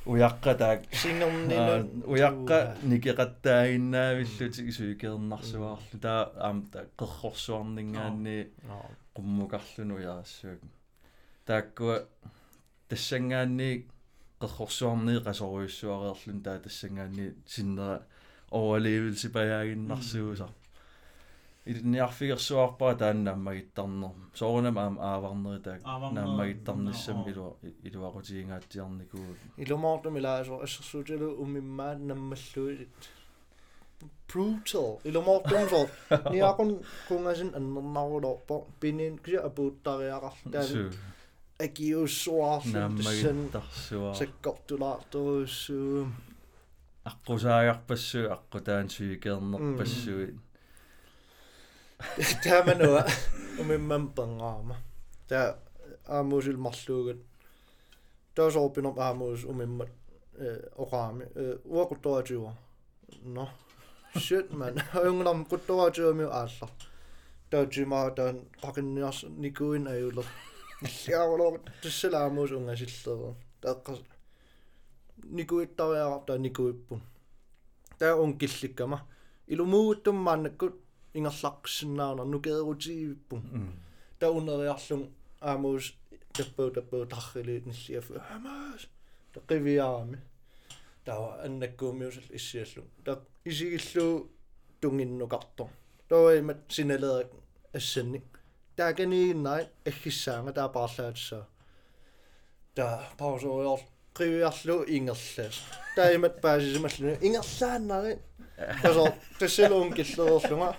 уяққа 0.07 0.53
таак 0.63 0.81
сингернина 0.93 1.77
уяққа 2.13 2.59
никеқаттаагиннаавиллути 2.91 4.71
суикернарсуаарлу 4.79 5.99
таа 6.01 6.21
аам 6.47 6.59
таа 6.73 6.85
қеррорсуарнингаанни 7.01 8.39
qummukarlunu 9.17 9.97
yaassуак 10.07 10.61
тааккуа 11.47 11.97
тассангаанни 12.89 13.71
qerrorsuarnii 14.42 15.20
qasoruissuareerlun 15.28 16.40
taa 16.46 16.58
тассангаанни 16.66 17.28
синнера 17.54 17.96
overlevelse 18.60 19.30
паяагиннарсуусар 19.36 20.52
илниарфигерсуарпаа 21.72 22.94
тааннааммагиттарнер 23.02 24.14
соорунам 24.40 24.78
аам 24.84 24.96
ааварнери 25.12 25.62
таак 25.68 25.82
нааммагиттарниссам 26.18 27.20
илуа 27.32 27.52
илуақутигингаатсиарникуу 27.88 29.30
илумаортумилаасо 29.64 30.62
ассерсуутилу 30.66 31.30
уммиммаат 31.44 32.00
наммаллуит 32.10 33.02
brutal. 34.30 35.00
Илумаортум 35.04 35.70
соо 35.70 35.86
ниакун 36.34 36.70
кунгасин 37.08 37.50
аннернарулорпо 37.58 38.56
пинин 38.80 39.18
кися 39.18 39.40
апууттариақар 39.48 40.34
таан 40.54 40.94
су 41.60 41.66
акиуссуаарлу 41.66 42.72
тассан 42.72 42.82
нааммагиттарсуа 42.82 44.14
саккортулаарторуссуу 44.16 46.08
аққусаагарпассу 47.06 48.32
аққутаан 48.36 48.90
суикернерпассуит 48.90 50.36
таамануа 52.44 53.06
умиммам 53.60 54.08
пангаама 54.10 54.78
та 55.28 55.60
аамуусил 56.08 56.58
марлуугат 56.58 57.20
таасоорпинер 58.36 58.94
аамуус 58.98 59.44
умиммат 59.44 59.90
э 60.38 60.70
ораами 60.78 61.26
э 61.36 61.58
уақутторатиуа 61.66 62.54
но 63.24 63.50
shit 64.16 64.52
man. 64.52 64.82
Аюнгнам 64.94 65.46
куттораатиуми 65.46 66.26
ааллар 66.26 66.72
таатимаа 67.50 68.12
таан 68.12 68.40
пакинниарс 68.62 69.24
никуин 69.24 69.88
аюлер 69.88 70.26
иллиарулоо 70.26 70.49
тассалаамуус 70.80 72.52
унгасиллерер 72.52 73.36
тааққас 73.62 74.00
никуиттариарар 75.24 76.22
таа 76.28 76.38
никуиппун 76.38 77.02
таа 78.00 78.16
он 78.16 78.38
килликкама 78.40 79.00
илумууттуммааннаккут 79.48 80.76
ингерлаққиссиннаана 81.14 82.24
нукеерутигиппун 82.24 83.42
таа 84.20 84.32
унериарлун 84.32 85.10
аамуус 85.42 85.94
таппау 86.32 86.72
таппау 86.72 87.06
таррилиит 87.06 87.66
ниллиафу 87.66 88.14
амаас 88.36 88.88
тақивиарами 89.34 90.20
таа 91.04 91.44
аннаккуумиусал 91.44 92.24
иссиаллу 92.32 92.88
таа 93.04 93.20
исигиллуу 93.44 94.30
тунгиннукартор 94.80 95.68
тоимат 96.08 96.60
синалерак 96.70 97.32
ассанник 97.74 98.39
тааканииннай 98.80 99.64
аггиссаанга 99.90 100.52
таа 100.58 100.70
паарлаатсаа 100.78 101.44
таа 102.78 102.98
паусориор 103.20 103.82
qivиарлу 104.18 104.78
ингерлаас 104.96 105.58
таимат 105.96 106.36
паасисималлуни 106.44 107.16
ингерлааннари 107.28 108.14
тасо 108.84 109.04
тассалуун 109.40 109.90
киллерерлунга 109.98 110.70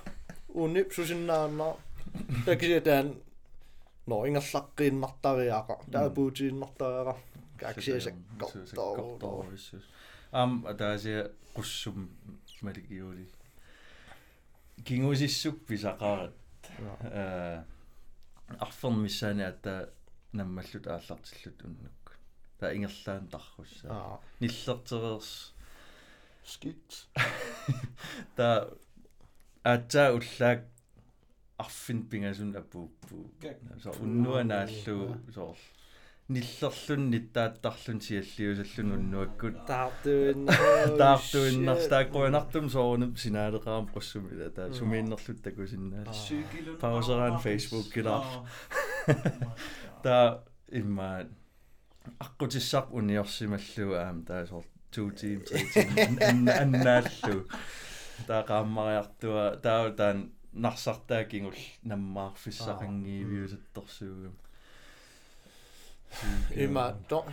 унип 0.62 0.88
сусиннааннаа 0.96 1.72
таксиатаан 2.46 3.08
но 4.08 4.16
ингерлаққииннартариаqa 4.28 5.74
таапуутииннартариаqa 5.92 7.14
каксиасаккортоо 7.62 9.44
ам 10.40 10.50
атааsia 10.72 11.22
qussum 11.54 12.08
маликиули 12.62 13.26
кингусиссук 14.86 15.56
писақарат 15.68 16.34
э 17.02 17.62
арфер 18.58 18.90
миссаани 18.90 19.42
атта 19.42 19.92
наммаллут 20.32 20.86
ааллартиллут 20.86 21.62
уннукку 21.64 22.12
таа 22.58 22.74
ингерлаан 22.74 23.28
таррусса 23.28 23.86
аа. 23.88 24.20
Ниллертерерс 24.40 25.52
скит 26.44 27.06
таа 28.36 28.68
атаа 29.62 30.14
уллаак 30.14 30.64
арфин 31.58 32.06
пингасун 32.10 32.56
апууппу 32.56 33.30
со 33.82 33.90
уннуанааллу 33.90 35.16
соор 35.34 35.56
ниллерлун 36.30 37.10
ниттааттарлун 37.10 38.00
сиаллиусаллун 38.00 38.92
уннуаккут. 38.96 39.58
Таартуинна 39.66 40.54
таартуиннарс 41.00 41.88
тааккуинартум 41.90 42.70
соорунуп 42.70 43.18
синаалеқарам 43.18 43.90
қуссумила 43.94 44.50
таа 44.54 44.70
сумииннерлут 44.72 45.42
такусиннаас 45.42 46.22
сүйкилун 46.28 46.78
Паусерaan 46.80 47.40
Facebook 47.42 47.90
килаар. 47.94 48.46
таа 50.04 50.44
имма 50.70 51.26
аққутиссарп 52.18 52.94
униорсималлу 52.94 53.94
аам 53.98 54.24
таа 54.24 54.46
соор 54.46 54.64
2 54.92 55.10
team 55.18 55.38
3 55.50 55.74
team 55.74 56.48
аннааллу 56.62 57.46
таа 58.26 58.42
qaamмариартуа 58.50 59.56
таа 59.62 59.90
таан 59.98 60.30
нарсартаа 60.52 61.24
кингул 66.53 66.55
наммаарфиссақангиивиусатторсуугам 66.55 66.55
има 66.55 66.97
то 67.09 67.25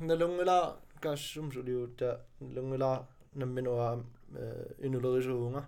налунгила 0.00 0.76
кассум 1.00 1.52
сулиута 1.52 2.20
налунгила 2.40 3.06
намминуа 3.34 4.02
инулерисуунга 4.78 5.64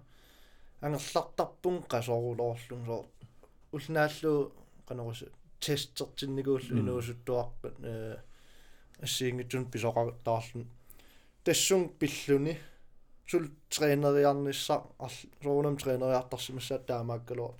ангерлартарпун 0.81 1.83
qasорулоорлун 1.89 2.85
соо 2.87 3.07
улнааллу 3.73 4.53
канерус 4.87 5.25
тестертинникууллу 5.61 6.79
инуусуттуарпат 6.81 7.75
э 7.83 8.17
ассиингитсун 9.01 9.71
писоқартаарлун 9.71 10.67
тассун 11.45 11.89
пиллуни 11.89 12.59
сул 13.27 13.45
тренериарнisса 13.71 14.83
соонам 15.43 15.77
тренериартарсимассаат 15.77 16.87
таамааккалоо 16.87 17.55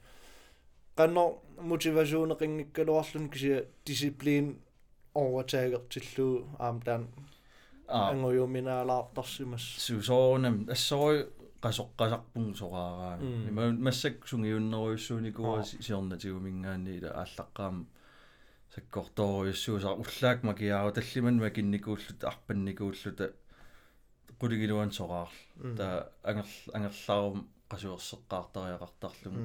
qanno 0.97 1.41
motivationeqinngikkaluarlun 1.62 3.30
kisia 3.30 3.62
disciplin 3.88 4.62
overtagертиллуу 5.16 6.48
аам 6.60 6.80
таан 6.82 7.08
ангуйуминаалаартарсимас 7.88 9.66
сусоонам 9.86 10.56
ассори 10.76 11.20
qasоqqasarpun 11.64 12.48
soqaaraa 12.62 13.16
има 13.50 13.64
массак 13.88 14.16
сунгиуннеруйуссууникуа 14.30 15.64
сиорнатигумингаанниила 15.86 17.10
ааллаққаам 17.22 17.78
саккорторуйуссуусаа 18.76 19.94
уллаак 20.04 20.40
макиаава 20.50 20.92
таллиман 20.98 21.38
макинникууллут 21.46 22.20
арпанникууллута 22.32 23.26
qulигилуан 24.42 24.92
сораарл 25.00 25.38
та 25.78 25.88
ангер 26.30 26.48
ангерлаарум 26.78 27.40
qasuerseqqaartariaqartarlum 27.72 29.36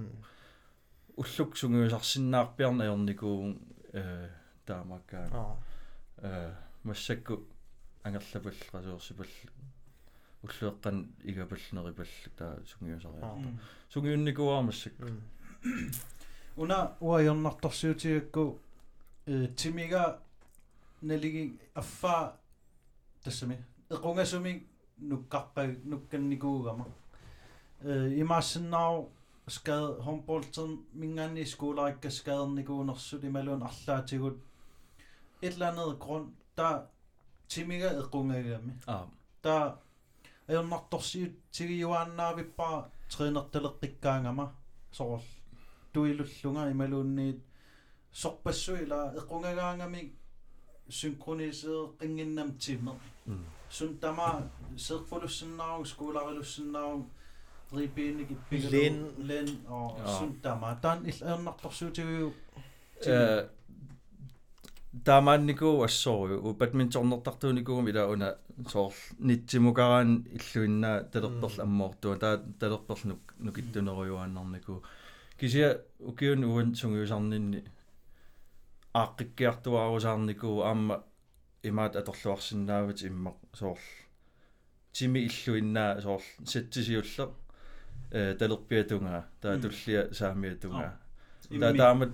уллук 1.19 1.57
сунгиусарсиннаарпиарна 1.57 2.85
аерникуун 2.85 3.59
э 3.93 4.29
таамаккаа 4.67 5.59
э 6.19 6.55
массакку 6.85 7.43
ангерлапал 8.05 8.53
qasuersipall 8.73 9.33
уллуэккан 10.45 10.97
игапалнерипал 11.25 12.07
таа 12.37 12.63
сунгиусариа 12.71 13.59
сунгиунникуаамассак 13.93 14.93
уна 16.57 16.97
уайорнарторсуутигакку 17.01 18.61
э 19.27 19.49
тимига 19.57 20.21
налиги 21.03 21.59
аффа 21.75 22.37
тассами 23.25 23.65
эқунгасуми 23.91 24.69
нуккарпа 24.99 25.67
нукканникуугама 25.83 26.87
э 27.81 28.21
имаассиннаару 28.21 29.11
skad 29.49 30.01
håndbolden 30.07 30.87
mingani 30.93 31.47
skolaikka 31.47 32.11
skaderniguunersulimaluun 32.11 33.63
arlaatigut 33.63 34.39
et 35.43 35.53
eller 35.53 35.71
andet 35.71 35.99
grund 35.99 36.33
der 36.57 36.83
timiga 37.49 37.91
equngagami 38.01 38.73
aa. 38.87 39.07
Der 39.45 39.73
ajornartorsiutigijuaannaavippa 40.49 42.91
triinertaleqqikkaangama 43.13 44.53
sorl 44.91 45.21
tuilullunger 45.93 46.69
imaluunniit 46.71 47.41
sorpassuila 48.13 49.13
equngagaangami 49.21 50.13
synkroniseret 50.89 51.99
qinginnam 51.99 52.59
timer. 52.59 52.95
Mm. 53.27 53.45
Sun 53.69 53.99
tama 53.99 54.43
seqfulussinnaarug 54.77 55.87
skulaarilussinnaarug 55.87 57.05
скууларилуссиннаару 57.69 57.79
рипиник 57.79 58.31
иппигалу 58.31 58.71
Лен. 58.73 59.11
лен 59.19 59.49
о 59.69 59.97
Аа. 60.05 60.19
сун 60.19 60.35
тама 60.41 60.79
таан 60.83 61.05
ил 61.05 61.15
аернарторсуутигуу 61.21 62.33
э 63.05 63.49
таамааннику 65.05 65.83
ассоорю 65.83 66.43
у 66.43 66.55
бадминтоннертартууникуум 66.55 67.89
ила 67.89 68.07
уна 68.09 68.39
соор 68.69 68.93
нитсимукараан 69.19 70.27
иллуиннаа 70.33 71.05
талерторл 71.05 71.61
аммоортуа 71.61 72.17
таа 72.17 72.39
талерторл 72.61 73.19
нукиттунеруйуааннарнику 73.39 74.83
кися 75.39 75.83
укиун 76.01 76.45
уан 76.45 76.75
сунгиусарнинни 76.75 77.65
ааққиккиартуаарусаарнику 78.95 80.63
аама 80.63 81.05
имаат 81.63 81.97
аторлуарсинаавит 81.97 83.03
иммақ 83.09 83.37
соор 83.55 83.79
тими 84.93 85.19
иллуиннаа 85.29 86.01
соор 86.01 86.23
саттисиулле 86.45 87.29
э 88.11 88.35
талерпиатунгаа 88.35 89.23
таа 89.41 89.59
туллия 89.59 90.13
саамиатунгаа 90.13 90.93
таа 91.61 91.73
таамат 91.83 92.13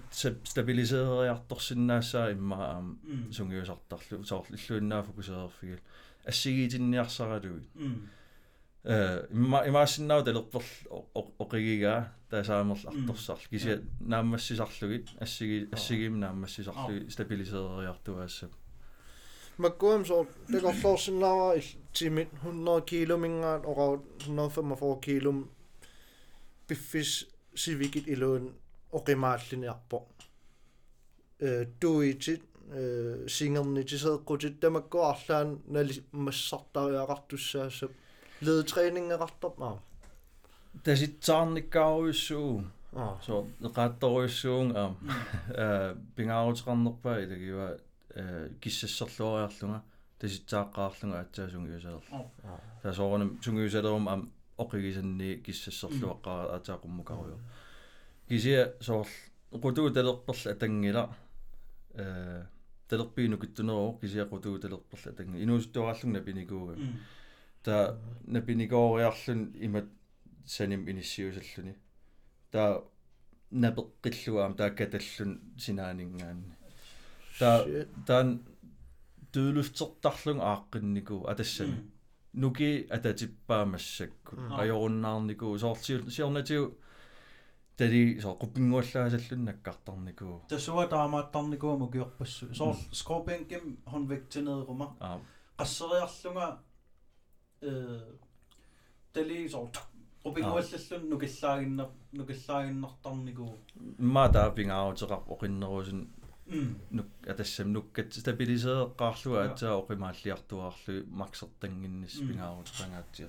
стабилисеериарторсиннаассаа 0.50 2.32
имма 2.32 2.56
аама 2.56 2.96
сунгиусартарлу 3.32 4.24
соор 4.24 4.46
иллуиннаа 4.50 5.02
фокусеерфигил 5.02 5.80
ассигиитинниарсаралуи 6.24 7.62
э 8.84 9.26
имма 9.30 9.62
имаассиннау 9.68 10.22
талерпорл 10.24 10.70
оқигигаа 11.42 12.12
таасаамерл 12.30 12.84
арторсарл 12.90 13.44
кися 13.50 13.82
наамассисарлугит 14.00 15.08
ассиги 15.20 15.68
ассигим 15.72 16.20
наамассисарлуги 16.20 17.08
стабилисеериартуаассап 17.08 18.52
маккуам 19.58 20.04
со 20.04 20.26
текорлоорсиннаава 20.48 21.60
тимит 21.92 22.28
100 22.42 22.80
киломингаат 22.80 23.64
ораут 23.64 24.02
145 24.20 25.00
килом 25.00 25.50
пиффис 26.67 27.27
сивикит 27.55 28.07
илуун 28.07 28.53
оқимааллиниарпо 28.91 30.05
э 31.39 31.65
туитит 31.79 32.43
э 32.71 33.25
сингернитисеэккутит 33.27 34.59
тамаккуарлаан 34.59 35.61
нали 35.67 35.93
массартариақартуссаассап 36.11 37.91
ледтræningeqartarpaa 38.41 39.77
таситсаарниккааруйуссуу 40.83 42.63
аа 42.93 43.17
so 43.25 43.47
неқаатторуйуссуун 43.63 44.67
аа 44.75 44.95
э 45.49 45.95
пингаарутеқарнерпаа 46.15 47.23
илагива 47.23 47.67
э 48.15 48.49
киссассерлуариарлунга 48.61 49.81
таситсааққаарлунга 50.19 51.19
атсаасунг 51.21 51.67
юсаер 51.77 52.01
тасоорнам 52.83 53.29
сунгиусалерум 53.43 54.09
ам 54.09 54.21
оқигисанни 54.58 55.42
киссассерлуаққара 55.44 56.54
атаақуммукаруйо 56.56 57.38
кисия 58.28 58.74
соор 58.80 59.06
qutuu 59.50 59.90
talerperla 59.90 60.52
atangila 60.54 61.02
э 61.94 62.42
талерпиину 62.88 63.38
киттунероо 63.38 63.98
кисия 64.00 64.24
qutuu 64.26 64.58
талерперла 64.58 65.12
атанги 65.12 65.42
инуустуараллун 65.42 66.12
напинигууга 66.12 66.74
та 67.62 67.98
напинигоориарлун 68.26 69.52
имат 69.66 69.86
саним 70.46 70.88
иниссиусаллуни 70.88 71.74
та 72.50 72.82
напеққиллуаам 73.52 74.54
таа 74.56 74.70
каталлун 74.70 75.40
синаанинггаанни 75.58 76.52
та 77.38 77.64
таан 78.06 78.28
туулуфтертарлун 79.32 80.38
ааққиннику 80.40 81.26
атассани 81.30 81.76
нуки 82.42 82.86
ататиппаамассакку 82.96 84.32
Mm. 84.36 84.52
ajorunnaarniku 84.60 85.46
soortiul 85.62 86.02
siornatiu 86.16 86.62
тали 87.76 88.20
соо 88.22 88.34
qupinguallaasallun 88.42 89.42
nakkartarniku 89.48 90.26
тасуа 90.48 90.86
таамааттарникууму 90.94 91.86
киорпассу 91.94 92.44
соор 92.54 92.76
скорпианким 93.00 93.64
хонвектинеерума 93.92 94.86
аа 95.00 95.18
qasseriarlunga 95.58 96.46
э 97.62 97.72
тали 99.12 99.48
соор 99.54 99.68
qupinguallallun 100.24 101.02
nukillaaginner 101.12 101.88
nukillaaginnartarniku 102.18 103.46
имма 104.04 104.24
таапингаарутеқар 104.36 105.20
оқиннерусун 105.34 106.00
м 106.48 106.76
нук 106.90 107.06
атассам 107.26 107.72
нуккат 107.72 108.12
стабилисеэққарлуа 108.12 109.44
атсаа 109.48 109.78
оқимааллиартуаарлу 109.80 111.04
максертангиннис 111.10 112.14
Mm. 112.20 112.26
пингаарутеқангаатсиа 112.28 113.28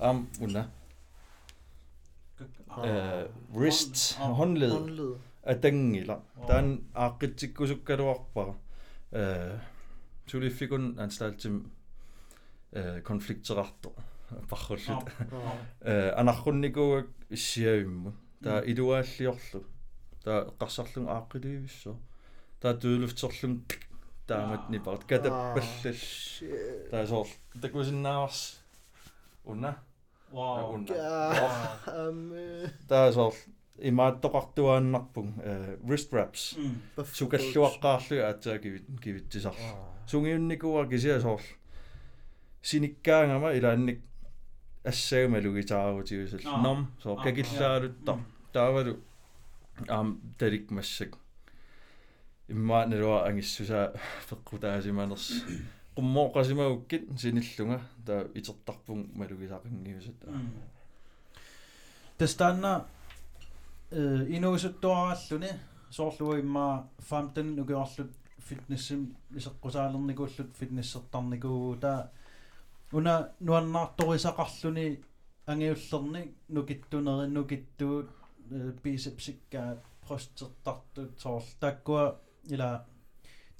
аам 0.00 0.26
уна 0.40 0.70
э 2.84 3.28
wrist 3.54 3.96
Ah. 4.20 4.32
håndled 4.38 4.72
håndled 4.72 5.18
атангила 5.42 6.22
таан 6.48 6.68
ааққитсиккусуккалуарпара 6.94 8.54
э 9.12 9.58
тулиффикун 10.30 10.98
анстаалтим 10.98 11.70
э 12.72 13.00
конфликтерарто 13.02 13.90
парруллут 14.50 15.08
э 15.80 16.10
анаррунникууак 16.20 17.06
иссиавимму 17.30 18.12
таа 18.42 18.60
илуааллиорлу 18.60 19.64
таа 20.24 20.38
эққарсарлун 20.50 21.06
ааққилуивиссо 21.08 21.96
таа 22.66 22.74
туулуфтерлун 22.82 23.54
таамат 24.26 24.70
нипарт 24.74 25.04
катаппаллал 25.06 26.00
таа 26.90 27.06
соор 27.06 27.28
такусиннааварс 27.62 28.40
уна? 29.44 29.76
Вау. 30.32 30.74
Уна. 30.74 30.94
Ам 31.86 32.32
таа 32.88 33.12
соор 33.12 33.34
имааттоқартуааннарпун 33.78 35.28
э 35.44 35.78
wrist 35.86 36.10
wraps. 36.10 36.58
М 36.58 36.80
сукаллуаққаарлу 37.18 38.18
аатсаа 38.26 38.58
кивит 38.58 38.86
кивитсисар 39.00 39.54
сунгиунникуа 40.10 40.88
кисиа 40.90 41.20
соор 41.20 41.42
синиккаангама 42.62 43.52
илаанник 43.58 44.00
ассаагамалугитаарутиусал 44.84 46.40
Аа. 46.46 46.62
ном 46.62 46.78
соор 47.02 47.18
Аа, 47.20 47.24
какиллаалуттар 47.24 48.18
таавалу 48.52 48.96
аам 49.88 50.20
талик 50.38 50.70
массак 52.48 52.50
иммааналуа 52.50 53.26
ангиссусаа 53.26 53.92
пеққутаасиманерс 54.28 55.44
qummoqasimagukkit 55.96 57.04
sinillunga 57.16 57.80
taa 58.06 58.24
itertarpun 58.34 59.10
malugисақингиусат 59.14 60.20
тастанна 62.18 62.86
э 63.90 64.26
инуусуттуараллуни 64.28 65.50
соорлуа 65.90 66.38
имма 66.38 66.88
фамтан 66.98 67.56
нукиорлут 67.56 68.12
фитнессим 68.38 69.16
исеққусаалерникууллут 69.34 70.50
фитнессертарникуу 70.58 71.76
таа 71.76 72.10
уна 72.92 73.14
нуаннаарторисақарлуни 73.40 75.00
ангиуллерни 75.46 76.34
нукиттунери 76.48 77.30
нукиттуут 77.30 78.08
бисепсиккаа 78.82 79.78
простертартут 80.06 81.20
соорл 81.20 81.44
таккуа 81.60 82.16
ила 82.54 82.84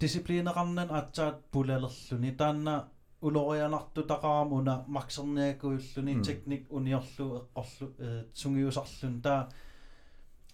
дисциплинеқарнан 0.01 0.91
атсаат 0.91 1.37
пулалерлуни 1.53 2.33
таанна 2.41 2.89
улорианарту 3.21 4.03
тақарам 4.03 4.53
уна 4.53 4.85
максерниакуиллуни 4.87 6.15
Mm. 6.17 6.23
техник 6.23 6.63
униорлу 6.71 7.27
эққорлу 7.57 7.87
э 7.99 8.25
сунгиусарлун 8.35 9.21
таа 9.23 9.49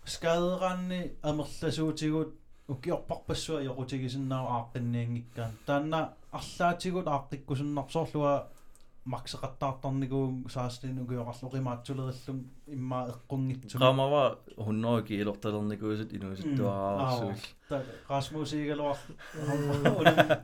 скаадераанни 0.05 1.01
амерласуутигут 1.23 2.31
укиорпарпассуа 2.69 3.63
йорутигисиннаа 3.63 4.43
ааққинниангиккаан 4.57 5.53
таанна 5.67 6.01
арлаатигут 6.33 7.07
ааққиккусуннарсоорлуа 7.07 8.49
максеқаттаартарникуун 9.05 10.47
сааслин 10.49 10.99
укиорарлу 11.03 11.49
қимаатсулериллум 11.51 12.39
имма 12.71 13.01
эққунгитсуни 13.11 13.81
qaamava 13.83 14.39
100 14.57 15.03
kiilortalernikuusut 15.09 16.13
inuusuttuaraarsуил 16.19 17.43
та 17.69 17.83
расмусигалуар 18.09 18.99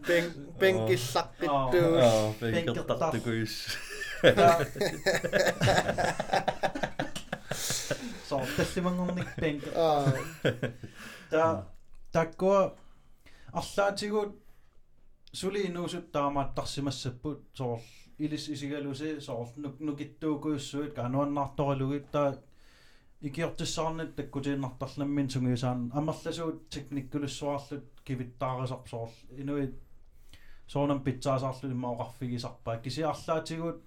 бен 0.08 0.24
бенкиллаққиттуус 0.58 2.02
аа 2.02 2.32
пекертартукуис 2.40 3.54
соо 8.28 8.42
таллимангорник 8.56 9.30
пенк 9.38 9.62
аа 9.76 10.02
та 11.30 11.44
таккуа 12.12 12.74
арлаатигут 13.52 14.34
suli 15.32 15.62
inuusut 15.68 16.12
taamaattarsimassaput 16.12 17.40
soor 18.18 18.26
ilis 18.26 18.48
isigalusi 18.48 19.20
soor 19.20 19.48
nuk 19.56 19.80
nukittuukuissuit 19.80 20.94
kaanuannartoralugit 20.94 22.10
taa 22.10 22.32
ikiortissarnit 23.22 24.16
takkutiinnartarlammin 24.16 25.30
sungiusaan. 25.30 25.90
Amерлasuut 25.94 26.70
teknikkulussuarlut 26.70 27.84
kivittaarisar 28.04 28.78
soor 28.86 29.10
inuit 29.36 29.74
soonam 30.66 31.00
pitsaasarlu 31.00 31.70
immaoqarfigisarpaa 31.70 32.76
kisiарлаатигут 32.78 33.82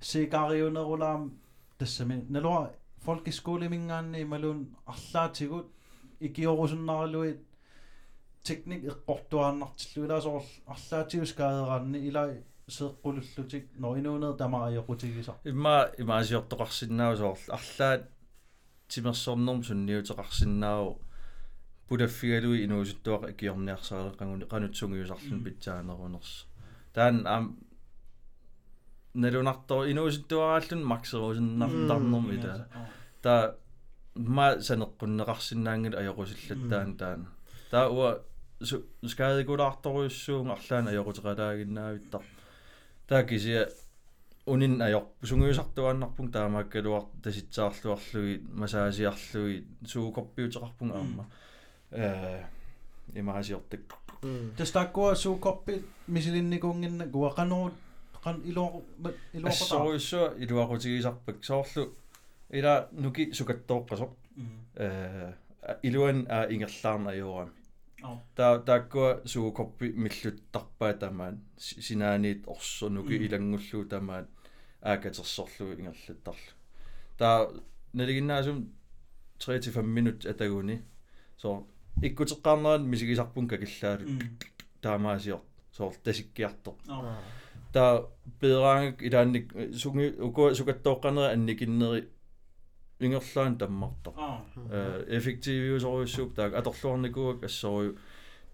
сикариунерулаам 0.00 1.30
тассами 1.78 2.26
налуа 2.28 2.70
folkeskolemingaanni 3.04 4.24
малун 4.24 4.76
арлаатигут 4.86 5.68
икиорусуннаралуит 6.20 7.40
teknik 8.46 8.82
eqqortuaannartillu 8.90 10.04
ilaasоор 10.06 10.44
арлаатигус 10.74 11.32
каадераанни 11.38 11.98
ила 12.08 12.24
сеэккулуллутик 12.76 13.64
ноинуунер 13.84 14.32
тамаариоқутигисар 14.42 15.36
имма 15.52 15.76
имаасиортоқарсинаау 16.02 17.16
соор 17.16 17.38
арлаат 17.58 18.02
тимерсорнерм 18.88 19.60
сунниутеқарсинаау 19.68 20.86
пулаффигалуи 21.88 22.64
инуусуттуаqa 22.66 23.26
икиорниарсарале 23.34 24.12
qangun 24.20 24.40
qanutsungiusarlun 24.52 25.40
pitsaanерунерс 25.46 26.32
таан 26.94 27.16
аам 27.34 27.44
налунартор 29.22 29.80
инуусуттуарааллун 29.92 30.82
максерусиннартарнерм 30.92 32.26
ита 32.36 32.52
та 33.24 33.34
ма 34.36 34.46
санеққуннеқарсинаангил 34.68 35.94
аёқусиллаттаан 36.00 36.90
таан 37.00 37.20
таа 37.70 37.86
уа 37.96 38.08
скаадикулаарторуйуссуун 39.12 40.50
арлаан 40.56 40.84
аёқутеқалаагиннаавиттар 40.92 42.22
таа 43.12 43.24
кисия 43.28 43.68
унин 44.46 44.80
аёр 44.80 45.04
сунгиусартуааннарпун 45.28 46.32
таамааккалуар 46.32 47.04
таситсаарлуарлуги 47.22 48.40
масаасиарлуги 48.62 49.56
суукорпиутеқарпун 49.92 50.90
аама 50.98 51.24
э 51.90 52.42
имаасиортак 53.20 53.80
тастаккуа 54.56 55.14
суукорпи 55.14 55.74
мисилинникуунгинна 56.14 57.04
куақанерут 57.14 57.76
qan 58.24 58.36
ilo 58.50 58.82
ilo 59.36 59.48
ассоруйссуа 59.48 60.26
илуақутигисарпак 60.42 61.38
соорлу 61.50 61.84
ила 62.58 62.88
нуки 62.92 63.24
сукаттооққасоқ 63.38 64.10
э 64.76 65.32
илуан 65.82 66.18
а 66.36 66.38
ингерлаарна 66.54 67.10
аёорами 67.10 67.52
та 68.34 68.58
тааккуа 68.58 69.22
суукорпи 69.24 69.92
миллуттарпаа 70.04 70.92
тамаан 70.94 71.40
синааниит 71.58 72.48
орсо 72.48 72.88
нуки 72.88 73.14
илангуллуу 73.26 73.84
тамаат 73.84 74.26
аакатерсорлуги 74.80 75.80
ингерлаттарлу 75.80 76.52
таа 77.18 77.50
налигиннаасум 77.92 78.72
3-5 79.38 79.82
минут 79.82 80.26
атагуни. 80.26 80.82
So 81.38 81.66
иккутеққарнеран 82.00 82.84
мисигисарпун 82.86 83.48
какиллаалут 83.48 84.22
таамаасиор. 84.80 85.40
Соор 85.72 85.94
тасиккиарто 86.04 86.76
таа 87.72 88.08
бедраангик 88.40 89.02
илаанник 89.02 89.52
сунги 89.74 90.14
уку 90.20 90.50
сукаттооққанера 90.50 91.32
анникиннери 91.32 92.08
ингерлаан 93.04 93.58
таммартар 93.58 94.14
э 94.70 95.04
эффективиусоруйуссууп 95.18 96.34
таак 96.34 96.54
аторлуарникуак 96.54 97.44
ассорую 97.44 97.98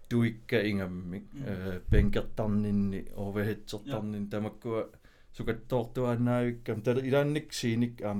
туикка 0.09 0.57
ингаммик 0.69 1.25
э 1.33 1.81
бенкертарнинни 1.91 3.05
оверхедсертарнин 3.15 4.29
тамаккуа 4.29 4.89
сукаттоортуаанаавиккам 5.35 6.81
тала 6.81 7.01
илаанник 7.09 7.53
синик 7.53 8.01
аам 8.01 8.19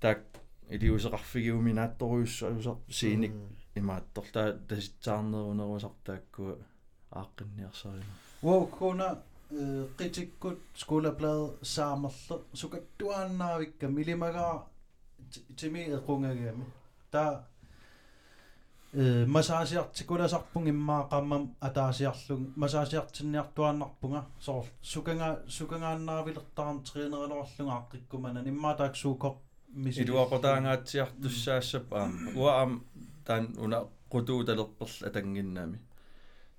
таак 0.00 0.22
илиусеқарфигиуми 0.74 1.72
наатторуйуссуусар 1.72 2.76
синик 2.88 3.34
имаатторлаа 3.74 4.48
таситсаарнерунерусартааккуа 4.68 6.54
ааққинниарсарина 7.20 8.14
уоккуна 8.42 9.08
qitikkut 9.98 10.60
skolablad 10.82 11.42
saamerle 11.74 12.36
sukattuaannaavикка 12.60 13.88
милимагаа 13.88 14.54
тими 15.56 15.80
эқунгагами 15.96 16.64
таа 17.10 17.44
э 18.92 19.24
масаасиартикуласарпун 19.26 20.64
иммаақаммам 20.72 21.44
атаасиарлуг 21.60 22.40
масаасиартинниартуааннарпунга 22.56 24.26
соор 24.40 24.66
суканга 24.82 25.28
сукангааннаавилертарам 25.48 26.82
тренералорлунга 26.84 27.74
аққиккумана 27.80 28.40
иммаа 28.48 28.74
таак 28.76 28.96
суукоп 28.96 29.36
мисили 29.84 30.10
илуақотаангаатсиартуссаассап 30.10 31.86
аама 31.94 32.30
уа 32.40 32.52
аам 32.60 32.72
таан 33.26 33.44
уна 33.64 33.78
qutuutalерперл 34.12 35.06
атангиннаами 35.08 35.78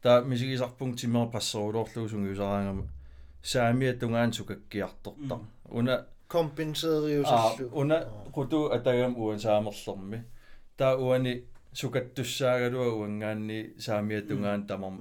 таа 0.01 0.21
мисигисарпун 0.21 0.95
тимер 0.95 1.27
пассерулоорлуусунгиусараангама 1.35 2.83
саамиа 3.51 3.93
тунгаан 3.99 4.33
сукаккиарторта 4.33 5.39
уна 5.69 5.95
компенсериусаллу 6.35 7.65
уна 7.81 7.97
qutу 8.35 8.59
атагам 8.77 9.13
уан 9.21 9.39
саамерлерми 9.45 10.19
таа 10.79 10.93
уани 11.05 11.33
сукаттуссаагалуа 11.79 12.89
уангаанни 12.99 13.59
саамиа 13.85 14.21
тунгаан 14.29 14.61
тамам 14.71 14.95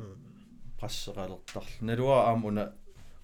пассералертарлу 0.80 1.80
налуа 1.88 2.18
аам 2.28 2.40
уна 2.50 2.64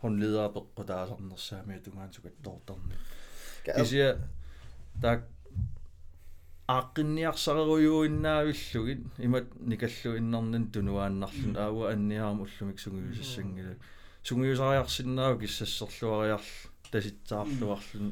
хонлидаа 0.01 0.49
пеққутаасарнерсаамиа 0.57 1.79
тунгаан 1.85 2.11
сукаттоорторни 2.17 2.97
кисия 3.77 4.11
так 5.03 5.21
ааққинниарсареруйуиннаавиллугит 6.69 9.01
имат 9.27 9.47
никаллуиннарнан 9.71 10.65
тунуааннарлун 10.75 11.55
аауа 11.57 11.85
анниарам 11.93 12.39
уллумик 12.45 12.79
сунгиусассангила 12.81 13.75
сунгиусариарсиннаау 14.25 15.39
киссассерлуариарл 15.39 16.51
таситсаарлуарлун 16.93 18.09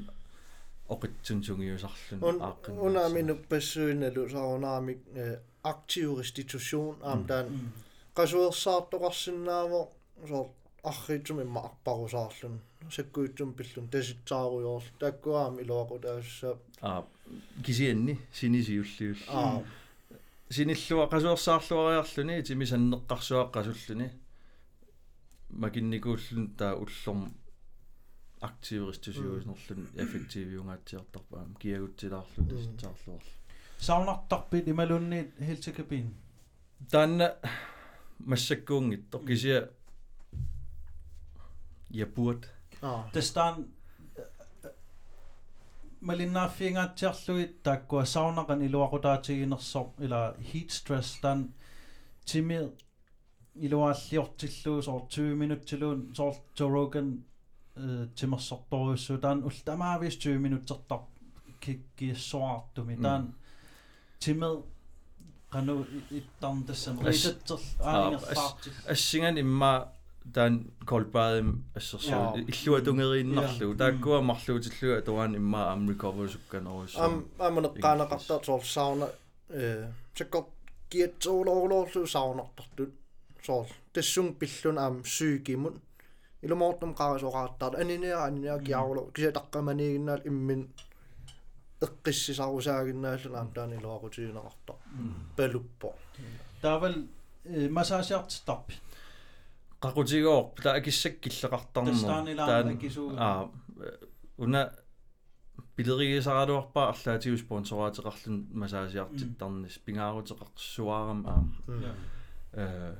оқитсун 0.89 1.43
сунгиусарлун 1.47 2.41
ааққин 2.49 2.79
унааминуп 2.87 3.47
пассуиналу 3.51 4.29
саарунаамик 4.35 5.01
актив 5.63 6.19
реституtion 6.21 6.95
аамтаан 7.03 7.47
qasuersaartoqarsinnaaво 8.19 9.81
соор 10.29 10.47
арритсум 10.91 11.41
имма 11.43 11.61
арпарусаарлун 11.69 12.61
саккуитсум 12.97 13.53
пиллун 13.59 13.89
таситсааруйоорл 13.89 14.89
тааккуаам 15.01 15.55
илуақутаасса 15.63 16.57
аа 16.81 17.05
кисианни 17.67 18.15
синисиуллиул 18.39 19.21
аа 19.29 19.63
синиллуа 20.51 21.07
qasuersaarluariarluni 21.13 22.37
тимисаннеққарсуаққасуллуни 22.49 24.09
макинникууллун 25.51 26.55
таа 26.57 26.75
уллорм 26.75 27.35
активистусиуснерлун 28.41 29.89
эффективиунгаатсиартарпаам 30.05 31.55
киагутсилаарлун 31.61 32.49
таситсаарлуарл 32.49 33.29
саунартарпит 33.79 34.69
ималунни 34.69 35.31
хилтикапин 35.39 36.15
таанна 36.91 37.37
массаккуунгитто 38.19 39.19
кисия 39.19 39.71
я 41.91 42.07
буат 42.07 42.49
аа 42.83 43.11
тестан 43.13 43.67
малиннааффиингаатсиарлуит 46.01 47.63
тааккуа 47.63 48.05
саунақан 48.05 48.61
илуақутаатигинерсор 48.67 49.87
ила 49.99 50.37
heat 50.39 50.71
stress 50.79 51.21
тан 51.23 51.55
тими 52.25 52.71
илуааллиортиллуу 53.65 54.83
соор 54.83 55.03
20 55.09 55.35
минуттилуун 55.43 56.15
соор 56.15 56.35
Joe 56.57 56.71
Rogan 56.75 57.09
э 57.77 58.09
тимерсорторуссу 58.15 59.19
таан 59.19 59.45
ултамаавис 59.45 60.17
20 60.19 60.39
минуттертар 60.39 61.01
киккиссуартуми 61.61 62.97
таан 63.03 63.35
тимер 64.19 64.63
кану 65.51 65.87
иттарн 66.11 66.65
тассам 66.65 67.01
рисаттер 67.07 67.59
аангерфаартил 67.81 68.73
ассиган 68.95 69.39
имма 69.39 69.93
таан 70.35 70.55
колбаадим 70.85 71.65
ассерсуу 71.75 72.39
иллуа 72.53 72.81
тунгерииннарлу 72.81 73.75
тааккуа 73.77 74.21
марлуутиллуа 74.31 75.01
туаан 75.09 75.37
имма 75.37 75.61
ам 75.73 75.89
recover 75.91 76.29
сукканерус 76.35 76.97
ам 76.97 77.25
аманеққаанеқартар 77.39 78.45
соор 78.45 78.65
сауна 78.65 79.07
э 79.49 79.91
чеккор 80.15 80.45
киатсуулоорлоорлу 80.91 82.07
саунартартут 82.07 82.93
соор 83.47 83.67
тассун 83.93 84.35
пиллун 84.41 84.79
аам 84.85 84.95
сүйкимут 85.17 85.77
илумоортум 86.45 86.93
qaarisuqaartaar 87.01 87.73
анинеа 87.83 88.25
анинеа 88.29 88.59
киаарлу 88.67 89.03
кися 89.15 89.31
таққаманигиннаал 89.39 90.23
иммин 90.31 90.63
эққиссисарусаагиннааллун 91.87 93.37
аам 93.37 93.49
таани 93.57 93.77
луақутигинеқарта 93.85 94.75
палуппо 95.37 95.89
таавал 96.63 96.97
масаасиартиттарпи 97.79 98.75
qaqutigoorp 99.85 100.63
ta 100.65 100.71
akissak 100.79 101.21
killeqartarnerna 101.23 102.01
Tastaanilaama 102.01 102.75
akisuu 102.77 103.09
аа 103.27 103.49
уна 104.45 104.63
пилериисараалуарпаа 105.77 106.87
арлаатигу 106.93 107.37
спонсораатеқарлун 107.45 108.39
масаасиартиттарнис 108.63 109.77
пингаарутеқарсуаарам 109.87 111.21
аама 111.33 111.95
э 112.53 112.95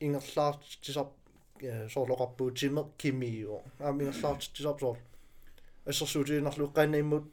ингерлаартисап 0.00 1.10
соорлоқарпуутиме 1.94 2.82
кимиу 2.98 3.60
аама 3.80 4.02
ингерлаартисап 4.02 4.78
соор 4.80 4.98
ассерсуутиинарлу 5.90 6.66
қанаиммут 6.76 7.26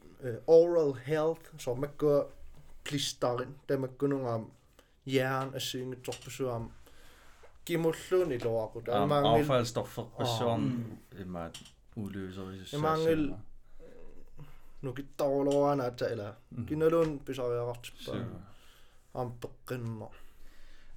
oral 0.47 0.93
health, 1.07 1.49
so 1.57 1.75
mä 1.75 1.87
kö 1.87 2.29
klistarin, 2.89 3.55
te 3.67 3.77
mä 3.77 3.87
kynungam 3.87 4.51
jään 5.05 5.55
esiin 5.55 6.01
toppusuam 6.05 6.69
kimulluun 7.65 8.31
iloaku. 8.31 8.83
Affaldsstoffer, 9.41 10.05
se 10.37 10.43
on 10.43 10.85
imma 11.21 11.49
uløser. 11.95 12.79
Mangel 12.79 13.33
nukittaruluana 14.81 15.83
atala. 15.83 16.35
Kinulun 16.65 17.19
pisariaqartippa. 17.19 18.17
Am 19.13 19.31
peqqinna. 19.31 20.07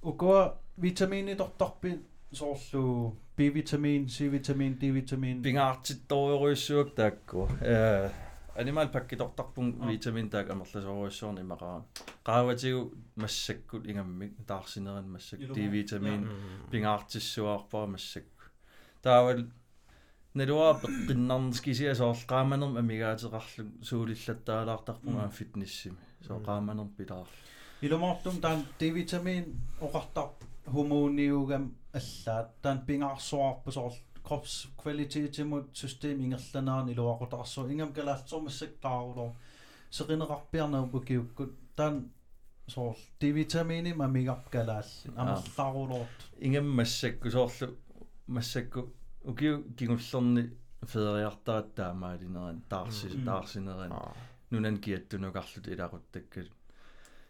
Ukua 0.05 0.57
vitamiini 0.81 1.35
tortarpin 1.35 2.09
soorlu 2.31 3.17
B-vitamin, 3.37 4.07
C-vitamin, 4.07 4.81
D-vitamin. 4.81 5.41
Pingaartittoriuruissuak 5.41 6.95
taakku. 6.95 7.49
Eh 7.61 8.05
øh, 8.05 8.24
animal 8.61 8.87
pakkitortarpun 8.95 9.67
vitamin 9.87 10.29
taak 10.29 10.49
amerlasoriussuarni 10.55 11.43
maqara 11.51 11.81
qaavatigu 12.29 12.81
massakku 13.23 13.81
ingammik 13.91 14.33
taarsineran 14.51 15.07
massak 15.15 15.39
D-vitamin 15.55 16.21
pingaartissuarpara 16.71 17.87
massakku 17.95 18.49
taawal 19.07 19.43
nalua 20.39 20.69
peqqinnarniskisia 20.83 21.95
soorl 22.01 22.23
qaamanerm 22.31 22.77
amigaateqarlu 22.83 23.65
suulillattaalaartarpungaa 23.89 25.29
fitnessimi 25.39 26.01
soo 26.27 26.39
qaamanerm 26.49 26.89
pilaarlu 26.97 27.43
Ilumortum 27.85 28.35
tan 28.41 28.67
D-vitamin 28.79 29.45
oqartar 29.87 30.29
hormoniugam 30.73 31.65
allaat 31.99 32.49
tan 32.61 32.77
pingaarsuarpu 32.87 33.71
soorl 33.77 33.97
kropskvalitettimut 34.27 35.69
system 35.81 36.21
ingerlanaani 36.25 36.95
luaqotarsu 36.99 37.67
ingam 37.73 37.93
kalaalsormassaktaarulor 37.97 39.31
seqinerarpiarnerpu 39.97 40.99
kiukkut 41.09 41.53
taan 41.75 41.95
soor 42.67 42.95
D-vitamiini 43.21 43.93
mamigarp 44.01 44.45
kalaalli 44.55 45.13
amerlaarulort 45.15 46.27
ingam 46.49 46.67
massakku 46.79 47.31
soorlu 47.37 47.77
massakku 48.27 48.85
ukiu 49.31 49.63
kingullerni 49.77 50.43
federiartarat 50.91 51.75
taamaalineren 51.75 52.61
taarsi 52.69 53.07
taarsineren 53.25 53.93
nunan 54.51 54.79
kiattunukarlut 54.79 55.67
ilaquttakkat 55.67 56.47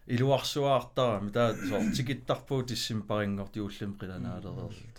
iluarsuaartara 0.08 1.22
mita 1.28 1.46
soor 1.70 1.84
tikittarpuu 1.98 2.64
tissimparинngорти 2.64 3.60
уллем 3.68 3.94
қиланааlererlu 4.02 4.95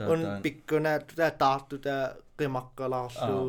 un 0.00 0.20
pikkuna 0.42 0.92
ta 1.16 1.30
taartu 1.42 1.78
ta 1.86 1.96
qimaqqalaarlu 2.38 3.40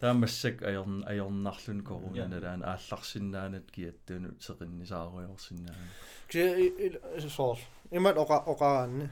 таамассак 0.00 0.56
аёрн 0.70 0.96
аёрнарлун 1.12 1.80
корунаналаан 1.88 2.62
аалларсиннаанат 2.72 3.66
киаттуну 3.74 4.28
сеқиннисааруйорсиннаан 4.46 5.86
ki 6.30 6.42
soor 7.38 7.58
imat 7.98 8.16
oqa 8.24 8.38
oqaanni 8.52 9.06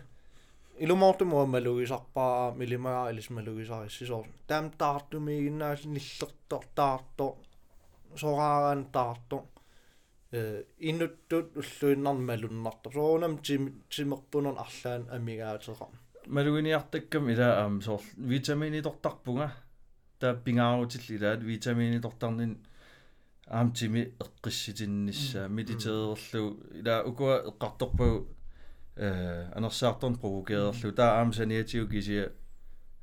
ilumortumu 0.85 1.47
malugisarpaa 1.55 2.53
milimaa 2.61 3.03
ilismalugisarissi 3.12 4.07
soor 4.11 4.27
taam 4.49 4.66
taartumiginnaal 4.81 5.82
nillertor 5.95 6.65
taarto 6.78 7.27
soraaraan 8.20 8.82
taarto 8.97 9.39
э 10.39 10.41
инуттут 10.91 11.47
уллуиннармалуннарта 11.61 12.89
соонам 12.97 13.35
тим 13.47 13.62
тимерпунер 13.93 14.57
арлаан 14.65 15.03
амигаатерам 15.16 15.93
малугиниартаккам 16.27 17.29
ила 17.31 17.63
аам 17.63 17.83
соор 17.83 18.01
витаминитортарпунга 18.17 19.53
таа 20.19 20.35
пингаарутил 20.35 21.17
илаат 21.17 21.43
витаминитортарнин 21.43 22.59
аам 23.47 23.73
тими 23.73 24.15
эққисситиннissaа 24.21 25.49
милитерерлу 25.49 26.61
ила 26.73 27.03
укуа 27.05 27.43
эққарторпагу 27.51 28.29
э 28.97 29.51
анерсаарторн 29.55 30.17
провокеерлу 30.17 30.93
таа 30.93 31.21
аам 31.21 31.33
саниатиу 31.33 31.89
кисия 31.89 32.33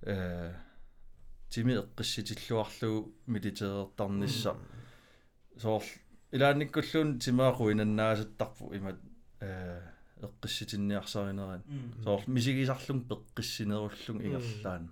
э 0.01 0.53
тими 1.49 1.73
эққисситиллуарлугу 1.81 3.11
милитерертарнisса 3.25 4.55
соор 5.57 5.83
илааниккуллуун 6.31 7.19
тимаақу 7.19 7.71
инаннаасаттарпу 7.71 8.75
имат 8.75 8.97
э 9.41 9.81
эққисситинниарсаринеран 10.25 11.63
соор 12.03 12.21
мисигисарлун 12.27 13.03
пеққиссинеруллун 13.09 14.21
ингерлаан 14.25 14.89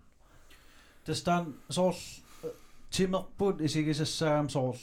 Tästä 1.06 1.46
sool 1.70 1.94
timerput 2.98 3.62
isigisassaam 3.62 4.50
sool 4.50 4.74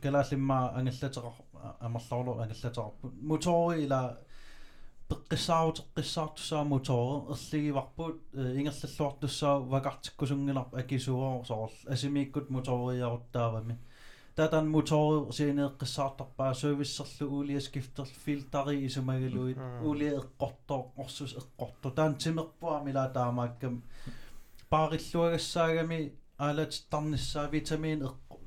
kalaallimmaa 0.00 0.64
angallateqa 0.78 1.32
amarlaulu 1.80 2.32
angallateqarput 2.32 3.12
motori 3.22 3.84
ila 3.84 4.00
peqqissaaruteqqissaartussaa 5.08 6.64
motori 6.64 7.34
erligivarput 7.34 8.22
ingerlalluartussaa 8.60 9.70
vakartikkusungilarp 9.70 10.74
akisuor 10.74 11.44
sool 11.44 11.68
asimiikkut 11.94 12.50
motoriaruttaavami 12.50 13.74
tatan 14.38 14.66
motori 14.74 15.18
siineeqqissaartarpaa 15.36 16.52
servicerlu 16.62 17.28
uulia 17.36 17.60
skifterl 17.66 18.12
filteri 18.24 18.76
isumagaluit 18.88 19.58
uulia 19.88 20.12
eqqortor 20.20 20.82
orsus 21.04 21.32
eqqortor 21.40 21.92
taan 21.98 22.14
timerpuamila 22.22 23.04
taamaakkam 23.18 23.76
паариллуагассаагами 24.70 26.00
аалат 26.46 26.74
тарнissaa 26.90 27.46
витамин 27.54 28.00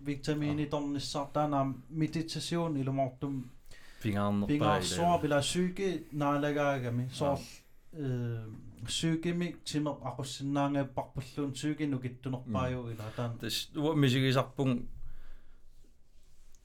витамини 0.06 0.66
торнissaa 0.74 1.26
таанаа 1.34 1.66
медитасиун 1.90 2.78
илумортум 2.82 3.36
Fingernerpaa 4.04 4.48
пингаарсуа 4.52 5.18
пила 5.24 5.40
сүйки 5.54 5.88
наалагаагами 6.22 7.04
соор 7.20 7.40
э 7.94 8.08
сүйкими 9.00 9.48
тимер 9.70 9.96
aqussinnaangaapparpulluun 10.10 11.52
сүйкину 11.62 11.98
киттунерпааю 12.06 12.80
ила 12.94 13.08
таан 13.18 13.38
тас 13.42 13.58
уа 13.84 13.94
мисигисарпун 14.04 14.72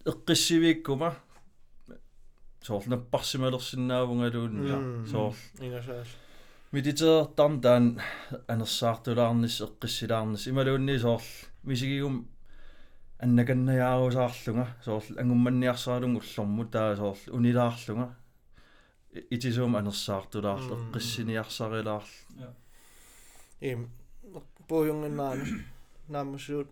эққиссивииккума 0.06 1.16
соорлнаппарсималерсинаавунгалуун 2.66 5.06
соор 5.12 5.36
ингасаас 5.60 6.08
медитеертарн 6.72 7.62
таан 7.62 8.02
анерсаартулаарнис 8.48 9.62
эққиссилаарнис 9.68 10.48
ималуунни 10.48 10.98
соор 10.98 11.22
мисигигум 11.64 12.28
аннаканнаяарусаарлунга 13.20 14.68
соор 14.86 15.04
ангумманниарсаалун 15.22 16.16
уллорму 16.20 16.66
таа 16.66 16.96
соор 16.96 17.18
унилаарлунга 17.38 18.08
итисуум 19.36 19.76
анерсаартулаарл 19.76 20.74
эққиссиниарсарилаарл 20.76 22.12
им 23.62 23.90
поюнгнаани 24.68 25.64
намсуут 26.08 26.70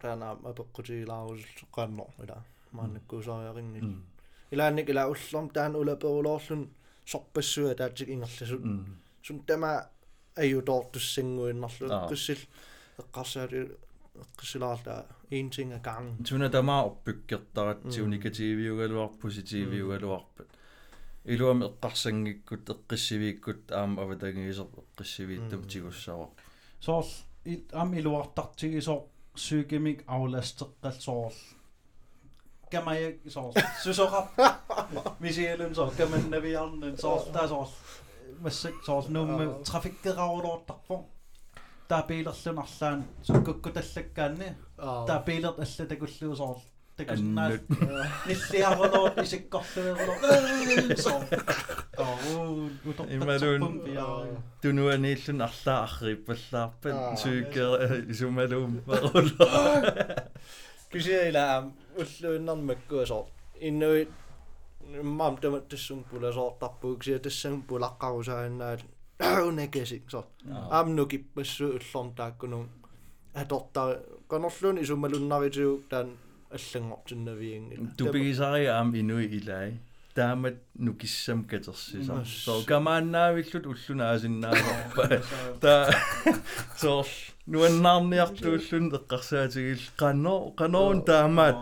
таана 0.00 0.36
апеққутигилаарус 0.50 1.42
қааннор 1.76 2.10
ила 2.24 2.38
маанаккуусариарингил 2.72 3.88
илаанник 4.50 4.88
ила 4.88 5.06
уллорм 5.12 5.50
таан 5.50 5.76
улаперулоорлун 5.76 6.62
сорпассуа 7.04 7.74
таатик 7.74 8.08
ингерласут 8.08 8.62
сун 9.22 9.40
тама 9.48 9.90
аюутоортуссангуиннарлу 10.36 11.86
эққиссил 11.88 12.40
эққарсаали 12.98 13.60
эққиссилаарла 14.24 15.06
ин 15.30 15.50
ting 15.50 15.72
gang 15.82 16.06
туна 16.28 16.48
тамаа 16.50 16.84
орпуккертаратсиу 16.88 18.06
негативиугалуар 18.06 19.10
поситивиугалуарпат 19.22 20.48
илуам 21.24 21.62
эққарсангиккут 21.68 22.64
эққиссивииккут 22.74 23.72
аама 23.72 24.02
аватагигисер 24.02 24.66
эққиссивииттам 24.82 25.62
тигуссава 25.64 26.30
соор 26.80 27.04
ам 27.72 27.94
илуартартигисоор 27.94 29.02
sykemik 29.36 30.02
avlasteqqalsoorl 30.06 31.38
kamaya 32.72 33.08
soorl 33.28 33.52
susoqar 33.82 34.24
misielun 35.20 35.74
soorl 35.74 35.94
kamannaviarnen 35.98 36.98
soorl 36.98 37.30
taa 37.34 37.48
soorl 37.48 37.72
massik 38.44 38.78
soorl 38.86 39.06
nuumme 39.16 39.46
trafikkeraaruloortarfor 39.70 41.02
taa 41.88 42.02
piilerlunarlaan 42.02 43.04
sukkukku 43.22 43.70
tallakkaanni 43.76 44.48
taa 45.06 45.20
piilert 45.26 45.58
alla 45.64 45.86
takulluusoorl 45.88 46.60
Because 46.96 47.20
na, 47.20 47.50
nillu 48.26 48.60
afon 48.64 48.94
o, 48.96 49.00
eisiau 49.20 49.42
gollyn 49.52 49.88
efo 49.92 51.12
o. 51.12 52.06
Dwi'n 54.62 54.78
nhw 54.78 54.86
yn 54.94 55.04
eill 55.10 55.26
yn 55.34 55.44
alla 55.44 55.74
achub 55.82 56.24
bylla 56.30 56.62
ben 56.86 57.02
tŵgr 57.20 57.84
eisiau 57.90 58.32
meddwl 58.38 58.66
mae'r 58.88 59.06
hwnnw. 59.12 59.50
Gysi 60.94 61.14
ei 61.20 61.36
na 61.36 61.44
am 61.58 61.70
wyllwn 61.98 62.52
yn 62.54 62.66
mygw 62.72 63.04
eso. 63.04 63.20
Unw 63.68 63.92
mam 65.20 65.36
dyma 65.44 65.60
dyswmbwl 65.68 66.28
eso 66.32 66.50
dabw 66.64 66.96
gysi 66.96 67.20
dyswmbwl 67.28 67.84
a 67.84 67.92
gawsa 68.00 68.42
yna. 68.48 68.72
Aw 69.20 69.50
negesig 69.58 70.08
so. 70.12 70.30
Ah. 70.48 70.80
Am 70.80 70.96
nhw 70.96 71.10
gibysw 71.12 71.74
yllom 71.76 72.16
da 72.16 72.32
gwnwng. 72.40 72.72
Edota 73.36 73.90
ganollwn 74.32 74.80
eisiau 74.80 74.96
meddwl 74.96 75.28
na 75.28 75.44
fe 75.44 75.74
dan 75.92 76.22
y 76.56 76.62
llyngot 76.62 77.12
yn 77.14 77.28
y 77.30 77.34
fi. 77.40 77.50
Dwi'n 77.98 78.14
bygis 78.16 78.40
ai 78.44 78.64
am 78.72 78.94
unw 78.96 79.20
i 79.22 79.40
lai. 79.46 79.68
Da 80.16 80.30
ma 80.34 80.48
nhw 80.50 80.94
gisam 81.00 81.44
gydosi. 81.50 82.02
So 82.32 82.62
gama 82.68 82.94
na 83.04 83.28
fi 83.36 83.42
llwyd 83.50 83.66
wllw 83.72 83.96
na 84.00 84.06
as 84.16 84.24
unna. 84.28 84.50
Da. 85.60 85.74
So 86.80 86.92
nhw 87.46 87.60
yn 87.68 87.76
narni 87.84 88.18
ar 88.24 88.32
llwyd 88.32 88.64
llwyd 88.64 88.80
yn 88.80 88.90
gasa 89.10 89.44
at 89.46 89.56
i 89.60 89.76
gano. 90.00 90.36
Gano 90.56 90.82
yn 90.94 91.04
da 91.08 91.18
ma. 91.28 91.50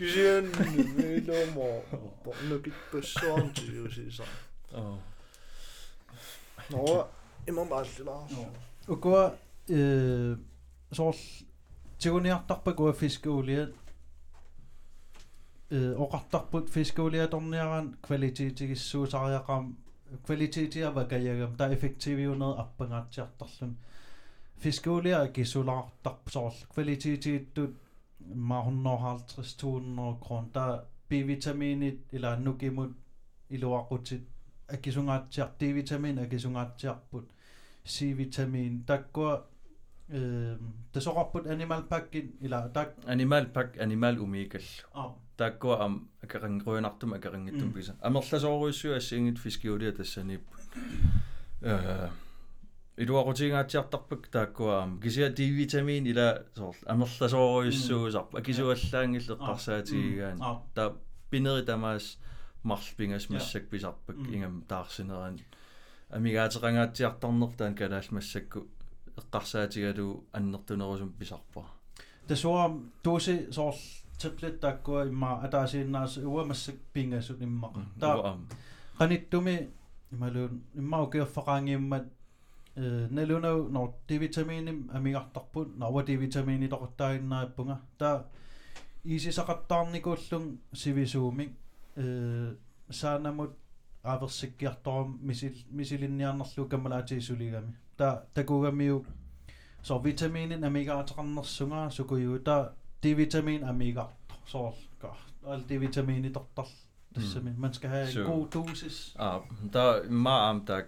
Gysiwn. 0.00 0.46
э 10.91 10.95
соор 10.95 11.15
тигуниартарпакуа 11.99 12.93
фискуулиат 12.93 13.73
э 15.69 15.95
оқартарпут 16.03 16.69
фискуулиаторниаран 16.69 17.97
квалититигиссуусариақам 18.05 19.77
квалититиава 20.25 21.07
каягам 21.07 21.55
та 21.57 21.73
эффективиунер 21.73 22.59
аппангаатсиартарлун 22.63 23.77
фискуулиа 24.57 25.27
кисулаартарп 25.35 26.29
соор 26.29 26.53
квалититииттут 26.73 27.73
маахуннорхаалтрис 28.19 29.55
200 29.55 30.19
крон 30.23 30.49
та 30.51 30.85
B-витаминит 31.09 31.99
ила 32.11 32.35
нукимут 32.35 32.91
илуақутит 33.49 34.23
акисунгаатсиар 34.67 35.49
D-витамин 35.59 36.19
акисунгаатсиарпут 36.19 37.29
C-витамин 37.83 38.83
таккуа 38.83 39.45
э 40.12 40.56
тасоқарпут 40.92 41.46
animal 41.46 41.82
pack-ин 41.88 42.26
ила 42.40 42.68
так 42.74 42.94
animal 43.06 43.44
pack 43.54 43.76
animal 43.78 44.16
umikall 44.18 44.66
а 44.92 45.14
тааккуа 45.36 45.84
ам 45.84 46.08
акарингруинартум 46.22 47.14
акарингиттум 47.14 47.72
писа 47.72 47.96
амерласооруиссуа 48.00 48.96
ассиингит 48.96 49.38
фискиулиа 49.38 49.92
тассанип 49.92 50.42
э 51.62 52.08
илуақутингаатсиартарпак 52.96 54.26
тааккуа 54.28 54.82
ам 54.82 55.00
кисиа 55.00 55.28
ди 55.30 55.50
витамин 55.50 56.04
ила 56.06 56.44
соор 56.56 56.76
амерласооруиссуусарпа 56.86 58.38
акисуаллаангил 58.38 59.26
эққарсаатигигаан 59.36 60.38
а 60.42 60.62
та 60.74 60.92
пинери 61.30 61.64
тамаас 61.64 62.18
марлпингас 62.62 63.26
Ja. 63.28 63.34
массак 63.34 63.68
писарпак 63.70 64.16
Mm. 64.16 64.34
ингам 64.34 64.62
таарсинеран 64.68 65.38
амигаатерангаатсиартарнер 66.10 67.52
таан 67.56 67.74
калаал 67.74 68.04
массакку 68.10 68.66
эққарсаатигалу 69.20 70.24
аннертунерусум 70.32 71.12
писарпа. 71.12 71.64
Тасуам 72.26 72.92
туси 73.02 73.52
соор 73.52 73.74
таблет 74.20 74.60
таккуа 74.60 75.06
имма 75.08 75.40
атаасииннаас 75.44 76.16
уамассак 76.18 76.76
пингасут 76.92 77.40
иммаqa 77.40 77.80
та 78.00 78.16
уам 78.16 78.48
qaниттуми 78.98 79.70
ималуун 80.12 80.62
иммау 80.74 81.10
киорфақаангиуммат 81.10 82.04
э 82.76 83.08
налунау 83.10 83.68
нор 83.68 83.94
D-витаминим 84.08 84.90
амигартарпут 84.92 85.76
науа 85.76 86.02
D-витамини 86.02 86.68
тоқаттаагиннааппунга 86.68 87.80
та 87.98 88.26
исисақаттаарникууллун 89.04 90.58
сивисуумик 90.72 91.52
э 91.96 92.54
саанамут 92.90 93.52
аверсиккиарторум 94.02 95.18
мисил 95.22 95.52
мисилинниарнерлу 95.70 96.66
камалаатиисулигами 96.68 97.74
та 97.96 98.24
такугамиу 98.34 99.04
со 99.82 99.98
витаминин 99.98 100.64
амигаатернерсунгаа 100.64 101.90
сукуйу 101.90 102.38
та 102.40 102.72
D-vitamin 103.02 103.62
amigartor 103.64 104.36
soorka 104.52 105.10
al 105.44 105.60
D-vitamini 105.68 106.30
tortar 106.36 106.66
тассами 107.14 107.50
man 107.58 107.72
skal 107.72 107.90
have 107.90 108.10
Så- 108.12 108.20
en 108.20 108.26
god 108.28 108.50
dosis 108.52 108.96
а 109.16 109.40
та 109.72 110.02
имма 110.06 110.34
аам 110.48 110.64
таак 110.66 110.86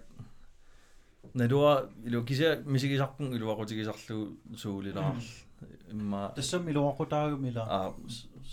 налуа 1.33 1.89
илу 2.05 2.23
кися 2.25 2.61
мисигисарпун 2.65 3.33
илуақутигисарлу 3.37 4.37
суулилаар 4.57 5.15
имма 5.91 6.31
тассам 6.35 6.67
илуақутаагум 6.69 7.45
ила 7.49 7.63
а 7.69 7.93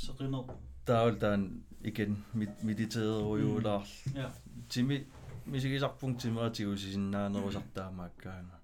сеқинер 0.04 0.44
таул 0.86 1.14
таан 1.16 1.62
igen 1.84 2.26
mit 2.34 2.63
mediteerujuulaar 2.63 3.88
ja 4.15 4.31
тими 4.69 5.05
мисигисарпун 5.45 6.17
тимератигусисиннаанерусартаамааккаана 6.17 8.59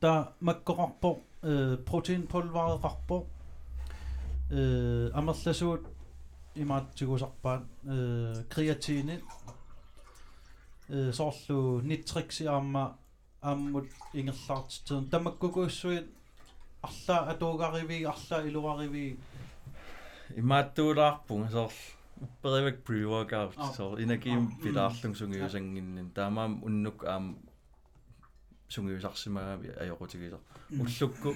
та 0.00 0.32
маккоқарпо 0.40 1.18
э 1.42 1.76
протеинпulvereqarpo 1.88 3.26
э 4.50 5.10
амерласуут 5.14 5.86
имаатсигусарпаат 6.54 7.62
э 7.84 8.44
креатинит 8.48 9.24
э 10.88 11.12
соорлу 11.12 11.80
нитриксиаама 11.80 12.98
ааммут 13.40 13.88
ингерлаартитсуун 14.12 15.10
тамаккукууссуит 15.10 16.06
арла 16.82 17.18
атуугаривиг 17.30 18.06
арла 18.06 18.48
илуаривиг 18.48 19.18
имааттуулаарпунга 20.36 21.50
соор 21.50 21.72
uppeривак 22.21 22.75
pre-workout 22.85 23.53
Ah. 23.57 23.71
so 23.75 23.83
inagiim 23.97 24.37
Ah, 24.39 24.49
mm. 24.51 24.61
pilaarlung 24.63 25.15
sungiusanginnin. 25.15 26.09
Taamaam 26.13 26.61
unnuk 26.63 27.03
aam 27.13 27.35
sungiusarsimaami 28.69 29.67
ajoqutigisar 29.81 30.39
Mm. 30.71 30.81
ullukku 30.81 31.31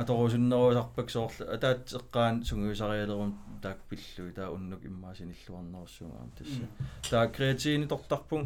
aторусуннеруусарпак 0.00 1.08
соорла 1.10 1.44
атаатеққаан 1.56 2.34
сунгиусариалерум 2.48 3.32
таак 3.62 3.78
пиллуи 3.88 4.32
таа 4.38 4.50
уннук 4.56 4.82
иммаасиниллуарнерусsuunгаам 4.84 6.30
тасса 6.38 6.64
таа 7.10 7.26
креатиини 7.36 7.86
тортарпун 7.92 8.42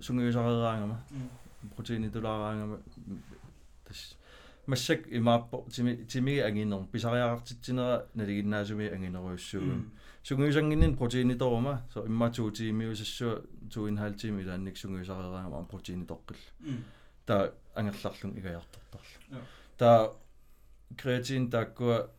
сунгиусарераангама 0.00 0.96
Mm. 1.12 1.28
протеини 1.76 2.08
тулаараангама 2.10 2.78
тас 3.86 4.16
массак 4.66 5.00
имааппо 5.18 5.64
тими 5.74 5.92
тимиги 6.10 6.40
ангиннер 6.48 6.82
писариаартитсинера 6.92 8.06
налигиннаасуми 8.14 8.86
ангинеруйуссуугам 8.94 9.82
сунгиусангиннин 10.22 10.96
протеини 10.96 11.34
торума 11.34 11.82
со 11.92 12.04
имматуу 12.06 12.50
тимиусассуа 12.50 13.42
2,5 13.70 14.14
тими 14.20 14.42
илаанник 14.42 14.76
сунгиусарераангама 14.76 15.64
протеини 15.64 16.04
тоққил 16.04 16.36
Mm. 16.60 16.82
таа 17.26 17.52
ангерларлун 17.74 18.36
игаяртартарлу 18.38 19.18
Ja. 19.30 19.40
таа 19.78 20.12
креатин 20.96 21.50
тааккуа 21.50 22.10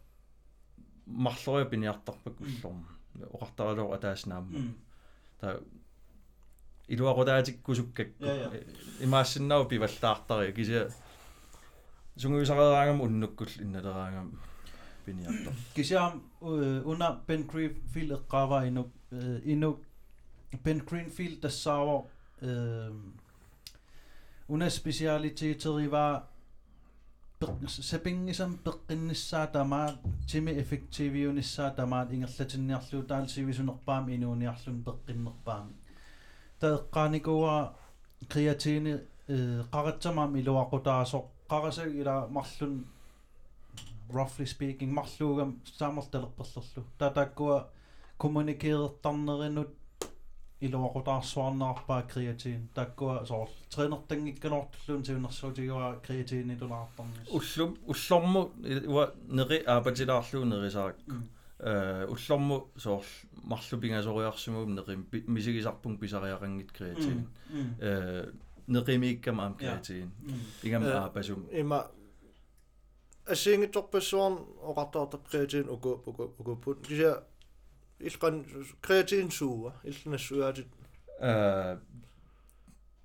марлориа 1.05 1.65
пиниартарпак 1.69 2.39
уллорм 2.41 2.87
оқартаралоо 3.33 3.93
атааснаамма 3.93 4.57
Mm. 4.59 4.73
таа 5.41 5.59
илуақутаатиккусуккакку 6.87 8.23
Ja, 8.25 8.33
ja. 8.35 8.49
имаассиннау 9.01 9.65
пиваллаартари 9.67 10.51
кися 10.53 10.89
сунгуисарераангам 12.17 13.01
уннуккул 13.01 13.47
инналераангам 13.59 14.39
пиниартар 15.08 15.54
Kisiam 15.74 16.20
una 16.92 17.08
Ben 17.28 17.42
Greenfield 17.52 18.10
eqqaava 18.18 18.64
inu 18.70 18.84
inu 19.54 19.70
Ben 20.64 20.78
Greenfield 20.88 21.40
tassaavo 21.42 21.96
una 24.54 24.68
specialiteteriva 24.70 26.04
sepingisam 27.90 28.52
peqqinnissaa 28.64 29.46
tamaa 29.54 29.88
timi 30.30 30.52
effektiviunissaa 30.62 31.70
tamaa 31.78 32.02
ingerlatinniarlu 32.16 33.02
taal 33.10 33.26
sivisunerpaam 33.34 34.08
inuuniarlun 34.16 34.78
peqqinnerpaam 34.86 35.66
taeqqaanikuwa 36.60 37.54
kreatiini 38.32 38.94
qaratsamaam 39.74 40.36
iluaqutaasoq 40.40 41.26
qarasag 41.50 41.90
ila 42.00 42.14
marlun 42.36 42.74
roughly 44.13 44.45
speaking 44.45 44.91
марлуугам 44.93 45.61
саамерталерперлерлу 45.65 46.83
татаккуа 46.97 47.67
kommunikeertarnerinut 48.17 49.71
илуақутаарсуарнаарпаа 50.61 52.01
креатин 52.13 52.69
таккуа 52.75 53.25
соор 53.25 53.49
тренертангиккалортуллуун 53.73 55.05
сиунерсуутигуа 55.05 55.99
креатин 56.05 56.51
илулаартарнис 56.51 57.29
уллум 57.29 57.77
уллорму 57.87 58.51
уа 58.87 59.13
нери 59.27 59.63
аапатилаарлуу 59.65 60.45
нерисарак 60.45 60.97
э 61.59 62.05
уллорму 62.09 62.67
соор 62.77 63.05
марлупингасориарсумуум 63.43 64.75
нерим 64.75 65.07
мисигисарпун 65.11 65.97
писариарангит 65.97 66.71
креатин 66.71 67.27
э 67.79 68.31
неримииккама 68.67 69.43
аам 69.43 69.53
креатин 69.55 70.11
ингам 70.63 70.83
Э, 70.83 70.97
аапасум 71.03 71.47
има 71.51 71.87
асингиторпассуарн 73.33 74.35
оқартаартап 74.69 75.27
креатин 75.29 75.69
уку 75.69 76.01
уку 76.05 76.23
укуппут 76.39 76.87
кися 76.87 77.23
илқан 77.99 78.45
креатин 78.81 79.31
сууа 79.31 79.73
иллнассуаатит 79.83 80.67
э 81.19 81.77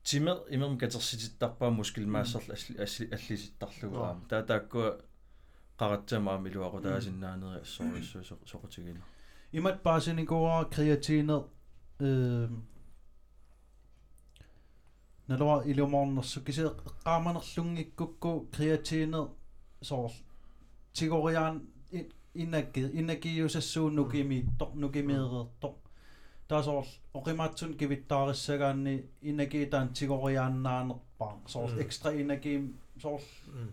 тимер 0.02 0.36
имерм 0.50 0.78
катерсититтарпаа 0.78 1.70
мускилмаассерл 1.70 2.50
аллиситтарлугу 2.50 4.02
аам 4.02 4.24
таа 4.28 4.42
тааккуа 4.42 5.00
qaratсамаам 5.78 6.46
илуақутаасиннаанери 6.48 7.60
ассориссуу 7.62 8.22
соқутигина 8.52 9.02
имат 9.52 9.82
паасиникуа 9.82 10.64
креатинер 10.74 11.42
э 12.00 12.48
налуа 15.28 15.62
илуморнерсу 15.64 16.44
кисе 16.44 16.64
эққааманерлунгиккукку 16.66 18.48
креатинер 18.54 19.28
соор 19.83 20.11
тигориаан 20.93 21.61
инакки 22.33 22.81
инакиусассуун 22.99 23.95
нукимиитто 23.95 24.71
нукимиереерто 24.75 25.69
таасоор 26.47 26.85
оқимаатсун 27.13 27.73
кивиттаариссагаанни 27.79 28.95
инакиитаан 29.21 29.89
тигориааннаанерпаа 29.97 31.33
соор 31.47 31.71
экстра 31.81 32.11
инакиим 32.21 32.63
соор 33.01 33.21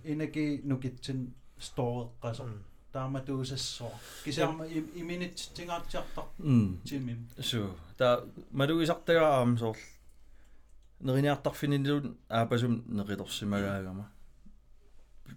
инаки 0.04 0.60
нукитсин 0.64 1.34
стоореққасо 1.58 2.44
тааматуусассоо 2.92 3.92
кисаама 4.24 4.66
иминит 5.00 5.36
тингаатсиартар 5.54 6.24
м 6.38 6.80
тимим 6.84 7.28
су 7.40 7.70
та 7.98 8.06
малуисартагаам 8.52 9.58
соор 9.58 9.76
нериниартарфинилуун 11.00 12.16
аапасум 12.28 12.74
неқиторсимагаагама 12.88 14.04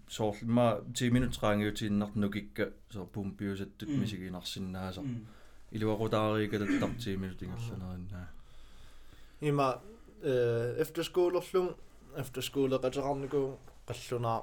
соор 0.08 0.36
ма 0.44 0.82
10 0.94 1.12
минут 1.12 1.38
раангиутииннарт 1.42 2.16
нукикка 2.16 2.74
соор 2.92 3.08
пумпиусаттут 3.08 3.90
Mm. 3.90 4.00
мисигинарсиннаасо 4.02 5.02
илуақутаарикалаттар 5.72 6.90
10 6.98 7.18
минут 7.18 7.42
ингерланериннаа 7.44 8.28
има 9.42 9.82
э 10.22 10.76
efterskolerlung 10.84 11.70
efterskoleqaterarniku 12.22 13.42
qallunaa 13.88 14.40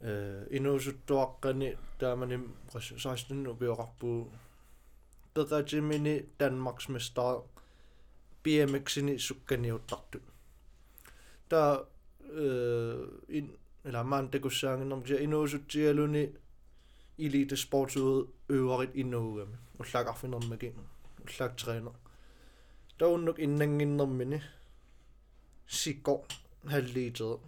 э 0.00 0.46
инуусуттуаққани 0.56 1.68
таамани 1.98 2.38
16 2.72 3.46
упиоқарпуу 3.52 4.28
пеқатимини 5.34 6.14
Danmarksmester 6.38 7.42
BMX-ини 8.44 9.18
сукканиуттартут 9.18 10.22
та 11.48 11.84
э 12.20 13.06
ин 13.28 13.46
eller 13.87 14.03
mandekussangenom 14.03 15.01
gdzie 15.03 15.19
inuusutjialuni 15.23 16.27
elite 17.17 17.57
sportsuud 17.57 18.27
øverit 18.49 18.95
innuugami 18.95 19.55
ullak 19.79 20.07
arfinermagi 20.07 20.73
ullak 21.23 21.57
træner. 21.57 21.91
Taunnuk 22.99 23.39
innanginnermini 23.39 24.41
sikko 25.67 26.25
halliitet 26.65 27.39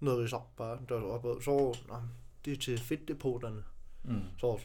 nerisarpaa 0.00 0.78
tausapa 0.88 1.40
so 1.40 1.74
det 2.44 2.52
er 2.52 2.56
til 2.56 2.78
fedtdepoterne. 2.78 3.64
Mm. 4.04 4.22
så 4.38 4.60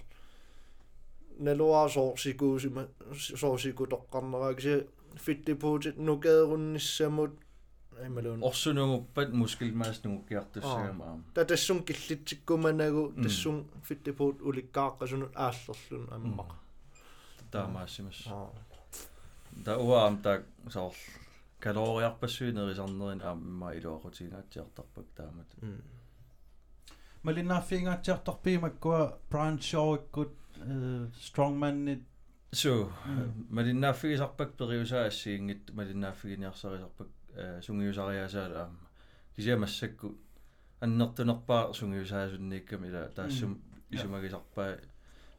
naluar 1.38 1.88
så 1.88 2.15
siku 2.15 2.60
så 3.14 3.57
siku 3.57 3.86
tokkarneraaksi 3.86 4.69
fedtdepotit 5.18 5.98
nukaerunnissamut 5.98 7.32
nukaderunnissamut 7.91 8.03
aimalun 8.03 8.43
орсунугуппат 8.49 9.30
мускилмааснугуккиартуссагамаа 9.41 11.13
ta 11.34 11.45
tassun 11.45 11.80
killitsikkumanagu 11.88 13.03
Mm. 13.15 13.23
tassun 13.23 13.57
feddepot 13.88 14.38
ulikkaaqqasunut 14.47 15.34
aallerlun 15.35 16.05
ammaq 16.15 16.51
таамаассимас 17.51 18.19
та 19.65 19.72
уаам 19.77 20.15
так 20.26 20.41
соор 20.69 20.95
калориарпассуинерисарнерин 21.63 23.22
аамма 23.30 23.68
илуақутигаатсиартарпак 23.77 25.05
таамат 25.18 25.49
малинааффиингаатсиартарпиимаккуа 27.23 29.01
Brian 29.31 29.57
Shaw 29.59 29.89
иккут 29.97 30.34
э 30.57 31.07
strongman-нит 31.26 32.01
су 32.51 32.89
малиннааффигисарпак 33.49 34.49
периусаа 34.59 35.05
ассиингит 35.07 35.73
малиннааффигиниарсарисарпак 35.73 37.07
сунгиусариасаала 37.66 38.58
аама 38.64 38.80
кисиамассакку 39.36 40.08
аннертунерпаа 40.82 41.74
сунгиусаасуннииккам 41.74 42.86
ила 42.86 43.10
таассум 43.16 43.62
исумагисарпаа 43.91 44.78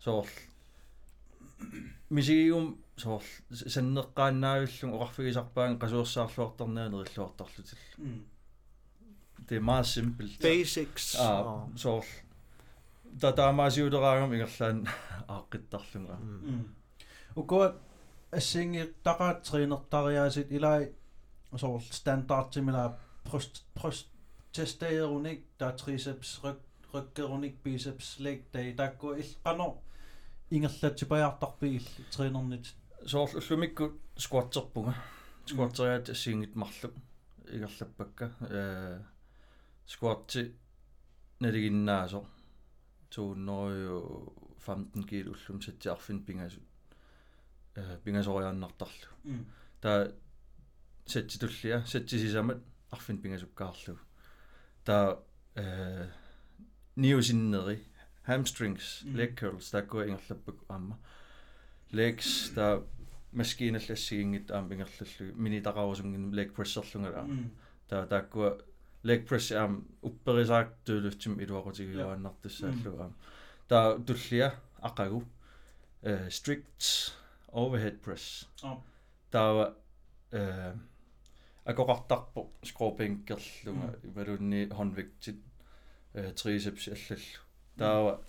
соор 0.01 0.27
мисигиум 2.10 2.78
соор 2.97 3.23
саннеққааннаавиллун 3.51 4.94
оқарфигисарпаан 4.97 5.78
қасуерсаарлуартарнаанериллуартарлутил 5.82 7.78
det 9.48 9.56
er 9.56 9.60
meget 9.60 9.86
simpelt 9.86 10.40
basics. 10.40 11.16
Ah 11.19 11.69
så 11.77 12.05
der 13.20 13.35
der 13.35 13.43
er 13.43 13.52
meget 13.52 13.73
sjovt 13.73 13.93
der 13.93 13.98
om 13.98 14.32
Irland 14.32 14.86
aqittarlunga 15.28 16.16
укуа 17.36 17.73
ассинги 18.32 18.86
тақааттринертариаасит 19.05 20.51
илай 20.51 20.82
соор 20.82 21.01
стандартимила 21.90 22.98
прост 23.24 23.64
прост 23.74 24.06
тестаеруник 24.52 25.44
та 25.58 25.72
трицепс 25.72 26.40
ryg 26.42 26.56
ryggerunik 26.92 27.54
biceps 27.64 28.20
leg 28.20 28.40
day 28.52 28.74
такку 28.76 29.14
иллqano 29.14 29.78
ингерлатсипаjaartarpi 30.50 31.66
илli 31.78 32.04
тренернит 32.10 32.74
соорлу 33.06 33.40
уллумикку 33.40 33.92
скваттерпуга 34.16 34.94
скваттериат 35.46 36.08
ассиингит 36.08 36.54
марлу 36.54 36.90
игерлаппакка 37.48 38.32
э 38.40 39.00
скватти 39.86 40.54
налигиннаасо 41.40 42.24
тууннериу 43.10 44.32
15 44.64 45.08
кил 45.08 45.32
уллум 45.32 45.60
сатсиарфин 45.60 46.24
пингасу. 46.24 46.60
Э 47.74 47.98
пингасориааннартарлу 48.04 49.08
таа 49.80 50.12
сатситуллиа 51.06 51.82
сатсисисамат 51.86 52.62
арфин 52.90 53.18
пингасуккаарлу 53.18 53.98
таа 54.84 55.18
э 55.54 56.08
ниусиннери 56.96 57.78
hamstrings 58.26 59.04
leg 59.18 59.34
curls 59.36 59.70
тааккуа 59.70 60.06
ингерлаппак 60.06 60.58
аама 60.68 60.98
legs 61.92 62.52
таа 62.54 62.82
маскиналлассигингит 63.32 64.50
аама 64.50 64.74
ингерллу 64.74 65.32
минитақарусунгин 65.34 66.32
leg 66.32 66.54
pressерлунгала 66.56 67.26
таа 67.88 68.06
тааккуа 68.06 68.58
leg 69.04 69.26
press 69.28 69.50
аама 69.52 69.82
упперисаак 70.02 70.76
туулутсим 70.84 71.40
илуақутигиуааннартуссааллу 71.40 72.98
аама 72.98 73.14
таа 73.68 73.98
туллиа 73.98 74.54
ақагу 74.82 75.24
э 76.02 76.28
strict 76.30 77.12
overhead 77.52 78.00
press. 78.04 78.46
Таа 79.30 79.74
э 80.30 80.74
акоқартарпо 81.64 82.48
скропинкерлунга 82.64 83.98
ималунни 84.02 84.66
håndvægtit 84.68 85.39
э 86.14 86.32
triceps 86.34 86.89
аллаллу 86.89 87.39
таава 87.78 88.20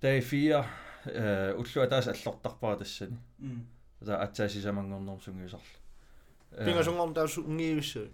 тай 0.00 0.20
4 0.20 0.64
э 1.06 1.54
уллуа 1.54 1.86
таас 1.86 2.08
аллортарпара 2.08 2.76
тассани 2.78 3.18
таа 4.04 4.22
атсаасисамангорнерм 4.24 5.20
сунгиусарла 5.20 6.64
пингасунгорн 6.64 7.14
таа 7.14 7.28
сунгиуссу 7.28 8.08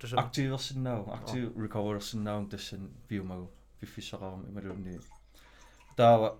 тасаа 0.00 0.20
активерсиннаау 0.20 1.12
актив 1.12 1.52
recovererсиннаау 1.56 2.48
тассан 2.48 2.90
биумагу 3.08 3.50
пиффиссақарам 3.80 4.48
ималунни 4.48 4.98
таава 5.96 6.38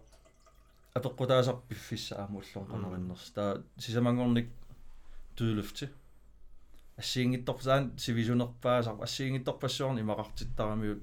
апеққутаасар 0.95 1.57
пиффиссааму 1.69 2.39
уллуун 2.39 2.71
қанериннерс 2.73 3.33
таа 3.35 3.63
сисамангорник 3.77 4.49
туулуфти 5.37 5.91
ассиингитторпаан 6.98 7.98
сивисунерпаасар 7.98 8.96
ассиингитторпассуарни 9.02 10.02
имақартиттарамиут 10.02 11.02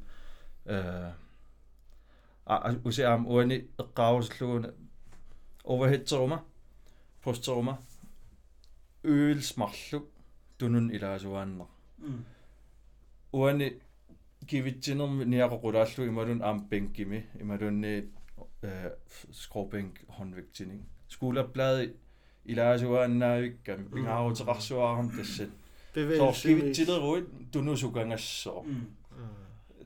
э 0.67 1.13
а 2.49 2.75
усеам 2.85 3.27
уани 3.27 3.69
эққарусуллугуна 3.79 4.75
overhead-терума 5.65 6.45
постерума 7.23 7.79
øelsмарлу 9.03 10.09
тунун 10.59 10.91
илаасуааннер 10.97 11.67
уани 13.33 13.81
кивитсинерми 14.47 15.25
ниақоқулааллу 15.25 16.07
ималун 16.07 16.43
аам 16.43 16.69
бенкими 16.71 17.27
ималунни 17.41 18.13
э 18.63 18.97
скробенк 19.33 19.95
håndvægtning 20.19 20.83
skulderblad 21.09 21.97
илаасуааннаавикками 22.45 23.89
пингаарутеқарсуаарам 23.95 25.09
тассат 25.17 25.51
Bevegelsevis. 25.94 26.78
Jadi 26.78 27.26
dunu 27.54 27.78
suka 27.78 28.04
ngeso. 28.06 28.66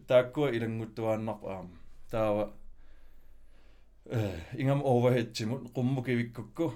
Takku 0.08 0.48
ilang 0.48 0.78
mutua 0.78 1.18
nok 1.18 1.44
am. 1.50 1.70
Tawa. 2.12 2.54
Ingam 4.58 4.82
overhead 4.84 5.34
timut 5.34 5.72
rummu 5.76 6.02
kivikkukku. 6.02 6.74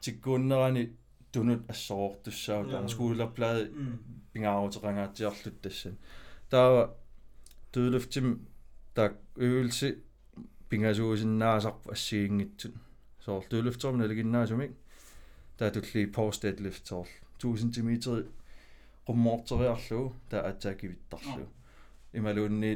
Tikkunnerani 0.00 0.90
tunut 1.32 1.70
assoortussau 1.70 2.64
taama 2.64 2.82
mm. 2.82 2.88
skuulerplade 2.88 3.70
pingaarutiqangaatiarlut 4.32 5.54
mm. 5.54 5.62
tassan. 5.62 5.98
Tawa 6.50 6.82
tydeluftim 7.72 8.40
tak 8.94 9.12
øvelse 9.36 9.98
pingasuusinnaasarp 10.68 11.90
assiinngitsun. 11.92 12.74
Soor 13.18 13.42
tydeluftormi 13.50 13.98
naliginnaasumik. 13.98 14.72
Taatulli 15.56 16.06
post 16.06 16.42
deadlift 16.42 16.86
soorl. 16.86 17.08
1000 17.42 17.72
cm 17.74 17.90
qummoorteriarlugu 19.06 20.14
taa 20.30 20.42
atsaakivittarlu 20.50 21.46
imaluunni 22.18 22.72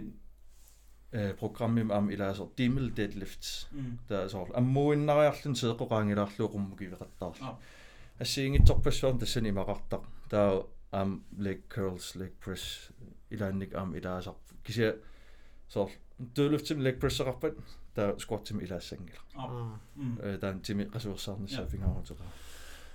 э 1.13 1.35
программим 1.35 1.91
ам 1.93 2.11
илаасер 2.11 2.47
тимел 2.57 2.89
deadlifts. 2.99 3.67
Таасоор 4.09 4.49
аммуиннариарлун 4.55 5.55
сеэккоqaangилаарлуuqummu 5.61 6.77
кивеқаттаарла 6.77 7.59
ассиингитсорпассуарн 8.21 9.19
тассани 9.19 9.51
имақартақ 9.51 10.03
таа 10.31 10.67
ам 10.93 11.25
leg 11.39 11.61
curls 11.75 12.15
leg 12.21 12.33
press 12.45 12.91
илаанник 13.31 13.75
ам 13.75 13.97
илаасар 13.97 14.35
кися 14.65 14.97
соор 15.69 15.91
deadliftим 16.37 16.79
leg 16.87 17.01
press 17.01 17.21
эқарпат 17.23 17.57
таа 17.95 18.17
squat-тим 18.19 18.61
илаассангила 18.65 19.79
э 20.23 20.39
таан 20.41 20.61
тими 20.61 20.85
қасуерсаарнссаа 20.85 21.67
фингаарутеқа 21.67 22.25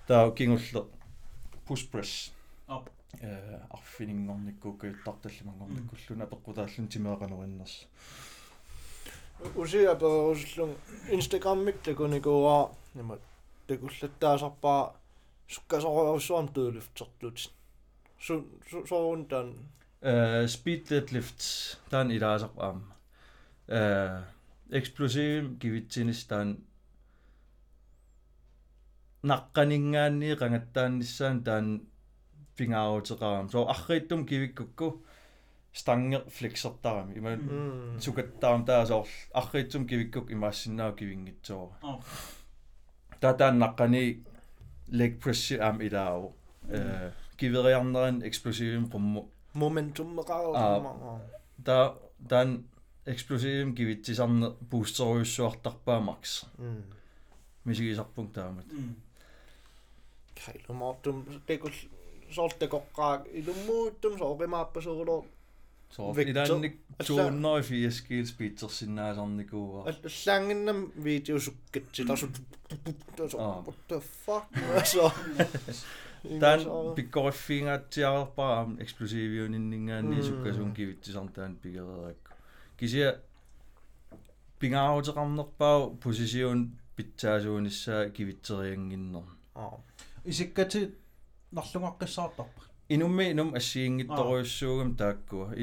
таа 0.08 0.32
кингулле 0.32 0.82
push 1.67 1.85
press 1.91 2.33
э 3.21 3.59
арфинингорниккукуиттарталлимангорниккуллуна 3.71 6.27
пеққутааллун 6.33 6.89
тимеэқанериннерс 6.89 7.87
усиа 9.57 9.95
перуслун 9.97 10.77
инстаграммик 11.11 11.83
такуникуа 11.83 12.71
нема 12.95 13.19
такуллаттаасарпаа 13.67 14.95
суккасоруусуарм 15.49 16.49
туулифтертут 16.55 17.51
су 18.21 18.47
соорун 18.71 19.27
тан 19.27 19.55
э 20.01 20.47
speed 20.47 20.89
deadlifts 20.91 21.77
таан 21.91 22.11
илаасарпаама 22.11 22.83
э 23.67 24.23
explosive 24.71 25.59
givitsinис 25.59 26.25
таан 26.31 26.59
наққанингаанни 29.32 30.36
қангаттаанниссаан 30.42 31.44
таан 31.44 31.68
пингаарутеқарам 32.58 33.50
со 33.52 33.68
аррииттум 33.74 34.26
кивиккукку 34.26 35.04
станге 35.74 36.24
флексертарами 36.30 37.16
има 37.20 37.32
сукаттарам 38.00 38.66
таасоор 38.66 39.08
арриитсум 39.34 39.88
кивиккук 39.88 40.32
имаассиннаа 40.32 40.92
кивингитсоо 40.94 41.74
татааннаққани 43.22 44.04
leg 45.00 45.20
press 45.22 45.52
am 45.68 45.82
илааву 45.82 46.36
э 46.70 47.12
кивериарнерин 47.38 48.22
explosive 48.24 48.90
qummu. 48.94 49.22
Momentum 49.54 50.08
меқарерсимаа 50.20 51.20
та 51.66 51.96
дан 52.20 52.66
explosive 53.06 53.76
кивитсисарне 53.76 54.50
бустеруйуссуартарпаа 54.72 56.00
макс 56.00 56.46
мисигисарпунг 57.66 58.34
таамат 58.34 58.66
Kailumaartum 60.44 61.26
tekus 61.46 61.88
sortikokkaak 62.30 63.28
ilumuuttum 63.32 64.18
soqimaappasurulor 64.18 65.24
Sort 65.96 66.18
idannik 66.18 66.80
tuunnoi 67.08 67.62
fieskil 67.64 68.26
spitsersinnaasarnikuuga. 68.26 69.92
Allanginnam 69.92 70.82
videosukkitsi 71.04 72.04
mm. 72.04 72.08
tasu 72.08 73.38
what 73.38 73.76
the 73.88 74.00
fuck 74.00 74.46
so. 74.94 75.12
Tän 76.40 76.60
pikkoriffiingaatiarpaa 76.96 78.70
eksklusiiviuninningaanni 78.80 80.16
mm. 80.16 80.24
sukkasuun 80.24 80.74
kivittisartaan 80.74 81.56
pigererakku. 81.56 82.32
Kisia 82.78 83.14
pingaarutiqarnerpaa 84.60 85.90
position 86.04 86.72
pitsaasuunissa 86.96 87.92
kivitserianginner. 88.14 89.22
Исиккати 90.26 90.92
нарлунгаққиссаартарпа 91.52 92.62
инумми 92.90 93.32
инум 93.32 93.54
ассиингитторуйуссуугам 93.56 94.96
тааккуа 94.96 95.54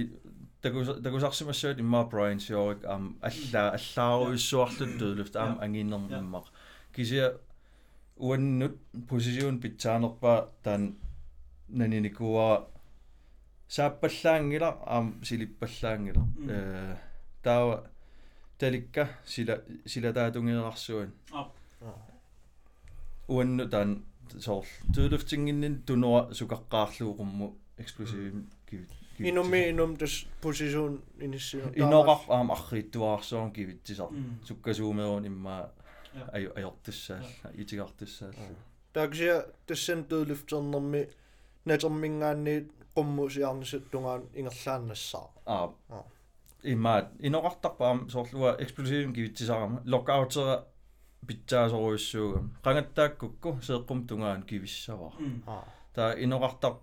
такусарсимассуат 0.62 1.78
имма 1.78 2.05
брайан 2.05 2.40
сиорик 2.40 2.84
ам 2.84 3.16
аллаа 3.20 3.76
аллааруйуссуарлут 3.78 4.98
туулуфт 4.98 5.36
аам 5.36 5.59
ангиннермиммақ 5.60 6.47
кисия 6.94 7.39
уаннут 8.16 8.76
посисиун 9.09 9.60
питсаанерпаа 9.60 10.48
таан 10.62 10.97
наниникуа 11.68 12.68
сааппаллаангила 13.68 14.78
аам 14.86 15.24
силиппаллаангила 15.24 16.22
э 16.48 16.97
таава 17.43 17.90
таликка 18.59 19.09
сила 19.26 19.62
сила 19.86 20.12
таатунгерарсуан 20.12 21.12
уанну 23.28 23.68
таан 23.68 24.05
соор 24.40 24.64
туулуфтингиннин 24.94 25.82
тунуа 25.86 26.20
сукаққаарлууқумму 26.38 27.46
эксплосив 27.78 28.34
кивит 28.68 28.88
инумми 29.18 29.68
инум 29.70 29.96
тас 29.96 30.26
посисиун 30.40 31.00
иниссиу 31.20 31.72
инорар 31.76 32.18
аам 32.28 32.50
аррииттуаарсуарн 32.50 33.52
кивитсисар 33.52 34.09
суккасуумерун 34.46 35.24
имма 35.26 35.70
Ja. 36.14 36.26
aju 36.36 36.50
ajortussaalla 36.56 37.48
itigartussaalla 37.62 38.44
taaksia 38.92 39.36
tassan 39.66 40.04
tuulufternermi 40.04 41.02
natermingaanni 41.64 42.54
qummusiarnisut 42.94 43.84
tungaan 43.90 44.22
ingerlaannassaa 44.34 45.28
aa 45.46 45.68
Ah. 45.90 46.04
имаат 46.64 47.06
иноқартарпаам 47.28 47.98
соорлуа 48.12 48.50
эксплосивим 48.62 49.12
кивитсисарама 49.16 49.80
локаутера 49.92 50.54
питсаасоруйуссууга 51.27 52.40
қангаттааккукку 52.65 53.51
сеэққум 53.66 54.07
тунгаан 54.09 54.43
кивиссаваа 54.43 55.12
Mm. 55.19 55.43
аа 55.47 55.65
таа 55.94 56.15
иноқартар 56.24 56.74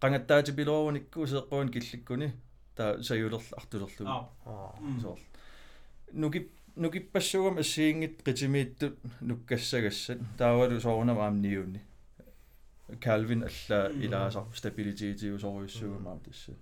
қангаттаати 0.00 0.52
пилооруникку 0.58 1.26
сеэққуан 1.26 1.68
килликкуни 1.74 2.32
таа 2.76 3.02
саюлерл 3.02 3.42
артулерлуги 3.56 4.10
Ah. 4.10 4.26
аа 4.44 4.74
Mm. 4.80 5.00
соор 5.00 5.18
нуки 6.12 6.48
нукиппассугам 6.76 7.56
ассиингит 7.58 8.22
қитимииттут 8.26 8.96
нуккассагассат 9.20 10.18
таавалу 10.38 10.80
соорнам 10.80 11.18
аамниуни 11.18 11.80
Calvin 13.00 13.42
алла 13.48 13.90
илаасар 14.04 14.44
стабилитиитиу 14.54 15.38
соруйуссуугамаам 15.40 16.20
тасса 16.20 16.52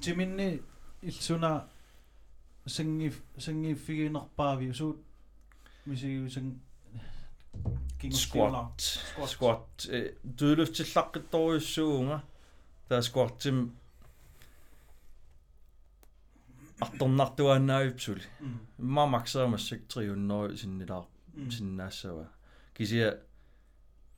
Timinni 0.00 0.60
ilsuna 1.02 1.52
singi 2.66 3.08
singifiginerpaavi 3.44 4.72
suut 4.74 4.98
misiusing 5.87 6.49
squat 8.23 8.79
squat 9.33 9.87
дүүлүфтиллаққитторюссуунга 10.39 12.21
таа 12.89 13.01
squat-им 13.01 13.57
арторнартуааннаавипсули 16.81 18.25
Mm. 18.41 18.57
ма 18.77 19.05
максаамассак 19.05 19.81
300 19.87 20.57
синнилаар 20.57 21.05
синнаассава 21.49 22.25
кисия 22.73 23.19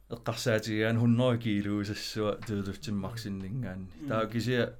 эққарсаатигаан 0.10 0.98
100 0.98 1.38
килуусассуа 1.44 2.32
дүүлүфтиммарсиннингаанни 2.48 4.08
таа 4.08 4.26
кисия 4.28 4.74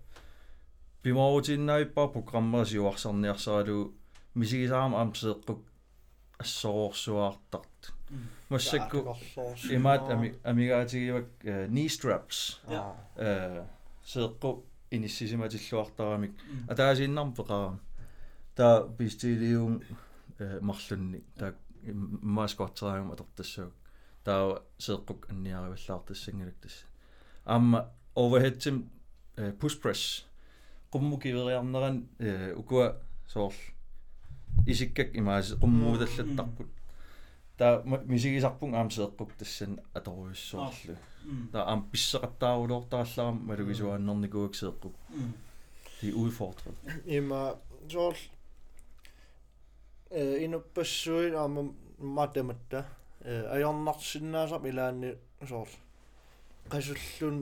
бимоорутиннаиппаа 1.04 2.08
программерасиуарсарниарсаралу 2.16 3.94
мисигисаама 4.36 5.02
амсеэққук 5.04 5.60
ассоорсуаартарт 6.39 7.93
массакку 8.49 9.17
имаат 9.71 10.09
ами 10.11 10.35
амигаатигивак 10.45 11.27
knee 11.43 11.89
straps. 11.89 12.59
Аа 12.67 12.97
э 13.17 13.65
сеэққу 14.05 14.65
иниссисиматиллуартарамик 14.91 16.33
Mm. 16.33 16.71
атаасииннарм 16.73 17.35
пеқарам 17.35 17.81
таа 18.57 18.89
пистилиум 18.89 19.83
э 20.39 20.61
марлунни 20.61 21.23
таа 21.37 21.55
маскоттераам 21.83 23.13
атортассагук 23.13 23.75
таа 24.25 24.63
сеэққук 24.79 25.31
анниариваллаартассангалак 25.31 26.57
тасса 26.63 26.87
аама 27.45 27.91
overhead-тим 28.15 28.89
э 29.37 29.53
push 29.61 29.77
press 29.83 30.25
qummukiveриарнеран 30.93 32.09
э 32.19 32.55
укуа 32.55 32.97
соорл 33.27 33.55
исиккак 34.67 35.15
имаас 35.17 35.55
qummuudallаттарпут 35.63 36.69
таа 37.59 37.83
мисигисарпун 37.85 38.75
аам 38.75 38.89
сеэққук 38.91 39.31
тассан 39.39 39.81
аторуйуссоорлу 39.95 40.97
Mm. 41.29 41.51
таа 41.53 41.65
аам 41.71 41.81
писсеқаттаарулуортаралларам 41.93 43.37
малугисуааннерникуак 43.49 44.55
сеэққук 44.55 44.95
Mm. 45.11 45.33
de 46.01 46.09
er 46.09 46.15
udfordret 46.15 46.77
има 47.07 47.57
жол 47.89 48.15
э 50.11 50.45
инуппассуин 50.45 51.35
аама 51.35 51.63
математта 51.99 52.85
э 53.25 53.35
аёрнарсиннаасап 53.57 54.65
илаанни 54.67 55.11
соор 55.49 55.69
qasullun 56.71 57.37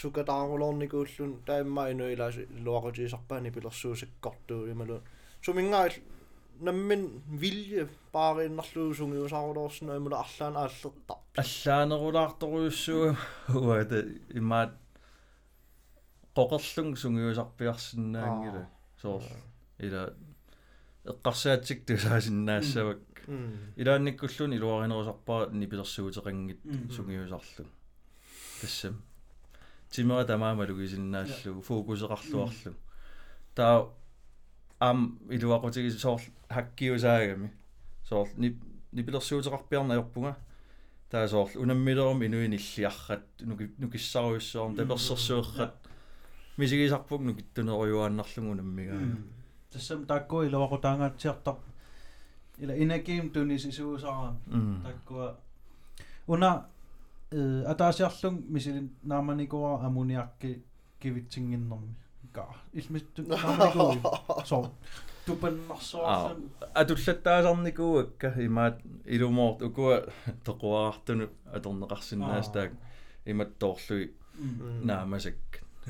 sukataaruloornikuullun 0.00 1.42
taimma 1.46 1.88
inu 1.88 2.04
ilaas 2.14 2.36
luaqutiisarpaani 2.64 3.50
pilersuusakkortuu 3.50 4.66
imalu 4.72 4.96
sumingaal 5.44 5.92
наммин 6.66 7.02
vilje 7.42 7.82
paarinnerluusungiusaruloorsina 8.14 9.92
imula 10.00 10.16
arlaan 10.24 10.56
aallerta 10.62 11.14
аллаанерулаарторуйуссуга 11.42 13.10
уата 13.66 13.98
имаат 14.40 14.72
qoqerlung 16.36 16.90
sungiusarpiarsinnaangila 17.02 18.62
soor 19.02 19.22
ila 19.86 20.02
эққарсаатсик 21.12 21.78
тусаасиннаассавак 21.88 23.00
илаанниккуллун 23.80 24.52
илуаринерусарпаа 24.58 25.40
нипилерсуутеқангит 25.60 26.60
Mm. 26.64 26.90
сунгиусарлу 26.96 27.64
тассам 28.60 28.94
тимера 29.90 30.24
тамаамалугисиннааллу 30.30 31.62
фокусеқарлуарлу 31.68 32.72
таа 33.56 33.76
ам 34.80 35.18
илуақутиги 35.30 35.90
соор 35.90 36.20
хаккиусаагами 36.48 37.50
соор 38.08 38.28
нип 38.36 38.56
нипилерсуутеқарпиарна 38.92 39.94
аёрпунга 39.94 40.36
таа 41.10 41.28
соор 41.28 41.48
унаммилерум 41.56 42.24
инуин 42.24 42.52
иллиаррат 42.52 43.26
нуки 43.40 43.70
нукиссаруйуссуарм 43.78 44.76
таперсерсуеррат 44.76 45.74
мисигисарпук 46.56 47.20
нукиттунеруйуааннарлугу 47.22 48.54
наммигаа 48.54 49.00
тассам 49.72 50.06
таакку 50.06 50.42
илуақутаангаатсиартар 50.44 51.56
ила 52.58 52.74
инакиим 52.82 53.30
тунис 53.30 53.64
исуусараа 53.66 54.36
м 54.46 54.82
таккуа 54.84 55.36
уна 56.26 56.66
э 57.30 57.64
атаасиарлун 57.72 58.44
мисилин 58.48 58.90
нааманикуа 59.02 59.84
амуниарки 59.86 60.62
кивитсингиннэрми 61.00 61.94
каа 62.32 62.54
илмитту 62.72 63.22
нааманикуи 63.22 64.46
со 64.50 64.56
тупаннарсуарлун 65.26 66.50
атуллаттаасарникууакка 66.80 68.28
имаат 68.46 68.76
илумоорт 69.04 69.62
укуа 69.68 69.96
тоқуаартуну 70.46 71.28
аторнеқарсиннаастаак 71.56 72.72
иматтоорлуи 73.26 74.04
наамасак 74.88 75.38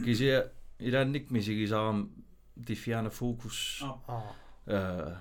кисия 0.05 0.51
илаанник 0.79 1.31
мисигисарам 1.31 2.11
дифиана 2.57 3.11
фокус 3.11 3.83
аа 3.83 4.23
э 4.67 5.17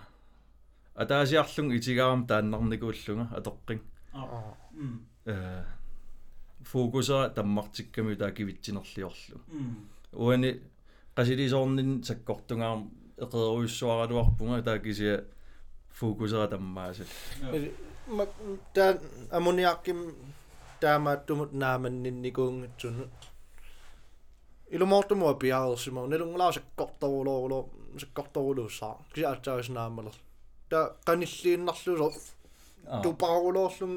атаасиарлун 0.95 1.75
итигарам 1.77 2.27
тааннарникууллунга 2.27 3.25
атоққин 3.39 3.79
аа 4.13 4.55
м 4.73 5.05
э 5.25 5.63
фокуса 6.71 7.29
таммартикками 7.29 8.15
таакивитсинерлиорлу 8.15 9.37
м 9.51 9.89
уани 10.13 10.61
qasilisoornin 11.19 11.91
sakkortungaarum 12.09 12.83
eqeruissuaraluarpunga 13.23 14.61
taakisia 14.67 15.15
фокусера 15.99 16.47
таммаасат 16.53 17.09
мак 18.17 18.31
таа 18.75 18.91
амуниарким 19.37 19.99
таамааттумут 20.81 21.51
нааманнинникуунгатсуну 21.63 23.05
илумоортумуа 24.75 25.33
пиаарсимау 25.43 26.07
налунгалаа 26.07 26.51
саккорторулоорлоо 26.57 27.63
саккорторулууссаа 28.01 28.95
кисаатсаагиснаамалер 29.13 30.15
таа 30.71 30.85
каниллииннарлусо 31.07 32.09
тупаарулоорлун 33.03 33.93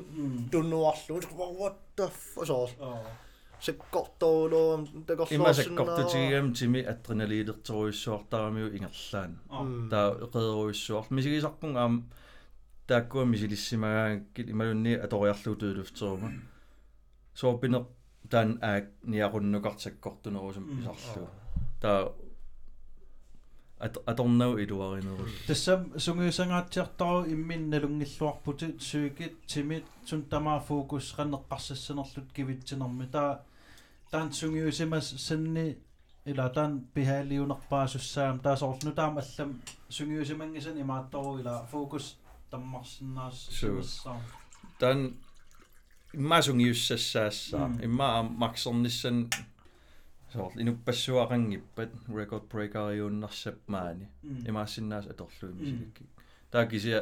туннуарлун 0.53 1.23
what 1.61 1.77
the 1.97 2.07
f 2.07 2.20
соо 3.63 3.75
аа 3.75 3.79
саккорторулоо 3.79 4.75
има 4.79 5.05
такорлуарсинаа 5.07 5.55
саккортутигиам 5.55 6.53
тими 6.53 6.81
адреналиилертеруиссуартарамиу 6.93 8.69
ингерлаан. 8.77 9.39
Таа 9.91 10.07
эқеруиссуар 10.25 11.07
мисигисарпун 11.11 11.77
аам 11.77 12.11
тааккуа 12.87 13.25
мисилиссимагаангкит 13.25 14.51
ималунни 14.51 14.95
аториарлуу 14.95 15.57
туулуфтерума 15.57 16.33
соорпине 17.35 17.85
таан 18.31 18.59
аак 18.63 18.91
ниаруннукартсаккортунерусум 19.05 20.65
писарлу 20.77 21.29
таа 21.81 22.13
ат 23.79 23.97
аторнау 24.07 24.59
илуаринерус. 24.59 25.33
Тассам 25.47 25.81
сунгиусангаатсиартару 25.99 27.27
имминналунгиллуарпути 27.35 28.79
сүйкит 28.79 29.35
тимит 29.47 29.85
сун 30.07 30.23
тамаа 30.23 30.61
фокус 30.61 31.15
qanneqqarsassinerlut 31.17 32.29
kivitsinermi 32.35 33.07
taa 33.11 33.43
таан 34.12 34.32
сунгиусимас 34.32 35.08
санни 35.28 35.78
ила 36.26 36.49
таан 36.49 36.72
пихаалиунерпаасуссаам 36.94 38.40
таасоорлну 38.40 38.91
таам 38.99 39.18
аллам 39.18 39.49
сунгиусимангисан 39.90 40.76
имааттору 40.82 41.40
ила 41.40 41.66
фокус 41.72 42.06
таммарсиннаас 42.52 43.38
симассаа 43.60 44.18
таан 44.80 44.99
иммаасунгиуссассаассаа 46.14 47.68
Mm. 47.68 47.84
имма 47.86 48.24
максернissan 48.24 49.18
соор 50.34 50.52
инуппассуақангиппат 50.62 51.91
record 52.18 52.45
breaker 52.52 52.88
иуннарсапмаани 52.99 54.08
имаассиннаас 54.49 55.06
аторлуи 55.14 55.54
мисиликки 55.54 56.04
таа 56.52 56.66
кisia 56.72 56.99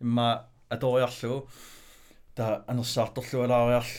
имма 0.00 0.46
аториарлугу 0.68 1.48
та 2.34 2.64
анерсаарторлуалаариарл 2.66 3.92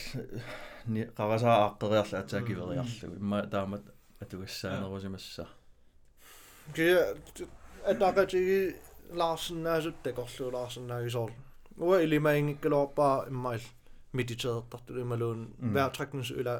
ни 0.86 1.02
қарасаа 1.18 1.54
ааққериарла 1.66 2.18
атаакивериарлугу 2.24 3.16
имма 3.16 3.42
таамат 3.54 3.82
атугассаанерусимасса 4.22 5.46
ке 6.74 6.88
атаакатиги 7.84 8.76
лаарсинаасут 9.20 9.96
такорлуу 10.02 10.50
лаарсинаагисоор 10.56 11.30
уа 11.78 11.96
илимаингиккалоорпаа 12.04 13.28
иммаил 13.28 13.64
медитеэртарту 14.12 15.00
ималуун 15.04 15.40
вертræknings 15.60 16.30
ула 16.40 16.56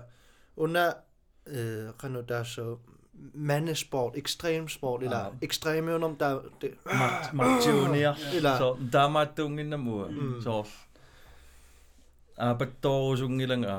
уна 0.56 0.86
э 1.46 1.92
кану 1.98 2.22
таассо 2.22 2.78
mandesport, 3.34 4.12
ekstrem 4.20 4.68
sport, 4.68 5.02
eller 5.02 5.16
Ah. 5.16 5.32
ekstremium, 5.40 6.16
der... 6.20 6.34
Det, 6.60 6.74
мартиуниар 7.32 8.16
Ила. 8.34 8.58
со 8.58 8.76
таамааттуунгиннамуа 8.92 10.06
Mm. 10.08 10.42
соор 10.42 10.66
аапаттоорусунгилангаа 10.66 10.89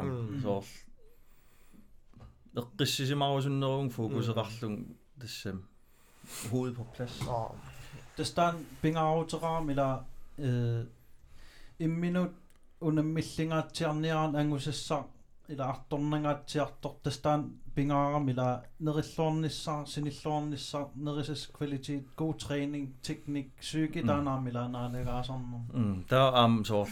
Mm. 0.03 0.43
соор 0.43 0.65
эққиссисимарусуннерун 2.57 3.91
фокусеқарлун 3.91 4.97
тассам 5.19 5.63
hoved 6.51 6.75
på 6.75 6.85
plads 6.97 7.23
og, 7.29 7.57
Tästä 8.17 8.55
pingauteraam 8.83 9.71
ila 9.71 10.05
imminut 11.79 12.33
unemmillingaatiarniaraan 12.81 14.37
angusassa 14.37 15.05
ila 15.49 15.65
artornangaatiartor 15.65 16.95
tästä 17.03 17.39
pingaaram 17.76 18.26
ila 18.32 18.48
nerillornissar 18.86 19.80
sinillornissar 19.94 20.86
nerisas 21.06 21.42
kvalitet 21.56 22.04
god 22.18 22.36
træning 22.44 22.88
teknik 23.08 23.48
psyke 23.60 24.00
Mm. 24.02 24.08
daanaam 24.10 24.48
ila 24.50 24.64
naalegaasarnum 24.76 25.64
mm 25.82 25.96
tаа 26.12 26.28
аам 26.42 26.54
соор 26.70 26.88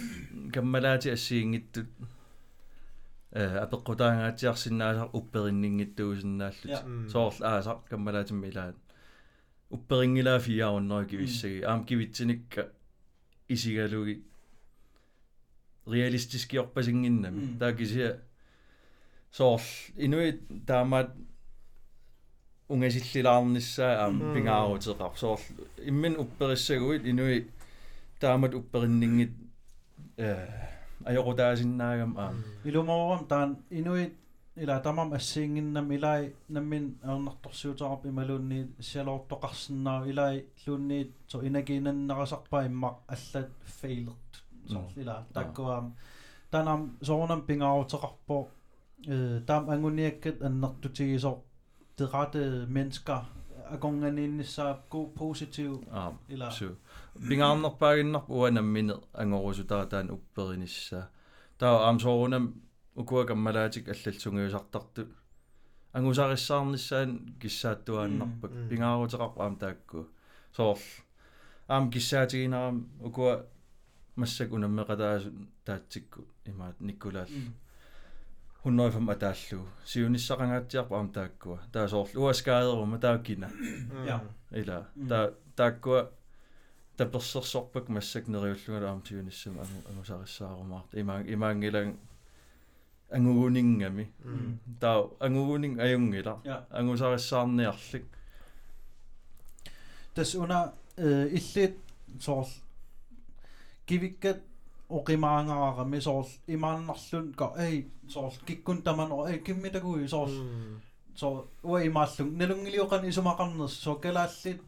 каммалаати 0.53 1.07
ассиингиттут 1.15 1.87
э 3.41 3.43
апеққутаангаатиарсинаасар 3.65 5.07
уппериннингиттуусиннааллут 5.19 6.71
Ja. 6.73 6.79
mm, 6.85 7.09
соор 7.13 7.33
аасар 7.51 7.77
каммалаатимми 7.89 8.47
илаат 8.51 8.75
упперингилаа 9.75 10.39
фиааруннери 10.45 11.05
кивиссаги 11.11 11.59
аам 11.69 11.81
кивитсиникка 11.89 12.61
исигалуги 13.53 14.15
реалистискиорпасингиннами 15.95 17.41
Mm. 17.41 17.57
таакисиа 17.59 18.09
соор 19.38 19.60
инуи 20.04 20.28
таамаат 20.68 21.10
унгасиллилаарнissaа 22.72 23.92
аам 24.04 24.14
Mm. 24.20 24.32
пингаарутеқар 24.34 25.12
соор 25.22 25.40
иммин 25.90 26.14
уппериссагуит 26.22 27.02
инуи 27.12 27.38
таамат 28.20 28.52
уппериннингит 28.54 29.32
э 30.18 30.30
ajorutaasinnаагам 31.10 32.12
аам 32.18 32.34
ilumooram 32.68 33.22
taan 33.30 33.50
inuit 33.78 34.12
ila 34.62 34.74
tamam 34.86 35.08
assiinginnam 35.18 35.86
ilai 35.96 36.22
nammin 36.54 36.84
aernartorsiutarap 37.08 38.02
imaluunni 38.10 38.58
sialoortoqarsinnaa 38.88 40.00
ilai 40.10 40.36
luunniit 40.66 41.10
so 41.30 41.36
inagiinannarasarpa 41.48 42.58
imma 42.68 42.90
allat 43.14 43.50
failert 43.78 44.30
so 44.72 44.78
Mm. 44.78 45.00
ila 45.02 45.14
takkuam 45.34 45.86
tanam 46.52 46.80
soornam 47.08 47.40
pingaaruteqarpo 47.48 48.38
øh 49.08 49.42
tam 49.46 49.68
anguniakkat 49.68 50.42
annertutigisor 50.42 51.36
det 51.98 52.14
rette 52.14 52.66
mennesker 52.68 53.20
agonganiinnissaa 53.70 54.72
god 54.90 55.08
positiv 55.18 55.72
аам 55.92 56.14
ila 56.28 56.50
су 56.50 56.68
пингаарнерпаагиннарпу 57.28 58.32
уанаммине 58.40 58.94
ангорусутаа 59.14 59.84
таан 59.92 60.10
упперинissaa 60.16 61.04
таа 61.58 61.76
аам 61.86 62.00
соорунам 62.00 62.44
укуа 62.96 63.24
каммалаатик 63.26 63.88
аллалсунгиусартарту 63.88 65.02
ангусариссаарнissaан 65.96 67.10
киссааттуааннарпак 67.40 68.50
Mm. 68.50 68.68
пингаарутеқарпу 68.70 69.40
аам 69.42 69.56
таакку 69.62 69.98
соор 70.56 70.78
аам 71.68 71.90
киссаатигинарам 71.90 72.76
укуа 73.08 73.32
массак 74.16 74.50
унаммеқатаасу 74.52 75.30
таатсикку 75.66 76.20
имаат 76.50 76.76
никкулаал 76.80 77.28
Mm. 77.28 77.52
105 78.64 79.10
атааллу 79.14 79.68
сиунissaqangaatiarpu 79.84 80.94
aam 80.94 81.08
taakkua 81.16 81.58
taa 81.72 81.88
soorlu 81.88 82.24
uaskaaderuма 82.24 82.98
taakina 82.98 83.48
mm, 83.48 84.06
ila 84.60 84.84
Mm. 84.96 85.08
taa 85.08 85.28
taakkua 85.56 86.00
таперсерсорпак 86.96 87.88
массак 87.88 88.28
нериуллугала 88.28 88.88
аам 88.90 89.02
сиунissama 89.06 89.62
ангусарissaarumaart 89.88 90.94
имаан 91.00 91.24
имаангилан 91.34 91.98
ангугунингами 93.16 94.04
mm, 94.24 94.52
таа 94.80 95.08
ангугунинг 95.20 95.78
аюнгила 95.80 96.34
ja. 96.44 96.56
Ангусариссаарниарлик 96.70 98.04
tas 100.14 100.34
una 100.34 100.72
øh, 100.98 101.26
illit 101.32 101.74
soor 102.20 102.46
kivikkat 104.90 104.98
oqimaangaarami 104.98 106.00
soor 106.00 106.24
imaannarlun 106.48 107.32
ka 107.36 107.52
ei 107.58 107.86
soor 108.08 108.32
kikkun 108.46 108.82
taman 108.82 109.12
o 109.12 109.26
ei 109.26 109.38
kimmitagui 109.38 110.08
soor 110.08 110.28
mm, 110.28 110.80
soor 111.14 111.44
ua 111.62 111.80
imaallung 111.80 112.36
nalungiliuqan 112.38 113.04
isumaqarners 113.04 113.82
so 113.84 113.94
kalaallit 113.94 114.60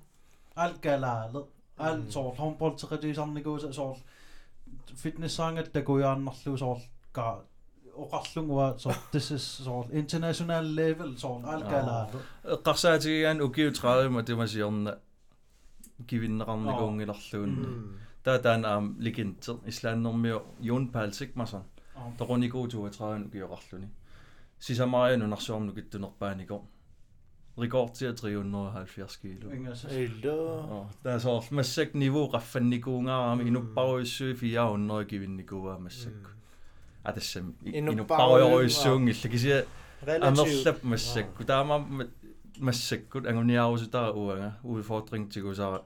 alkalaalet 0.57 1.47
al 1.79 1.97
Mm. 1.97 2.11
soor 2.11 2.35
håndboldteqatiisarniguusa 2.39 3.73
soor 3.73 3.97
fitnessaangat 4.97 5.73
takuyaannarlu 5.73 6.57
soor 6.59 6.79
ka 7.13 7.43
oqarlungua 7.95 8.75
soor 8.79 8.95
this 9.13 9.31
is 9.31 9.65
soor 9.65 9.85
international 9.93 10.65
level 10.77 11.11
soor 11.17 11.41
alkalaalet 11.47 12.15
эққарсаатигигаан 12.45 13.41
укиу 13.41 13.71
30 13.71 14.23
тимасиорна 14.25 14.97
кивиннеқарникуунгиларлуунни 16.07 17.67
mm, 18.22 18.24
таа 18.24 18.40
таан 18.40 18.66
аам 18.66 18.96
легендер 19.00 19.56
ислааннэрмио 19.66 20.42
Jon 20.62 20.92
Paul 20.92 21.10
Sigmarsson 21.20 21.64
Ja. 21.96 22.02
торунику 22.18 22.58
32 22.68 23.26
укиоқарлуни 23.28 23.88
сисамариану 24.60 25.28
нарсуарну 25.28 25.72
киттунерпаанико 25.74 26.62
рекордтиа 27.58 28.14
370 28.14 29.18
кило 29.22 29.52
Inga, 29.52 29.74
Illa. 30.06 30.34
Оо 30.72 30.90
таа 31.04 31.20
соор 31.20 31.44
массак 31.52 31.94
ниву 31.96 32.30
qaffannikuungаарами 32.34 33.44
Mm. 33.44 33.48
инуппаруиссуи 33.50 34.34
400 34.36 35.06
кивинникуаа 35.06 35.80
массак 35.80 36.14
Mm. 36.14 36.28
атассам 37.04 37.56
Inupparuiu- 37.64 37.94
инуппаруйоруиссуунги 37.94 39.12
кisia 39.34 39.66
Relativt. 40.06 40.24
амерлап 40.28 40.84
массакку 40.84 41.44
таама 41.46 41.78
массаккут 42.60 43.26
ангуниарусутара 43.26 44.12
уага 44.14 44.58
udfordring 44.64 45.28
тигусара 45.32 45.82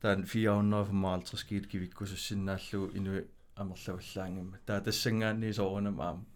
таан 0.00 0.24
455 0.26 1.44
кил 1.48 1.64
кивиккусуссиннааллу 1.70 2.90
инуи 2.98 3.26
амерлаваллаангамма 3.56 4.58
таа 4.66 4.80
тассангаанни 4.80 5.52
соорунам 5.52 6.00
аам 6.00 6.26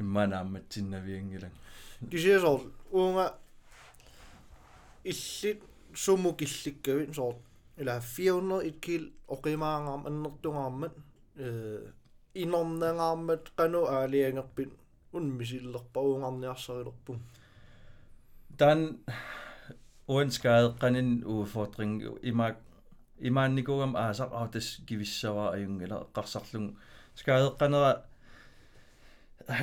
иммаанаамматсиннавиангилан 0.00 1.54
Kisiä 2.10 2.40
soor 2.40 2.60
uunga 2.92 3.26
illit 5.04 5.60
sumu 5.94 6.32
killikkavin 6.32 7.14
soor 7.14 7.34
ila 7.78 8.00
401 8.00 8.80
kil 8.80 9.04
oqimaangaam 9.28 10.02
annertungaammat 10.08 10.94
э 11.44 11.48
inornangaammat 12.42 13.44
qanu 13.58 13.80
aaliangerpin 13.96 14.70
unmisillerpa 15.16 16.00
uungarniarsarillerpum 16.08 17.18
таан 18.58 18.80
уанскаеққанин 20.07 21.09
udfordring 21.23 21.95
имаак 22.21 22.57
имаанникугам 23.19 23.95
аасақ 23.95 24.31
аутас 24.33 24.67
кивиссаваа 24.87 25.53
аюнгила 25.55 25.97
эққарсарлун 26.05 26.65
скаеққанера 27.19 27.91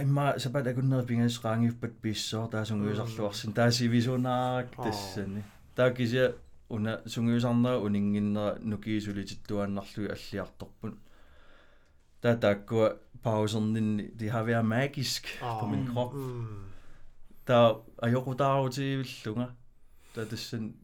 имма 0.03 0.35
сапат 0.39 0.67
акуннери 0.67 1.07
пингасеқаангиффат 1.07 1.95
писсоо 2.03 2.49
таасунгуисарлуарсин 2.49 3.53
таасивисунаарак 3.53 4.69
Аа. 4.79 4.85
тассани 4.85 5.43
таакisia 5.77 6.35
уна 6.69 7.01
сунгуисарнера 7.07 7.79
унингиннера 7.79 8.59
нукиисулититтуаннарлуи 8.61 10.09
аллиарторпут 10.15 10.95
таа 12.23 12.37
тааккуа 12.37 12.97
паусернинни 13.23 14.05
de 14.19 14.27
har 14.31 14.43
været 14.43 14.67
magisk 14.67 15.25
på 15.61 15.67
min 15.67 15.87
krop 15.91 16.13
mm, 16.15 16.65
таа 17.47 17.75
ajorutaarutiivillunga 18.03 19.47
таа 19.47 19.55
тассан 20.15 20.75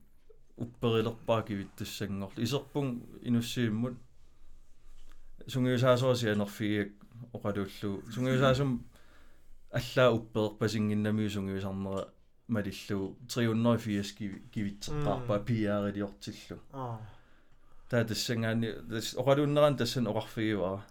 упперилерпаа 0.57 1.43
кивиттуссангорл 1.49 2.37
исерпун 2.45 3.03
инуссииммут 3.23 3.95
сунгиусаасоосианерфигиак 5.53 6.91
оқалууллу 7.33 8.03
сунгиусаасум 8.15 8.85
аллаа 9.73 10.11
упперерпасингиннами 10.19 11.29
сунгиусарнера 11.29 12.09
малиллу 12.49 13.17
380 13.29 14.51
кивитсеққарпаа 14.53 15.39
пиаарилиортиллу 15.49 16.59
ah 16.73 16.99
таа 17.91 18.05
тассангаани 18.05 18.69
тас 18.91 19.15
оқалууннеран 19.21 19.77
тассан 19.77 20.07
оқарфигивара 20.07 20.83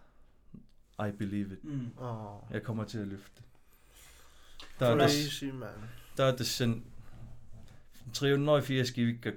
I 0.98 1.12
believe 1.12 1.52
it 1.56 1.64
Mm. 1.64 1.92
Åh. 2.00 2.44
jeg 2.52 2.64
kommer 2.64 2.84
til 2.86 3.00
at 3.00 3.08
løfte 3.08 3.42
tаа 4.80 4.98
тас 4.98 5.12
Crazy, 5.12 5.52
man. 5.54 5.78
tаа 6.18 6.32
tassan 6.36 6.84
380 8.13 8.93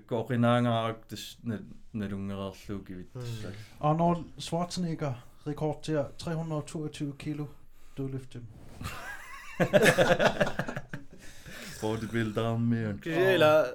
korinangaaragtus 0.07 1.39
nalungererluukivit 1.91 3.07
Arnold 3.81 4.23
Schwarzenegger 4.37 5.13
rekord 5.47 5.83
til 5.83 6.03
322 6.17 7.13
kilo 7.19 7.45
dødløfte. 7.97 8.41
Bodybuilder 11.81 12.57
mere. 12.57 12.93
Eller 13.05 13.65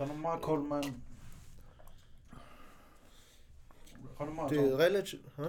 Renomar 0.00 0.38
Koldman. 0.38 0.82
Renomar 4.20 4.48
Det 4.48 4.72
er 4.72 4.76
relativt, 4.78 5.22
hæ? 5.36 5.42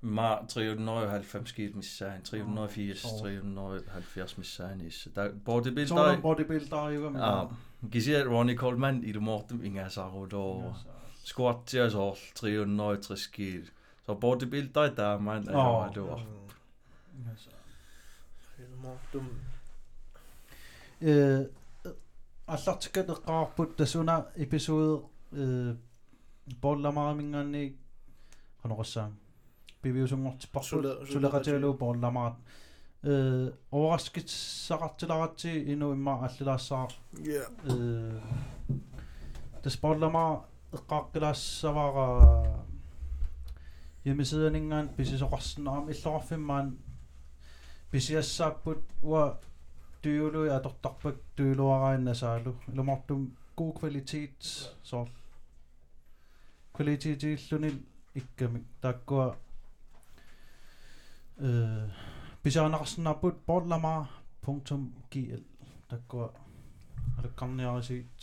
Ma 0.00 0.36
390 0.48 1.48
skidt 1.48 1.76
missagen, 1.76 2.22
380, 2.22 3.02
370 3.20 4.38
missagen 4.38 4.80
is. 4.80 5.08
Der 5.14 5.30
bodybuilder. 5.44 5.86
Sådan 5.86 6.22
bodybuilder 6.22 6.88
jo 6.88 7.10
med. 7.10 7.20
ah 7.77 7.87
gisia 7.91 8.23
Ronnie 8.25 8.55
Coleman 8.57 9.03
i 9.03 9.11
det 9.11 9.21
mortum 9.21 9.63
inga 9.65 9.89
sarudo 9.89 10.73
squat 11.25 11.65
til 11.65 11.91
så 11.91 12.15
360 12.35 13.19
skid 13.19 13.63
så 14.05 14.13
bodybuilder 14.15 14.95
der 14.95 15.19
man 15.19 15.49
Åh. 15.49 15.85
er 15.87 15.91
jo 15.95 16.19
Mm. 17.13 17.29
Ilmortum. 18.59 19.27
Øh, 21.01 21.45
аллартиккат 22.47 23.09
эққарпут 23.09 23.75
тасуна 23.77 24.25
эпизод 24.35 25.03
э 25.33 25.75
болламарамингаанни 26.61 27.75
канеқассаам 28.63 29.11
пивиусунгортиппарпут 29.81 30.85
Sule- 30.85 31.05
сулеқатиалуу 31.13 31.73
болламарат 31.77 32.33
э 33.03 33.51
овараскитсақартиларатси 33.71 35.51
ину 35.73 35.93
имма 35.93 36.13
аллилаассаа 36.25 36.87
Ja. 37.19 37.43
э 37.65 38.19
тас 39.63 39.77
боллама 39.77 40.45
эққааққилаассавара 40.71 42.63
hjemmesideningaan 44.05 44.87
писисоқарсинаам 44.97 45.85
иллоқарфиммаан 45.91 46.67
писиассааппут 47.91 48.81
уа 49.01 49.23
тюулуи 50.01 50.49
атортарпак 50.57 51.17
тюулуараиннасаалу 51.35 52.51
илумартум 52.71 53.21
god 53.57 53.73
kvalitet 53.79 54.41
så 54.89 55.07
kvalitetsilluni 56.75 57.71
ikkami 58.15 58.59
takkua 58.81 59.35
øh 61.39 61.87
Pisaanaqarsunaarput 62.42 63.46
porlamaa.gl 63.46 65.42
takkua 65.88 66.32
alakkarniarisiit 67.18 68.20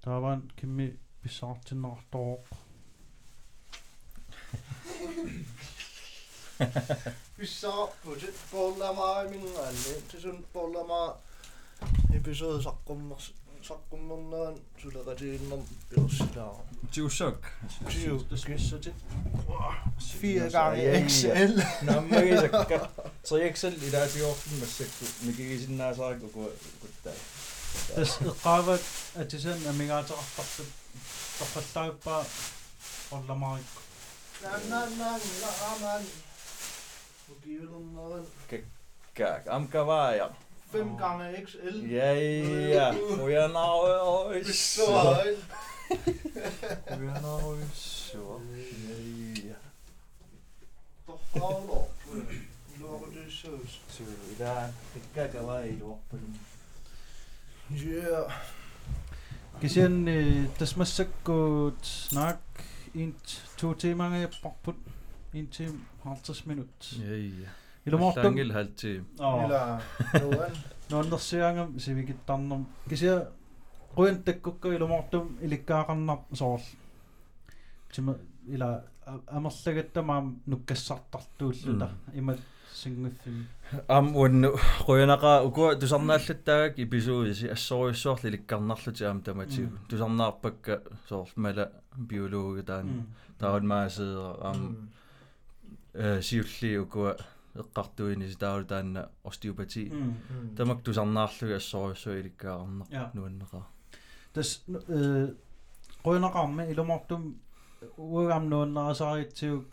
Tavan 0.00 0.42
kimmi 0.56 0.98
pisaartinnaartoroq 1.22 2.46
Pisaarput 7.36 8.22
porlamaa 8.52 9.24
minngaalli 9.24 10.02
tusun 10.10 10.46
porlamaa 10.52 11.18
episode 12.16 12.62
saqqummersi 12.62 13.34
조금만 13.62 14.60
줄여가지는 14.78 15.66
뼈시다. 15.94 16.52
지우석. 16.90 17.40
지우석. 17.88 18.80
Fire 20.18 20.50
gange 20.50 21.06
XL. 21.06 21.54
Nå, 21.84 22.00
men 22.00 22.24
ikke 22.24 22.38
så 22.38 22.48
godt. 22.48 22.90
Så 23.24 23.36
jeg 23.36 23.56
XL 23.56 23.66
i 23.66 23.90
dag 23.90 24.08
til 24.10 24.24
orden, 24.24 24.58
men 24.58 24.66
så 24.66 24.84
med 25.24 25.34
gik 25.36 25.50
i 25.50 25.58
sin 25.64 25.76
nær, 25.76 25.94
så 25.94 26.10
jeg 26.10 26.20
kunne 26.20 26.32
gå 26.32 26.50
dag. 27.04 27.14
Hvis 27.96 28.12
det 28.12 28.42
gavet, 28.42 28.80
at 29.14 29.32
det 29.32 29.42
sådan, 29.42 29.66
at 29.66 29.74
man 29.74 29.80
ikke 29.80 29.94
har 29.94 30.02
til 30.02 30.14
opfattet, 30.14 30.66
så 31.38 31.44
forstår 31.44 31.94
bare, 32.04 32.24
og 33.10 33.24
lad 33.28 33.36
mig 33.36 33.58
ikke. 33.58 33.70
Nej, 34.42 34.60
nej, 34.68 34.88
nej, 34.98 35.18
5 40.72 40.96
gange 40.98 41.42
XL. 41.44 41.86
Ja, 41.86 42.12
ja. 42.68 42.94
We 43.24 43.44
are 43.44 43.52
now 43.52 43.86
always 43.86 44.74
so. 44.74 45.16
We 46.90 47.10
are 47.10 47.20
now 47.20 47.40
always 47.40 48.10
so. 48.10 48.40
Ja, 48.56 49.48
ja. 49.48 49.54
Tohtaudok. 51.06 51.90
Lopetussuus. 52.80 53.80
Syrjään. 53.88 54.74
Pitkäkä 54.94 55.46
laiduoppelun. 55.46 56.38
Yeah. 57.86 58.32
Gesehen, 59.60 60.08
äh, 60.08 60.48
das 60.58 60.76
muss 60.76 60.96
so 60.96 61.04
gut 61.24 61.84
snack 61.84 62.40
in 62.94 63.14
to 63.56 63.74
timer. 63.74 64.10
gebracht. 64.10 64.76
In 65.32 65.50
Thema 65.50 65.78
50 66.04 66.46
minutter. 66.46 66.96
Ja, 66.98 67.16
ja. 67.16 67.61
Ilumortum 67.86 68.24
langil 68.24 68.52
halti 68.56 68.92
Ila. 69.18 69.62
Nuan. 70.22 70.52
нуаннерсиангам 70.90 71.68
сивикиттарнерм 71.84 72.62
кисиа 72.90 73.16
quyan 73.96 74.16
takkukka 74.26 74.68
ilumortum 74.76 75.26
ilikkaaqarnar 75.44 76.18
soorl 76.40 76.64
тима 77.92 78.14
ила 78.54 78.70
амерлagattamaam 79.36 80.26
нуккассартартууллута 80.50 81.88
имат 82.20 82.38
сингуффими 82.80 83.44
am 83.96 84.06
unnu 84.22 84.48
qoyanaqa 84.86 85.32
ukua 85.48 85.68
tusarnaallаттаагак 85.80 86.74
episoodisi 86.84 87.46
assoriussoorli 87.56 88.26
ilikkarnarluti 88.30 89.02
aam 89.08 89.18
tamati 89.26 89.60
Mm. 89.62 89.78
tusarnaarpakka 89.88 90.74
soorl 91.08 91.30
mala 91.44 91.64
biologi 92.08 92.62
taan 92.70 92.86
taun 93.40 93.64
maaseera 93.72 94.28
am 94.50 94.60
э 96.04 96.20
сиулли 96.26 96.70
укуа 96.84 97.12
эққартуини 97.54 98.28
ситаалу 98.32 98.64
таанна 98.64 99.08
остеопати 99.24 99.92
тамак 100.56 100.82
тусарнаарлуги 100.82 101.52
ассориуссуи 101.60 102.20
иликкаарнар 102.20 102.86
Ja. 102.90 103.10
нуаннеқаа 103.14 103.64
тас 104.34 104.48
э 104.88 105.34
quyanaqarmi 106.04 106.62
ilumortum 106.72 107.22
уагам 107.96 108.48
нуаннерасаариитсиу 108.48 109.64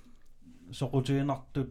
соқутиинартут 0.80 1.69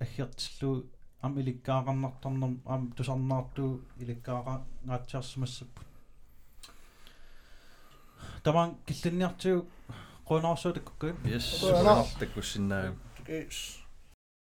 аггертиллу 0.00 0.86
ам 1.22 1.32
иликкаақарнартарнерм 1.40 2.54
ам 2.66 2.92
тусарнаарту 2.96 3.64
иликкааqa 4.02 4.54
ngaatсиарсимассаппут 4.86 5.86
таман 8.44 8.68
киллинниартиу 8.86 9.66
quyanarsuutakkukkуин 10.28 11.16
yes 11.24 11.46
Quyanaq. 11.62 12.06
таккуссинаа 12.20 12.94
Yes. 13.28 13.79